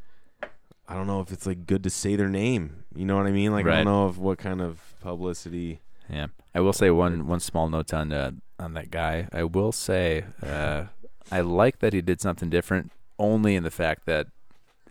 I 0.88 0.94
don't 0.94 1.06
know 1.06 1.20
if 1.20 1.32
it's 1.32 1.46
like 1.46 1.66
good 1.66 1.82
to 1.82 1.90
say 1.90 2.16
their 2.16 2.28
name. 2.28 2.84
You 2.94 3.04
know 3.04 3.16
what 3.16 3.26
I 3.26 3.32
mean? 3.32 3.52
Like 3.52 3.66
I 3.66 3.76
don't 3.76 3.84
know 3.86 4.08
if 4.08 4.18
what 4.18 4.38
kind 4.38 4.60
of 4.60 4.80
publicity. 5.00 5.80
Yeah, 6.08 6.26
I 6.54 6.60
will 6.60 6.72
say 6.72 6.90
one 6.90 7.26
one 7.26 7.40
small 7.40 7.68
note 7.68 7.92
on 7.92 8.12
uh, 8.12 8.32
on 8.58 8.74
that 8.74 8.90
guy. 8.90 9.28
I 9.32 9.44
will 9.44 9.72
say 9.72 10.24
uh, 10.42 10.84
I 11.30 11.40
like 11.40 11.80
that 11.80 11.92
he 11.92 12.00
did 12.00 12.20
something 12.20 12.48
different, 12.48 12.92
only 13.18 13.56
in 13.56 13.64
the 13.64 13.70
fact 13.70 14.06
that 14.06 14.28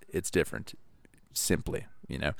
it's 0.09 0.29
different. 0.29 0.73
Simply, 1.33 1.85
you 2.07 2.17
know, 2.17 2.31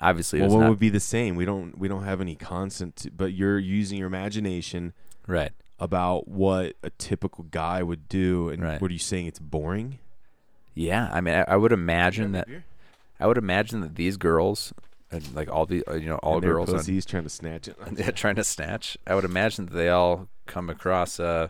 obviously, 0.00 0.40
Well, 0.40 0.50
what 0.50 0.60
not 0.60 0.70
would 0.70 0.78
be 0.78 0.88
the 0.88 1.00
same? 1.00 1.36
We 1.36 1.44
don't 1.44 1.78
we 1.78 1.88
don't 1.88 2.04
have 2.04 2.20
any 2.20 2.34
constant, 2.34 2.96
to, 2.96 3.10
but 3.10 3.32
you're 3.32 3.58
using 3.58 3.98
your 3.98 4.06
imagination 4.06 4.92
right. 5.26 5.52
About 5.84 6.26
what 6.28 6.76
a 6.82 6.88
typical 6.90 7.44
guy 7.44 7.82
would 7.82 8.08
do. 8.08 8.48
And 8.48 8.62
Right. 8.62 8.80
what 8.80 8.90
are 8.90 8.94
you 8.94 8.98
saying? 8.98 9.26
It's 9.26 9.38
boring. 9.38 9.98
Yeah, 10.74 11.10
I 11.12 11.20
mean, 11.20 11.34
I, 11.34 11.44
I 11.46 11.56
would 11.56 11.72
imagine 11.72 12.32
that 12.32 12.48
I 13.20 13.26
would 13.26 13.36
imagine 13.38 13.80
that 13.82 13.94
these 13.94 14.16
girls, 14.16 14.72
and 15.10 15.22
like 15.34 15.48
all 15.50 15.66
the 15.66 15.84
uh, 15.86 15.94
you 15.94 16.06
know 16.08 16.16
all 16.16 16.34
And 16.36 16.42
their 16.42 16.54
girls 16.54 16.70
on, 16.70 16.76
pussies 16.76 17.04
trying 17.04 17.22
to 17.24 17.28
snatch 17.28 17.68
it. 17.68 17.76
they're 17.92 18.12
trying 18.12 18.36
to 18.36 18.44
snatch. 18.44 18.96
I 19.06 19.14
would 19.14 19.24
imagine 19.24 19.66
that 19.66 19.74
they 19.74 19.88
all 19.90 20.28
come 20.46 20.70
across, 20.70 21.20
uh, 21.20 21.48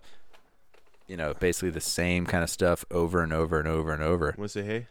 you 1.07 1.17
know, 1.17 1.33
basically 1.35 1.71
the 1.71 1.81
same 1.81 2.27
kind 2.27 2.43
of 2.43 2.51
stuff 2.51 2.85
over 2.91 3.23
and 3.23 3.33
over 3.33 3.59
and 3.61 3.69
over 3.69 3.93
and 3.93 4.03
over. 4.03 4.35
Want 4.37 4.51
to 4.51 4.61
say 4.61 4.63
hey? 4.67 4.87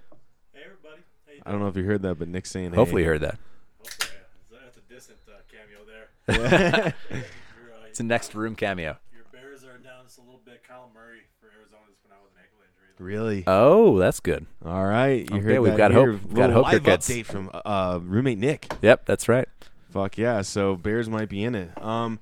Hey 0.53 0.61
everybody, 0.65 1.01
I 1.45 1.51
don't 1.51 1.59
know 1.59 1.67
if 1.67 1.75
you 1.75 1.83
heard 1.83 2.01
that, 2.03 2.15
but 2.17 2.27
Nick's 2.29 2.49
saying 2.49 2.73
Hopefully, 2.73 3.01
hey. 3.03 3.07
you 3.07 3.11
heard 3.11 3.21
that. 3.21 3.37
doing? 3.83 3.91
Okay, 3.99 4.63
that's 4.65 4.77
a 4.77 4.81
distant 4.93 5.19
uh, 5.27 5.33
cameo 5.51 5.83
there. 5.85 6.93
Your, 7.11 7.87
It's 7.89 7.99
a 7.99 8.03
next 8.03 8.33
room 8.33 8.55
cameo. 8.55 8.97
your 9.13 9.25
Bears 9.31 9.63
are 9.63 9.77
down 9.77 10.05
just 10.05 10.17
a 10.17 10.21
little 10.21 10.41
bit. 10.43 10.63
Kyler 10.67 10.91
Murray 10.93 11.21
for 11.39 11.47
Arizona 11.55 11.83
has 11.85 11.97
been 12.01 12.11
out 12.11 12.23
with 12.23 12.33
an 12.33 12.41
ankle 12.41 12.57
injury. 12.65 12.92
Really? 13.03 13.43
Oh, 13.47 13.97
that's 13.99 14.19
good. 14.19 14.45
All 14.65 14.85
right. 14.85 15.29
You 15.29 15.37
Okay, 15.37 15.45
heard 15.45 15.59
we've 15.59 15.71
that 15.73 15.77
got 15.77 15.91
here. 15.91 16.11
hope. 16.13 16.23
We've 16.23 16.33
got 16.35 16.49
hope 16.51 16.63
live 16.63 16.83
kids. 16.83 17.07
update 17.07 17.25
from 17.25 17.51
uh, 17.53 17.99
roommate 18.01 18.37
Nick. 18.39 18.71
Yep, 18.81 19.05
that's 19.05 19.27
right. 19.29 19.47
Fuck 19.91 20.17
yeah. 20.17 20.41
So 20.41 20.75
Bears 20.75 21.09
might 21.09 21.29
be 21.29 21.43
in 21.43 21.53
it. 21.53 21.69
Um, 21.83 22.19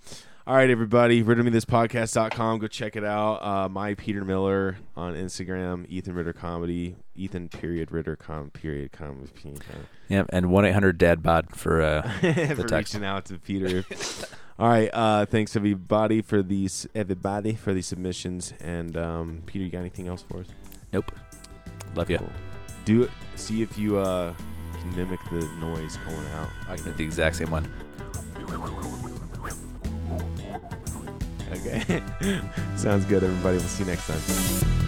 all 0.47 0.55
right, 0.55 0.69
everybody. 0.69 1.23
RidderMeThisPodcast.com. 1.23 2.59
Go 2.59 2.67
check 2.67 2.95
it 2.95 3.03
out. 3.05 3.35
Uh, 3.43 3.69
my 3.69 3.93
Peter 3.93 4.25
Miller 4.25 4.77
on 4.97 5.13
Instagram. 5.15 5.85
Ethan 5.87 6.13
Ritter 6.15 6.33
Comedy. 6.33 6.95
Ethan 7.15 7.47
period 7.47 7.91
Ritter 7.91 8.15
com 8.15 8.49
period 8.49 8.91
com. 8.91 9.27
Yep, 10.09 10.25
and 10.33 10.49
one 10.51 10.65
eight 10.65 10.73
hundred 10.73 10.97
dad 10.97 11.21
bod 11.23 11.55
for 11.55 11.81
uh, 11.81 12.01
for 12.19 12.67
text. 12.67 12.71
reaching 12.93 13.05
out 13.05 13.25
to 13.25 13.37
Peter. 13.37 13.85
All 14.59 14.67
right. 14.67 14.89
Uh, 14.91 15.25
thanks 15.25 15.55
everybody 15.55 16.21
for 16.21 16.41
these 16.43 16.87
everybody 16.93 17.53
for 17.53 17.73
these 17.73 17.87
submissions. 17.87 18.53
And 18.59 18.97
um, 18.97 19.43
Peter, 19.45 19.63
you 19.63 19.71
got 19.71 19.79
anything 19.79 20.07
else 20.07 20.23
for 20.23 20.39
us? 20.41 20.47
Nope. 20.93 21.11
Love 21.95 22.09
you. 22.09 22.17
Cool. 22.17 22.29
Do 22.85 23.03
it. 23.03 23.11
See 23.35 23.61
if 23.61 23.77
you 23.77 23.97
uh, 23.97 24.33
can 24.79 24.95
mimic 24.95 25.19
the 25.31 25.41
noise 25.59 25.97
going 25.97 26.27
out. 26.35 26.49
I 26.67 26.75
did 26.75 26.97
the 26.97 27.03
exact 27.03 27.35
same 27.37 27.51
one. 27.51 27.71
Okay. 31.51 32.01
Sounds 32.75 33.05
good, 33.05 33.23
everybody. 33.23 33.57
We'll 33.57 33.67
see 33.67 33.83
you 33.83 33.89
next 33.89 34.07
time. 34.07 34.80